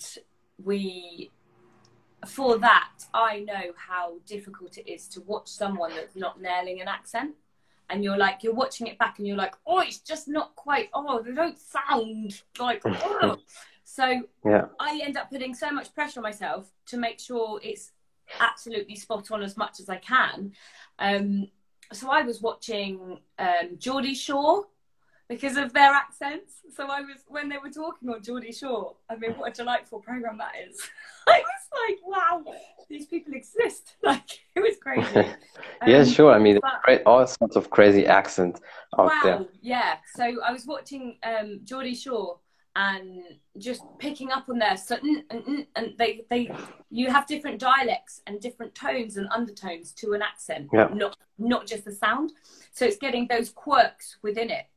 we, 0.63 1.31
for 2.25 2.57
that, 2.59 2.91
I 3.13 3.39
know 3.39 3.73
how 3.75 4.15
difficult 4.25 4.77
it 4.77 4.89
is 4.91 5.07
to 5.09 5.21
watch 5.21 5.47
someone 5.47 5.91
that's 5.95 6.15
not 6.15 6.41
nailing 6.41 6.81
an 6.81 6.87
accent. 6.87 7.35
And 7.89 8.03
you're 8.03 8.17
like, 8.17 8.43
you're 8.43 8.53
watching 8.53 8.87
it 8.87 8.97
back 8.97 9.17
and 9.17 9.27
you're 9.27 9.37
like, 9.37 9.55
oh, 9.65 9.79
it's 9.79 9.99
just 9.99 10.27
not 10.27 10.55
quite, 10.55 10.89
oh, 10.93 11.21
they 11.21 11.33
don't 11.33 11.57
sound 11.57 12.41
like, 12.59 12.81
oh. 12.85 13.37
So 13.83 14.23
yeah. 14.45 14.65
I 14.79 15.01
end 15.03 15.17
up 15.17 15.29
putting 15.29 15.53
so 15.53 15.71
much 15.71 15.93
pressure 15.95 16.19
on 16.19 16.23
myself 16.23 16.69
to 16.87 16.97
make 16.97 17.19
sure 17.19 17.59
it's 17.63 17.91
absolutely 18.39 18.95
spot 18.95 19.31
on 19.31 19.41
as 19.41 19.55
much 19.55 19.79
as 19.79 19.89
I 19.89 19.97
can. 19.97 20.51
Um, 20.99 21.47
so 21.93 22.11
I 22.11 22.23
was 22.23 22.41
watching 22.41 23.19
um, 23.39 23.77
Geordie 23.77 24.13
Shore 24.13 24.65
because 25.29 25.57
of 25.57 25.73
their 25.73 25.91
accents. 25.91 26.53
So 26.75 26.87
I 26.89 27.01
was 27.01 27.17
when 27.27 27.49
they 27.49 27.57
were 27.57 27.69
talking 27.69 28.09
on 28.09 28.21
Geordie 28.23 28.51
Shore. 28.51 28.95
I 29.09 29.15
mean, 29.15 29.31
what 29.31 29.51
a 29.51 29.53
delightful 29.53 29.99
program 29.99 30.37
that 30.37 30.53
is. 30.67 30.79
I 31.27 31.39
was 31.39 31.89
like, 31.89 31.99
wow, 32.05 32.43
these 32.89 33.07
people 33.07 33.33
exist. 33.33 33.95
Like 34.03 34.39
it 34.55 34.61
was 34.61 34.77
crazy. 34.81 35.29
Um, 35.81 35.89
yeah, 35.89 36.03
sure. 36.05 36.33
I 36.33 36.39
mean, 36.39 36.59
but, 36.85 37.03
all 37.05 37.25
sorts 37.27 37.55
of 37.55 37.69
crazy 37.69 38.07
accents 38.07 38.61
out 38.97 39.07
wow, 39.07 39.21
there. 39.23 39.45
Yeah. 39.61 39.97
So 40.15 40.23
I 40.23 40.51
was 40.51 40.65
watching 40.65 41.17
um, 41.23 41.59
Geordie 41.63 41.93
Shore 41.93 42.39
and 42.75 43.23
just 43.57 43.83
picking 43.97 44.31
up 44.31 44.49
on 44.49 44.59
their 44.59 44.77
certain 44.77 45.23
and, 45.31 45.65
and 45.75 45.93
they 45.97 46.25
they 46.29 46.49
you 46.89 47.11
have 47.11 47.25
different 47.25 47.59
dialects 47.59 48.21
and 48.27 48.39
different 48.39 48.73
tones 48.75 49.17
and 49.17 49.27
undertones 49.31 49.91
to 49.91 50.13
an 50.13 50.21
accent 50.21 50.69
yeah. 50.71 50.87
not 50.93 51.17
not 51.39 51.65
just 51.65 51.85
the 51.85 51.91
sound 51.91 52.31
so 52.71 52.85
it's 52.85 52.97
getting 52.97 53.27
those 53.27 53.49
quirks 53.49 54.17
within 54.21 54.51
it 54.51 54.67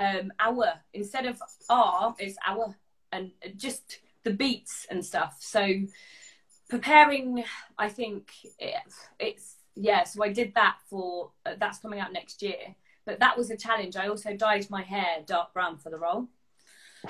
um 0.00 0.32
our 0.40 0.72
instead 0.92 1.26
of 1.26 1.40
r 1.68 2.14
it's 2.18 2.36
our 2.46 2.74
and 3.12 3.30
just 3.56 4.00
the 4.24 4.32
beats 4.32 4.86
and 4.90 5.04
stuff. 5.04 5.36
So 5.40 5.82
preparing 6.68 7.42
i 7.78 7.88
think 7.88 8.30
it, 8.60 8.74
it's 9.18 9.56
yeah 9.74 10.04
so 10.04 10.22
i 10.22 10.32
did 10.32 10.54
that 10.54 10.76
for 10.88 11.32
uh, 11.44 11.54
that's 11.58 11.78
coming 11.78 12.00
out 12.00 12.12
next 12.12 12.42
year. 12.42 12.74
But 13.06 13.18
that 13.20 13.36
was 13.36 13.50
a 13.50 13.56
challenge. 13.56 13.96
I 13.96 14.08
also 14.08 14.36
dyed 14.36 14.68
my 14.70 14.82
hair 14.82 15.22
dark 15.26 15.52
brown 15.52 15.78
for 15.78 15.90
the 15.90 15.98
role. 15.98 16.28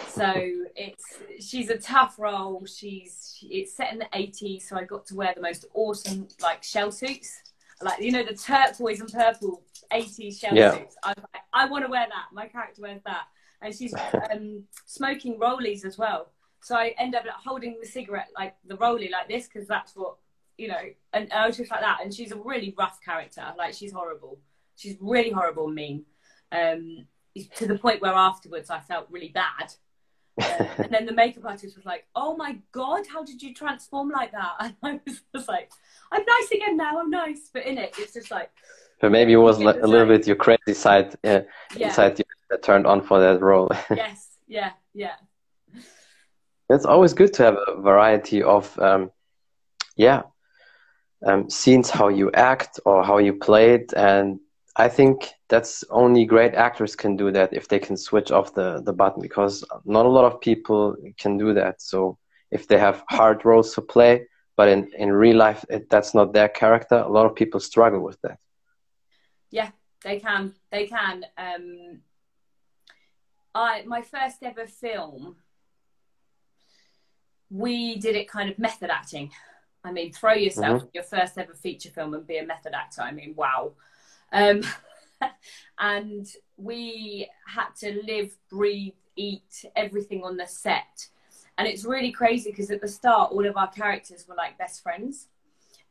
So 0.08 0.32
it's 0.76 1.18
she's 1.40 1.68
a 1.68 1.76
tough 1.76 2.18
role. 2.18 2.64
She's 2.64 3.36
it's 3.42 3.74
set 3.76 3.92
in 3.92 3.98
the 3.98 4.08
80s, 4.14 4.62
so 4.62 4.76
I 4.76 4.84
got 4.84 5.04
to 5.06 5.16
wear 5.16 5.32
the 5.34 5.42
most 5.42 5.66
awesome 5.74 6.28
like 6.40 6.62
shell 6.62 6.92
suits, 6.92 7.42
like 7.82 8.00
you 8.00 8.12
know 8.12 8.24
the 8.24 8.34
turquoise 8.34 9.00
and 9.00 9.12
purple 9.12 9.62
80s 9.92 10.40
shell 10.40 10.54
yeah. 10.54 10.72
suits. 10.72 10.96
I 11.02 11.08
like, 11.08 11.42
I 11.52 11.66
want 11.66 11.84
to 11.84 11.90
wear 11.90 12.06
that. 12.08 12.26
My 12.32 12.46
character 12.46 12.82
wears 12.82 13.02
that, 13.04 13.24
and 13.62 13.74
she's 13.74 13.94
um, 14.32 14.64
smoking 14.86 15.38
rollies 15.38 15.84
as 15.84 15.98
well. 15.98 16.30
So 16.62 16.76
I 16.76 16.94
end 16.98 17.14
up 17.14 17.24
like, 17.24 17.34
holding 17.44 17.78
the 17.80 17.86
cigarette 17.86 18.28
like 18.36 18.54
the 18.66 18.76
rollie 18.76 19.10
like 19.10 19.28
this 19.28 19.48
because 19.48 19.66
that's 19.66 19.96
what 19.96 20.16
you 20.58 20.68
know. 20.68 20.80
And 21.12 21.32
I 21.32 21.46
was 21.46 21.56
just 21.56 21.70
like 21.70 21.80
that. 21.80 21.98
And 22.02 22.12
she's 22.12 22.32
a 22.32 22.36
really 22.36 22.74
rough 22.76 22.98
character. 23.04 23.44
Like 23.56 23.74
she's 23.74 23.92
horrible. 23.92 24.38
She's 24.76 24.96
really 25.00 25.30
horrible 25.30 25.66
and 25.66 25.74
mean. 25.74 26.04
Um, 26.52 27.06
to 27.56 27.66
the 27.66 27.78
point 27.78 28.02
where 28.02 28.12
afterwards 28.12 28.70
I 28.70 28.80
felt 28.80 29.06
really 29.10 29.28
bad. 29.28 29.72
Uh, 30.40 30.66
and 30.78 30.92
then 30.92 31.06
the 31.06 31.12
makeup 31.12 31.44
artist 31.44 31.76
was 31.76 31.86
like, 31.86 32.06
"Oh 32.14 32.36
my 32.36 32.58
god, 32.72 33.04
how 33.10 33.24
did 33.24 33.42
you 33.42 33.54
transform 33.54 34.10
like 34.10 34.32
that?" 34.32 34.52
And 34.60 34.74
I 34.82 35.00
was 35.06 35.20
just 35.34 35.48
like, 35.48 35.70
"I'm 36.12 36.24
nice 36.24 36.50
again 36.50 36.76
now. 36.76 37.00
I'm 37.00 37.10
nice." 37.10 37.50
But 37.52 37.66
in 37.66 37.78
it, 37.78 37.94
it's 37.98 38.14
just 38.14 38.30
like. 38.30 38.50
But 39.00 39.12
maybe 39.12 39.32
it 39.32 39.36
was 39.36 39.58
a 39.58 39.62
little 39.62 40.06
bit 40.06 40.26
your 40.26 40.36
crazy 40.36 40.74
side 40.74 41.14
uh, 41.24 41.40
yeah. 41.74 41.88
inside 41.88 42.18
you 42.18 42.24
that 42.50 42.62
turned 42.62 42.86
on 42.86 43.00
for 43.00 43.20
that 43.20 43.40
role. 43.40 43.70
yes. 43.90 44.28
Yeah. 44.46 44.72
Yeah. 44.92 45.14
It's 46.68 46.84
always 46.84 47.14
good 47.14 47.32
to 47.34 47.44
have 47.44 47.56
a 47.66 47.80
variety 47.80 48.42
of, 48.42 48.78
um, 48.78 49.10
yeah, 49.96 50.22
um, 51.26 51.50
scenes 51.50 51.90
how 51.90 52.08
you 52.08 52.30
act 52.32 52.80
or 52.84 53.02
how 53.02 53.18
you 53.18 53.34
play 53.34 53.74
it, 53.74 53.92
and 53.96 54.40
I 54.76 54.88
think 54.88 55.28
that's 55.48 55.84
only 55.90 56.24
great 56.24 56.54
actors 56.54 56.94
can 56.94 57.16
do 57.16 57.30
that 57.32 57.52
if 57.52 57.68
they 57.68 57.78
can 57.78 57.96
switch 57.96 58.30
off 58.30 58.54
the, 58.54 58.80
the 58.82 58.92
button 58.92 59.20
because 59.20 59.64
not 59.84 60.06
a 60.06 60.08
lot 60.08 60.24
of 60.24 60.40
people 60.40 60.96
can 61.18 61.36
do 61.36 61.52
that. 61.54 61.82
So 61.82 62.18
if 62.50 62.68
they 62.68 62.78
have 62.78 63.02
hard 63.10 63.44
roles 63.44 63.74
to 63.74 63.82
play, 63.82 64.26
but 64.56 64.68
in, 64.68 64.90
in 64.96 65.12
real 65.12 65.36
life 65.36 65.64
it, 65.68 65.90
that's 65.90 66.14
not 66.14 66.32
their 66.32 66.48
character, 66.48 66.96
a 66.96 67.08
lot 67.08 67.26
of 67.26 67.34
people 67.34 67.60
struggle 67.60 68.00
with 68.00 68.20
that. 68.22 68.38
Yeah, 69.50 69.70
they 70.04 70.20
can. 70.20 70.54
They 70.70 70.86
can. 70.86 71.24
Um, 71.36 72.00
I 73.54 73.82
my 73.86 74.02
first 74.02 74.42
ever 74.42 74.66
film, 74.66 75.36
we 77.50 77.96
did 77.96 78.16
it 78.16 78.28
kind 78.28 78.50
of 78.50 78.58
method 78.58 78.90
acting. 78.90 79.30
I 79.82 79.92
mean, 79.92 80.12
throw 80.12 80.34
yourself 80.34 80.82
mm-hmm. 80.82 80.90
your 80.92 81.04
first 81.04 81.38
ever 81.38 81.54
feature 81.54 81.90
film 81.90 82.14
and 82.14 82.26
be 82.26 82.38
a 82.38 82.46
method 82.46 82.74
actor. 82.74 83.02
I 83.02 83.12
mean, 83.12 83.34
wow. 83.34 83.72
Um, 84.32 84.62
and 85.78 86.26
we 86.56 87.28
had 87.46 87.74
to 87.80 88.02
live, 88.06 88.36
breathe, 88.50 88.92
eat 89.16 89.64
everything 89.74 90.22
on 90.22 90.36
the 90.36 90.46
set. 90.46 91.08
And 91.58 91.66
it's 91.66 91.84
really 91.84 92.12
crazy 92.12 92.50
because 92.50 92.70
at 92.70 92.80
the 92.80 92.88
start, 92.88 93.32
all 93.32 93.46
of 93.46 93.56
our 93.56 93.70
characters 93.70 94.26
were 94.28 94.34
like 94.34 94.58
best 94.58 94.82
friends. 94.82 95.28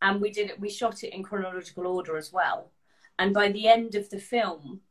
And 0.02 0.22
we 0.22 0.30
did 0.30 0.52
it, 0.52 0.60
we 0.60 0.70
shot 0.70 1.04
it 1.04 1.14
in 1.14 1.24
chronological 1.24 1.88
order 1.88 2.16
as 2.16 2.32
well. 2.32 2.72
And 3.20 3.34
by 3.34 3.52
the 3.52 3.68
end 3.68 3.94
of 3.94 4.10
the 4.10 4.20
film, 4.20 4.82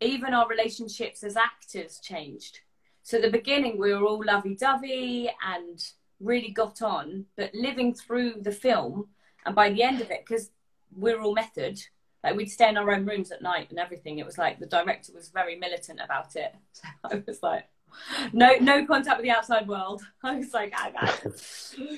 even 0.00 0.34
our 0.34 0.48
relationships 0.48 1.22
as 1.22 1.36
actors 1.36 2.00
changed. 2.00 2.60
So 3.02 3.18
at 3.18 3.22
the 3.22 3.30
beginning, 3.30 3.78
we 3.78 3.92
were 3.92 4.04
all 4.04 4.24
lovey 4.24 4.56
dovey 4.56 5.30
and 5.46 5.84
really 6.18 6.50
got 6.50 6.82
on, 6.82 7.26
but 7.36 7.54
living 7.54 7.94
through 7.94 8.40
the 8.40 8.52
film, 8.52 9.08
and 9.44 9.54
by 9.54 9.70
the 9.70 9.82
end 9.82 10.00
of 10.00 10.10
it, 10.10 10.24
because 10.26 10.50
we're 10.96 11.20
all 11.20 11.34
method, 11.34 11.78
like 12.22 12.36
we'd 12.36 12.50
stay 12.50 12.68
in 12.70 12.78
our 12.78 12.90
own 12.90 13.04
rooms 13.04 13.30
at 13.30 13.42
night 13.42 13.68
and 13.70 13.78
everything. 13.78 14.18
It 14.18 14.26
was 14.26 14.38
like 14.38 14.58
the 14.58 14.66
director 14.66 15.12
was 15.14 15.28
very 15.28 15.56
militant 15.56 16.00
about 16.02 16.34
it. 16.36 16.54
So 16.72 16.82
I 17.04 17.22
was 17.26 17.42
like, 17.42 17.68
no, 18.32 18.54
no 18.60 18.86
contact 18.86 19.18
with 19.18 19.24
the 19.24 19.30
outside 19.30 19.68
world. 19.68 20.02
I 20.22 20.36
was 20.36 20.54
like, 20.54 20.72
oh, 20.76 21.30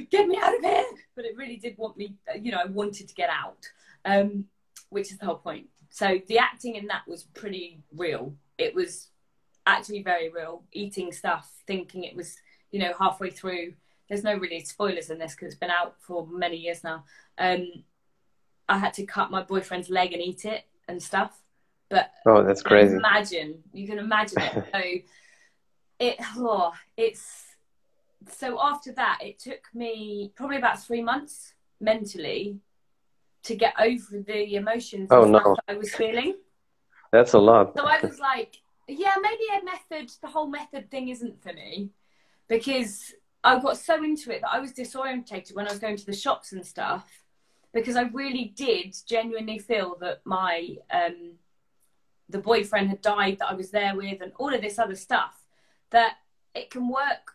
get 0.11 0.27
me 0.27 0.39
out 0.43 0.57
of 0.57 0.63
here. 0.63 0.85
But 1.15 1.25
it 1.25 1.37
really 1.37 1.57
did 1.57 1.79
want 1.79 1.97
me, 1.97 2.15
you 2.41 2.51
know, 2.51 2.59
I 2.59 2.67
wanted 2.67 3.09
to 3.09 3.15
get 3.15 3.31
out, 3.31 3.69
um, 4.05 4.47
which 4.91 5.13
is 5.13 5.19
the 5.19 5.27
whole 5.27 5.37
point. 5.37 5.69
So 5.91 6.21
the 6.29 6.39
acting 6.39 6.75
in 6.75 6.87
that 6.89 7.07
was 7.07 7.25
pretty 7.25 7.81
real. 7.95 8.35
It 8.59 8.75
was 8.75 9.09
actually 9.67 10.03
very 10.03 10.31
real. 10.31 10.63
Eating 10.73 11.13
stuff, 11.13 11.51
thinking 11.67 12.05
it 12.05 12.17
was, 12.17 12.37
you 12.71 12.81
know, 12.81 12.93
halfway 12.99 13.31
through. 13.31 13.75
There's 14.09 14.23
no 14.25 14.35
really 14.37 14.61
spoilers 14.61 15.11
in 15.11 15.19
this 15.19 15.35
because 15.35 15.49
it's 15.53 15.59
been 15.59 15.71
out 15.71 15.97
for 16.01 16.27
many 16.27 16.57
years 16.57 16.85
now. 16.85 17.05
Um, 17.39 17.67
I 18.69 18.79
had 18.79 18.95
to 18.95 19.05
cut 19.05 19.31
my 19.31 19.43
boyfriend's 19.43 19.91
leg 19.91 20.13
and 20.13 20.23
eat 20.23 20.45
it 20.45 20.65
and 20.89 21.03
stuff. 21.03 21.41
But 21.89 22.11
oh, 22.27 22.43
that's 22.43 22.63
crazy. 22.63 22.97
Imagine 22.97 23.63
you 23.73 23.87
can 23.87 23.99
imagine 23.99 24.41
it. 24.41 24.65
so 24.73 24.81
it 25.99 26.17
oh, 26.37 26.73
it's 26.97 27.45
so 28.29 28.59
after 28.61 28.93
that 28.93 29.19
it 29.23 29.39
took 29.39 29.61
me 29.73 30.33
probably 30.35 30.57
about 30.57 30.83
three 30.83 31.03
months 31.03 31.55
mentally 31.81 32.59
to 33.47 33.55
get 33.55 33.75
over 33.81 34.21
the 34.27 34.57
emotions 34.57 35.09
Oh, 35.11 35.25
no. 35.25 35.39
that 35.39 35.75
I 35.75 35.77
was 35.77 35.95
feeling. 35.95 36.37
That's 37.13 37.33
a 37.35 37.39
lot. 37.39 37.75
So 37.77 37.85
I 37.85 38.01
was 38.03 38.19
like, 38.19 38.57
yeah, 38.89 39.15
maybe 39.21 39.45
a 39.61 39.65
method, 39.65 40.11
the 40.21 40.29
whole 40.29 40.49
method 40.49 40.91
thing 40.91 41.09
isn't 41.09 41.43
for 41.43 41.53
me 41.53 41.91
because 42.49 43.15
I 43.45 43.59
got 43.61 43.79
so 43.79 44.03
into 44.03 44.35
it 44.35 44.41
that 44.43 44.53
I 44.53 44.59
was 44.59 44.73
disorientated 44.73 45.55
when 45.55 45.67
I 45.67 45.71
was 45.71 45.79
going 45.79 45.97
to 45.97 46.07
the 46.07 46.13
shops 46.13 46.53
and 46.53 46.67
stuff 46.67 47.09
because 47.73 47.97
I 47.97 48.03
really 48.03 48.53
did 48.57 48.97
genuinely 49.07 49.59
feel 49.59 49.97
that 50.01 50.21
my 50.25 50.77
um, 50.91 51.33
the 52.29 52.39
boyfriend 52.39 52.89
had 52.91 53.01
died 53.03 53.39
that 53.39 53.51
I 53.51 53.55
was 53.55 53.71
there 53.71 53.95
with 53.95 54.21
and 54.21 54.33
all 54.39 54.53
of 54.53 54.61
this 54.61 54.79
other 54.79 54.97
stuff 54.97 55.45
that 55.91 56.15
it 56.55 56.71
can 56.71 56.89
work. 56.89 57.33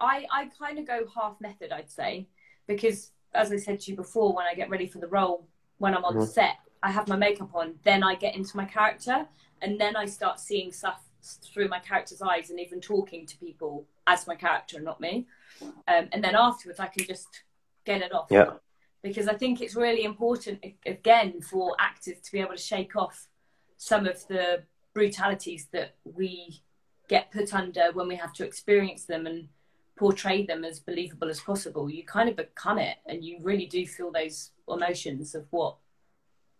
I 0.00 0.26
I 0.30 0.50
kind 0.58 0.78
of 0.78 0.86
go 0.86 1.06
half 1.14 1.40
method, 1.40 1.72
I'd 1.72 1.90
say, 1.90 2.26
because 2.66 3.12
as 3.34 3.50
I 3.52 3.56
said 3.56 3.80
to 3.80 3.90
you 3.90 3.96
before, 3.96 4.34
when 4.34 4.46
I 4.46 4.54
get 4.54 4.68
ready 4.70 4.86
for 4.86 4.98
the 4.98 5.08
role, 5.08 5.46
when 5.78 5.94
I'm 5.94 6.04
on 6.04 6.16
Mhm. 6.16 6.28
set, 6.28 6.58
I 6.82 6.90
have 6.90 7.08
my 7.08 7.16
makeup 7.16 7.54
on, 7.54 7.78
then 7.82 8.02
I 8.02 8.14
get 8.14 8.34
into 8.34 8.56
my 8.56 8.64
character, 8.64 9.28
and 9.60 9.80
then 9.80 9.96
I 9.96 10.06
start 10.06 10.40
seeing 10.40 10.72
stuff 10.72 11.02
through 11.42 11.68
my 11.68 11.78
character's 11.78 12.20
eyes 12.20 12.50
and 12.50 12.60
even 12.60 12.80
talking 12.80 13.26
to 13.26 13.38
people 13.38 13.86
as 14.06 14.26
my 14.26 14.36
character 14.36 14.76
and 14.76 14.84
not 14.84 15.00
me. 15.00 15.26
Um, 15.62 16.08
and 16.12 16.22
then 16.22 16.34
afterwards, 16.34 16.78
I 16.78 16.88
can 16.88 17.06
just 17.06 17.44
get 17.84 18.02
it 18.02 18.12
off. 18.12 18.28
Yeah. 18.30 18.58
Because 19.02 19.28
I 19.28 19.34
think 19.34 19.60
it's 19.60 19.74
really 19.74 20.04
important, 20.04 20.64
again, 20.84 21.40
for 21.40 21.76
actors 21.78 22.20
to 22.20 22.32
be 22.32 22.40
able 22.40 22.52
to 22.52 22.58
shake 22.58 22.96
off 22.96 23.28
some 23.76 24.06
of 24.06 24.26
the 24.28 24.64
brutalities 24.92 25.68
that 25.72 25.96
we 26.04 26.62
get 27.08 27.30
put 27.30 27.54
under 27.54 27.92
when 27.92 28.08
we 28.08 28.16
have 28.16 28.32
to 28.34 28.44
experience 28.44 29.04
them 29.04 29.26
and 29.26 29.48
portray 29.96 30.44
them 30.44 30.64
as 30.64 30.80
believable 30.80 31.28
as 31.28 31.40
possible. 31.40 31.90
You 31.90 32.04
kind 32.04 32.28
of 32.28 32.36
become 32.36 32.78
it, 32.78 32.98
and 33.06 33.24
you 33.24 33.38
really 33.40 33.66
do 33.66 33.86
feel 33.86 34.10
those 34.10 34.50
emotions 34.68 35.34
of 35.34 35.46
what 35.50 35.76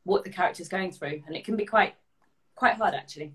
what 0.05 0.24
the 0.24 0.30
character's 0.30 0.68
going 0.68 0.92
through, 0.92 1.22
and 1.26 1.34
it 1.34 1.44
can 1.44 1.57
be 1.57 1.64
quite 1.64 1.94
quite 2.55 2.74
hard 2.74 2.94
actually. 2.94 3.34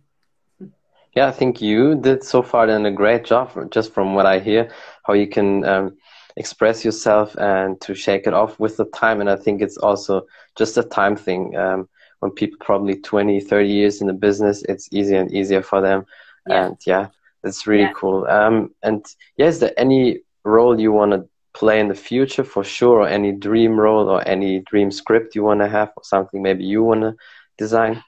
Yeah, 1.15 1.27
I 1.27 1.31
think 1.31 1.59
you 1.61 1.95
did 1.95 2.23
so 2.23 2.43
far 2.43 2.67
done 2.67 2.85
a 2.85 2.91
great 2.91 3.23
job, 3.25 3.71
just 3.71 3.93
from 3.93 4.13
what 4.13 4.27
I 4.27 4.37
hear, 4.37 4.69
how 5.03 5.13
you 5.13 5.27
can 5.27 5.65
um, 5.65 5.97
express 6.37 6.85
yourself 6.85 7.35
and 7.37 7.81
to 7.81 7.95
shake 7.95 8.27
it 8.27 8.33
off 8.33 8.59
with 8.59 8.77
the 8.77 8.85
time. 8.85 9.19
And 9.19 9.29
I 9.29 9.35
think 9.35 9.61
it's 9.61 9.77
also 9.77 10.27
just 10.55 10.77
a 10.77 10.83
time 10.83 11.15
thing. 11.15 11.57
Um, 11.57 11.89
when 12.19 12.31
people 12.31 12.57
probably 12.59 12.95
20, 12.95 13.39
30 13.39 13.67
years 13.67 14.01
in 14.01 14.07
the 14.07 14.13
business, 14.13 14.61
it's 14.69 14.87
easier 14.91 15.19
and 15.19 15.31
easier 15.31 15.63
for 15.63 15.81
them. 15.81 16.05
Yeah. 16.47 16.65
And 16.67 16.77
yeah, 16.85 17.07
that's 17.43 17.65
really 17.65 17.83
Yeah. 17.83 17.93
cool. 17.95 18.27
Um, 18.27 18.75
and 18.83 19.03
yeah, 19.35 19.47
is 19.47 19.59
there 19.59 19.73
any 19.77 20.21
role 20.43 20.79
you 20.79 20.91
want 20.91 21.13
to 21.13 21.27
play 21.59 21.81
in 21.81 21.89
the 21.89 21.95
future 21.95 22.45
for 22.45 22.63
sure, 22.63 23.01
or 23.01 23.07
any 23.07 23.33
dream 23.33 23.77
role 23.77 24.09
or 24.09 24.25
any 24.25 24.61
dream 24.61 24.89
script 24.89 25.35
you 25.35 25.43
want 25.43 25.59
to 25.59 25.67
have, 25.67 25.91
or 25.97 26.03
something 26.03 26.41
maybe 26.41 26.63
you 26.63 26.81
want 26.83 27.01
to 27.01 27.15
design? 27.57 28.01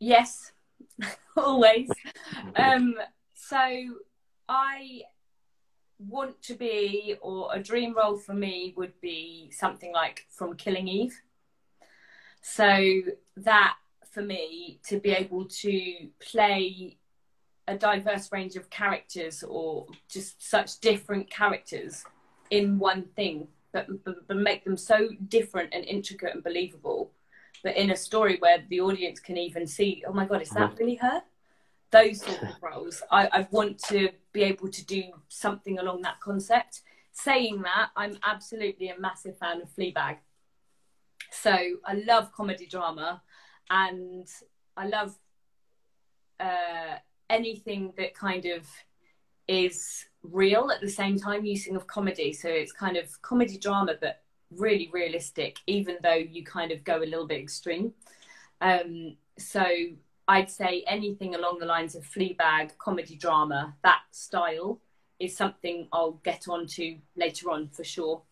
Yes, 0.00 0.52
always. 1.36 1.88
Um, 2.56 2.96
so 3.34 3.58
I 4.48 5.02
want 5.98 6.42
to 6.42 6.54
be, 6.54 7.16
or 7.20 7.50
a 7.54 7.62
dream 7.62 7.94
role 7.94 8.16
for 8.16 8.34
me 8.34 8.74
would 8.76 9.00
be 9.00 9.50
something 9.52 9.92
like 9.92 10.26
from 10.30 10.56
Killing 10.56 10.88
Eve. 10.88 11.20
So 12.42 13.02
that 13.36 13.76
for 14.10 14.22
me 14.22 14.80
to 14.88 14.98
be 14.98 15.10
able 15.10 15.46
to 15.46 16.08
play 16.18 16.98
a 17.68 17.76
diverse 17.76 18.30
range 18.32 18.56
of 18.56 18.68
characters 18.70 19.42
or 19.42 19.86
just 20.08 20.42
such 20.50 20.80
different 20.80 21.30
characters 21.30 22.04
in 22.52 22.78
one 22.78 23.02
thing, 23.16 23.48
but, 23.72 23.86
but, 24.04 24.28
but 24.28 24.36
make 24.36 24.64
them 24.64 24.76
so 24.76 25.08
different 25.28 25.70
and 25.74 25.84
intricate 25.84 26.34
and 26.34 26.44
believable 26.44 27.10
but 27.62 27.76
in 27.76 27.90
a 27.90 27.96
story 27.96 28.36
where 28.40 28.64
the 28.68 28.80
audience 28.80 29.20
can 29.20 29.36
even 29.36 29.66
see, 29.66 30.02
oh 30.06 30.12
my 30.12 30.26
god, 30.26 30.42
is 30.42 30.50
that 30.50 30.76
really 30.78 30.96
her? 30.96 31.22
Those 31.90 32.22
sort 32.22 32.42
of 32.42 32.48
roles, 32.60 33.02
I, 33.10 33.28
I 33.32 33.48
want 33.50 33.78
to 33.84 34.10
be 34.32 34.42
able 34.42 34.68
to 34.68 34.84
do 34.84 35.04
something 35.28 35.78
along 35.78 36.02
that 36.02 36.20
concept. 36.20 36.80
Saying 37.12 37.62
that, 37.62 37.90
I'm 37.96 38.18
absolutely 38.24 38.88
a 38.88 38.98
massive 38.98 39.38
fan 39.38 39.60
of 39.60 39.68
Fleabag. 39.68 40.16
So 41.30 41.52
I 41.52 42.02
love 42.06 42.32
comedy 42.32 42.66
drama, 42.66 43.22
and 43.70 44.26
I 44.76 44.86
love 44.86 45.14
uh, 46.40 46.96
anything 47.30 47.92
that 47.96 48.14
kind 48.14 48.46
of 48.46 48.66
is 49.46 50.06
real 50.22 50.70
at 50.70 50.80
the 50.80 50.88
same 50.88 51.18
time 51.18 51.44
using 51.44 51.76
of 51.76 51.86
comedy. 51.86 52.32
So 52.32 52.48
it's 52.48 52.72
kind 52.72 52.96
of 52.96 53.20
comedy 53.22 53.58
drama, 53.58 53.94
but 54.00 54.22
really 54.50 54.90
realistic, 54.92 55.58
even 55.66 55.96
though 56.02 56.14
you 56.14 56.44
kind 56.44 56.72
of 56.72 56.84
go 56.84 56.98
a 56.98 57.04
little 57.04 57.26
bit 57.26 57.40
extreme. 57.40 57.92
Um, 58.60 59.16
so 59.38 59.64
I'd 60.28 60.50
say 60.50 60.84
anything 60.86 61.34
along 61.34 61.58
the 61.58 61.66
lines 61.66 61.94
of 61.94 62.04
Fleabag, 62.04 62.76
comedy 62.78 63.16
drama, 63.16 63.74
that 63.82 64.02
style 64.10 64.80
is 65.18 65.36
something 65.36 65.88
I'll 65.92 66.20
get 66.24 66.48
on 66.48 66.66
to 66.66 66.96
later 67.16 67.50
on 67.50 67.68
for 67.68 67.84
sure. 67.84 68.22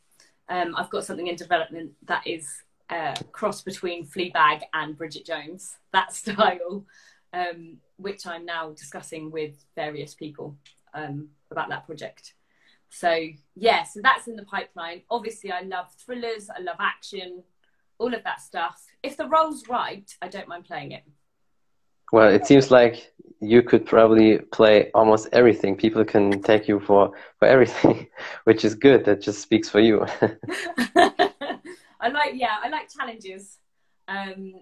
Um, 0.48 0.74
I've 0.76 0.90
got 0.90 1.04
something 1.04 1.28
in 1.28 1.36
development 1.36 1.92
that 2.06 2.26
is 2.26 2.48
uh, 2.90 3.14
cross 3.32 3.62
between 3.62 4.06
Fleabag 4.06 4.62
and 4.74 4.96
Bridget 4.96 5.24
Jones, 5.24 5.76
that 5.92 6.12
style, 6.14 6.84
um, 7.32 7.78
which 7.96 8.26
I'm 8.26 8.44
now 8.44 8.70
discussing 8.70 9.30
with 9.30 9.64
various 9.76 10.14
people 10.14 10.56
um, 10.94 11.28
about 11.50 11.68
that 11.68 11.86
project. 11.86 12.34
So 12.90 13.28
yeah, 13.54 13.84
so 13.84 14.00
that's 14.02 14.26
in 14.26 14.36
the 14.36 14.44
pipeline. 14.44 15.02
Obviously, 15.10 15.52
I 15.52 15.62
love 15.62 15.86
thrillers, 16.04 16.50
I 16.50 16.60
love 16.60 16.76
action, 16.80 17.42
all 17.98 18.12
of 18.14 18.24
that 18.24 18.40
stuff. 18.40 18.82
If 19.02 19.16
the 19.16 19.28
role's 19.28 19.68
right, 19.68 20.10
I 20.20 20.28
don't 20.28 20.48
mind 20.48 20.64
playing 20.64 20.92
it. 20.92 21.04
Well, 22.12 22.28
it 22.28 22.46
seems 22.46 22.72
like 22.72 23.12
you 23.40 23.62
could 23.62 23.86
probably 23.86 24.38
play 24.38 24.90
almost 24.92 25.28
everything. 25.32 25.76
People 25.76 26.04
can 26.04 26.42
take 26.42 26.66
you 26.66 26.80
for 26.80 27.12
for 27.38 27.46
everything, 27.46 28.08
which 28.44 28.64
is 28.64 28.74
good. 28.74 29.04
That 29.04 29.20
just 29.20 29.40
speaks 29.40 29.68
for 29.68 29.80
you. 29.80 30.04
I 32.00 32.08
like 32.08 32.32
yeah, 32.34 32.56
I 32.62 32.68
like 32.68 32.88
challenges. 32.90 33.58
Um, 34.08 34.54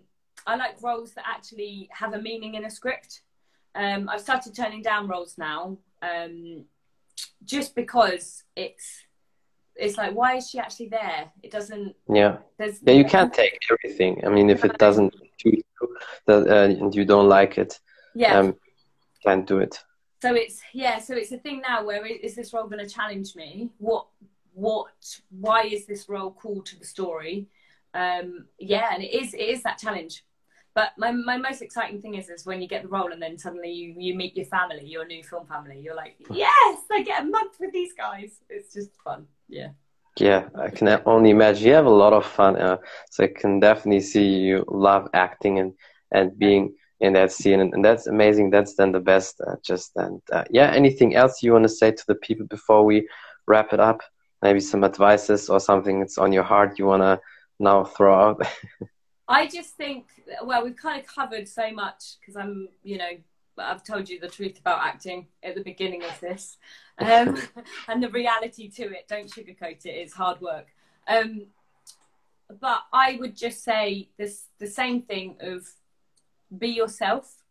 I 0.47 0.57
like 0.57 0.83
roles 0.83 1.13
that 1.13 1.25
actually 1.27 1.89
have 1.93 2.13
a 2.13 2.21
meaning 2.21 2.55
in 2.55 2.65
a 2.67 2.71
script. 2.71 3.23
Um, 3.75 4.09
I've 4.09 4.21
started 4.21 4.55
turning 4.55 4.83
down 4.83 5.09
roles 5.09 5.37
now, 5.39 5.79
um, 6.03 6.65
just 7.45 7.75
because 7.75 8.43
it's 8.57 9.05
it's 9.77 9.97
like 9.97 10.13
why 10.15 10.37
is 10.37 10.49
she 10.51 10.59
actually 10.59 10.89
there? 10.89 11.31
It 11.43 11.51
doesn't. 11.53 11.95
Yeah, 12.13 12.39
There's 12.59 12.81
yeah. 12.83 12.95
You 12.95 13.05
can't 13.05 13.33
take 13.33 13.59
everything. 13.71 14.23
I 14.27 14.29
mean, 14.31 14.51
if 14.51 14.65
it 14.65 14.77
doesn't 14.79 15.15
suit 15.41 15.55
you, 15.81 15.97
that 16.27 16.49
uh, 16.49 16.83
and 16.85 16.95
you 16.95 17.05
don't 17.05 17.29
like 17.29 17.59
it, 17.59 17.79
Yeah. 18.15 18.39
um, 18.39 18.57
can't 19.25 19.47
do 19.47 19.59
it. 19.59 19.79
so 20.23 20.35
it's 20.35 20.61
yeah 20.73 20.99
so 20.99 21.15
it's 21.15 21.31
a 21.33 21.39
thing 21.39 21.61
now 21.61 21.85
where 21.85 22.05
is 22.07 22.35
this 22.35 22.53
role 22.53 22.67
going 22.69 22.85
to 22.85 22.93
challenge 22.99 23.37
me 23.37 23.71
what 23.79 24.05
what 24.53 24.91
why 25.31 25.63
is 25.63 25.87
this 25.87 26.09
role 26.09 26.33
called 26.33 26.67
to 26.67 26.77
the 26.81 26.85
story 26.85 27.47
um 27.95 28.47
yeah 28.59 28.89
and 28.93 29.03
it 29.07 29.13
is 29.21 29.33
it 29.35 29.49
is 29.55 29.63
that 29.63 29.79
challenge 29.79 30.25
but 30.75 30.91
my, 30.97 31.11
my 31.11 31.37
most 31.37 31.63
exciting 31.63 32.01
thing 32.01 32.15
is 32.15 32.29
is 32.29 32.47
when 32.47 32.61
you 32.63 32.69
get 32.69 32.83
the 32.83 32.89
role 32.89 33.13
and 33.13 33.23
then 33.23 33.37
suddenly 33.39 33.71
you 33.71 33.95
you 33.99 34.15
meet 34.15 34.37
your 34.37 34.47
family 34.47 34.85
your 34.85 35.07
new 35.07 35.23
film 35.23 35.47
family 35.47 35.81
you're 35.81 35.97
like 35.97 36.17
yes 36.31 36.79
i 36.93 37.03
get 37.03 37.23
a 37.23 37.25
month 37.25 37.55
with 37.61 37.73
these 37.73 37.93
guys 37.95 38.41
it's 38.49 38.73
just 38.73 38.91
fun 39.03 39.27
yeah 39.49 39.71
Yeah, 40.21 40.49
I 40.55 40.71
can 40.71 40.89
only 41.07 41.31
imagine 41.31 41.69
you 41.69 41.75
have 41.75 41.87
a 41.87 41.91
lot 42.05 42.13
of 42.13 42.25
fun. 42.27 42.57
Uh, 42.57 42.79
so 43.11 43.25
I 43.25 43.29
can 43.41 43.61
definitely 43.61 44.01
see 44.01 44.27
you 44.49 44.65
love 44.67 45.07
acting 45.15 45.59
and 45.61 45.73
and 46.11 46.37
being 46.39 46.75
in 47.01 47.13
that 47.13 47.31
scene, 47.31 47.61
and, 47.61 47.73
and 47.75 47.85
that's 47.85 48.07
amazing. 48.09 48.51
That's 48.51 48.75
then 48.75 48.93
the 48.93 49.01
best. 49.13 49.41
Uh, 49.41 49.57
just 49.63 49.93
and 49.97 50.21
uh, 50.33 50.45
yeah, 50.51 50.73
anything 50.73 51.15
else 51.15 51.43
you 51.43 51.53
want 51.53 51.65
to 51.65 51.69
say 51.81 51.93
to 51.93 52.05
the 52.09 52.17
people 52.27 52.47
before 52.47 52.83
we 52.85 53.09
wrap 53.47 53.73
it 53.73 53.81
up? 53.81 54.01
Maybe 54.43 54.61
some 54.61 54.85
advices 54.85 55.49
or 55.49 55.61
something 55.61 56.01
that's 56.01 56.19
on 56.19 56.33
your 56.33 56.45
heart 56.45 56.79
you 56.79 56.87
want 56.87 57.03
to 57.03 57.21
now 57.59 57.85
throw 57.85 58.15
out. 58.15 58.43
I 59.29 59.47
just 59.47 59.77
think, 59.77 60.07
well, 60.43 60.65
we've 60.65 60.77
kind 60.77 60.99
of 60.99 61.07
covered 61.07 61.47
so 61.47 61.71
much 61.71 62.19
because 62.19 62.35
I'm, 62.35 62.69
you 62.83 62.97
know, 62.97 63.11
I've 63.59 63.85
told 63.85 64.09
you 64.09 64.19
the 64.19 64.29
truth 64.29 64.59
about 64.59 64.81
acting 64.83 65.27
at 65.43 65.55
the 65.55 65.63
beginning 65.63 66.03
of 66.03 66.19
this, 66.21 66.57
um, 66.99 67.37
and 67.89 68.03
the 68.03 68.09
reality 68.09 68.71
to 68.71 68.85
it. 68.85 69.07
Don't 69.07 69.29
sugarcoat 69.31 69.85
it; 69.85 69.91
it's 69.91 70.15
hard 70.15 70.41
work. 70.41 70.69
Um, 71.07 71.47
but 72.61 72.85
I 72.93 73.19
would 73.21 73.37
just 73.37 73.63
say 73.63 74.09
this: 74.17 74.45
the 74.59 74.67
same 74.67 75.03
thing 75.03 75.37
of 75.41 75.67
be 76.57 76.69
yourself, 76.69 77.43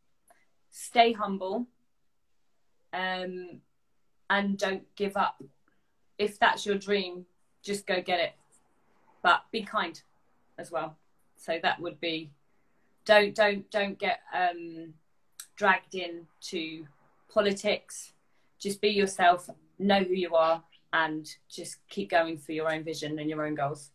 stay 0.72 1.12
humble, 1.12 1.68
um, 2.94 3.62
and 4.30 4.58
don't 4.58 4.84
give 4.96 5.16
up. 5.16 5.44
If 6.18 6.40
that's 6.40 6.66
your 6.66 6.78
dream, 6.78 7.26
just 7.62 7.86
go 7.86 8.02
get 8.02 8.20
it. 8.20 8.34
But 9.22 9.44
be 9.52 9.62
kind 9.62 10.02
as 10.58 10.72
well 10.72 10.98
so 11.38 11.60
that 11.62 11.80
would 11.80 12.00
be 12.00 12.32
don't 13.06 13.34
don't 13.36 13.70
don't 13.72 13.98
get 13.98 14.20
um 14.34 14.94
dragged 15.56 15.96
into 15.96 16.86
politics 17.30 18.14
just 18.60 18.82
be 18.82 18.90
yourself 18.90 19.50
know 19.80 20.00
who 20.00 20.14
you 20.14 20.36
are 20.36 20.62
and 20.94 21.36
just 21.50 21.78
keep 21.90 22.10
going 22.10 22.38
for 22.38 22.52
your 22.52 22.72
own 22.72 22.84
vision 22.84 23.20
and 23.20 23.30
your 23.30 23.46
own 23.46 23.56
goals 23.56 23.92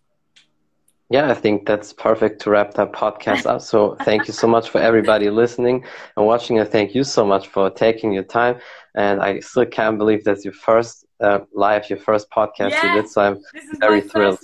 yeah, 1.13 1.31
I 1.31 1.35
think 1.35 1.67
that's 1.67 1.93
perfect 1.93 2.41
to 2.43 2.51
wrap 2.51 2.73
that 2.75 2.93
podcast 2.93 3.45
up. 3.45 3.61
So 3.61 3.97
thank 4.05 4.27
you 4.29 4.33
so 4.33 4.47
much 4.47 4.71
for 4.71 4.81
everybody 4.81 5.29
listening 5.29 5.85
and 6.17 6.25
watching. 6.25 6.59
And 6.59 6.67
thank 6.67 6.95
you 6.95 7.05
so 7.05 7.27
much 7.27 7.49
for 7.49 7.69
taking 7.69 8.15
your 8.15 8.23
time. 8.23 8.61
And 8.95 9.21
I 9.21 9.41
still 9.41 9.67
can't 9.67 9.99
believe 9.99 10.25
that's 10.25 10.43
your 10.43 10.55
first 10.55 11.05
uh, 11.21 11.41
live, 11.53 11.91
your 11.91 11.99
first 11.99 12.31
podcast 12.31 12.71
yes, 12.71 12.83
you 12.83 13.03
did. 13.03 13.11
So 13.11 13.21
I'm 13.21 13.43
this 13.53 13.65
is 13.65 13.79
very 13.79 14.01
thrilled. 14.01 14.39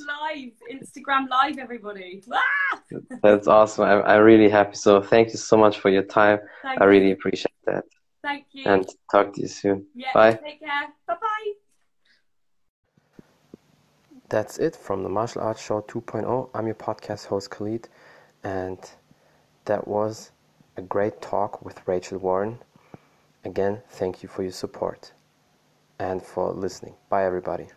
First 0.70 0.96
live 0.96 1.04
Instagram 1.04 1.28
live, 1.28 1.58
everybody. 1.58 2.22
Ah! 2.32 2.80
That's 3.22 3.46
awesome. 3.46 3.84
I'm, 3.84 4.02
I'm 4.04 4.22
really 4.22 4.48
happy. 4.48 4.76
So 4.76 5.00
thank 5.02 5.28
you 5.28 5.36
so 5.38 5.56
much 5.56 5.78
for 5.78 5.90
your 5.90 6.02
time. 6.02 6.38
Thank 6.62 6.80
I 6.80 6.84
you. 6.84 6.90
really 6.90 7.12
appreciate 7.12 7.54
that. 7.66 7.84
Thank 8.22 8.46
you. 8.52 8.64
And 8.66 8.86
talk 9.10 9.32
to 9.34 9.40
you 9.42 9.48
soon. 9.48 9.86
yeah, 9.94 10.12
Bye. 10.14 10.34
Take 10.34 10.60
care. 10.60 10.88
Bye 11.06 11.14
bye. 11.20 11.52
That's 14.28 14.58
it 14.58 14.76
from 14.76 15.02
the 15.02 15.08
Martial 15.08 15.40
Arts 15.42 15.62
Show 15.62 15.80
2.0. 15.82 16.50
I'm 16.54 16.66
your 16.66 16.74
podcast 16.74 17.26
host, 17.26 17.50
Khalid, 17.50 17.88
and 18.44 18.78
that 19.64 19.88
was 19.88 20.32
a 20.76 20.82
great 20.82 21.22
talk 21.22 21.64
with 21.64 21.80
Rachel 21.86 22.18
Warren. 22.18 22.58
Again, 23.44 23.80
thank 23.90 24.22
you 24.22 24.28
for 24.28 24.42
your 24.42 24.52
support 24.52 25.12
and 25.98 26.22
for 26.22 26.52
listening. 26.52 26.94
Bye, 27.08 27.24
everybody. 27.24 27.68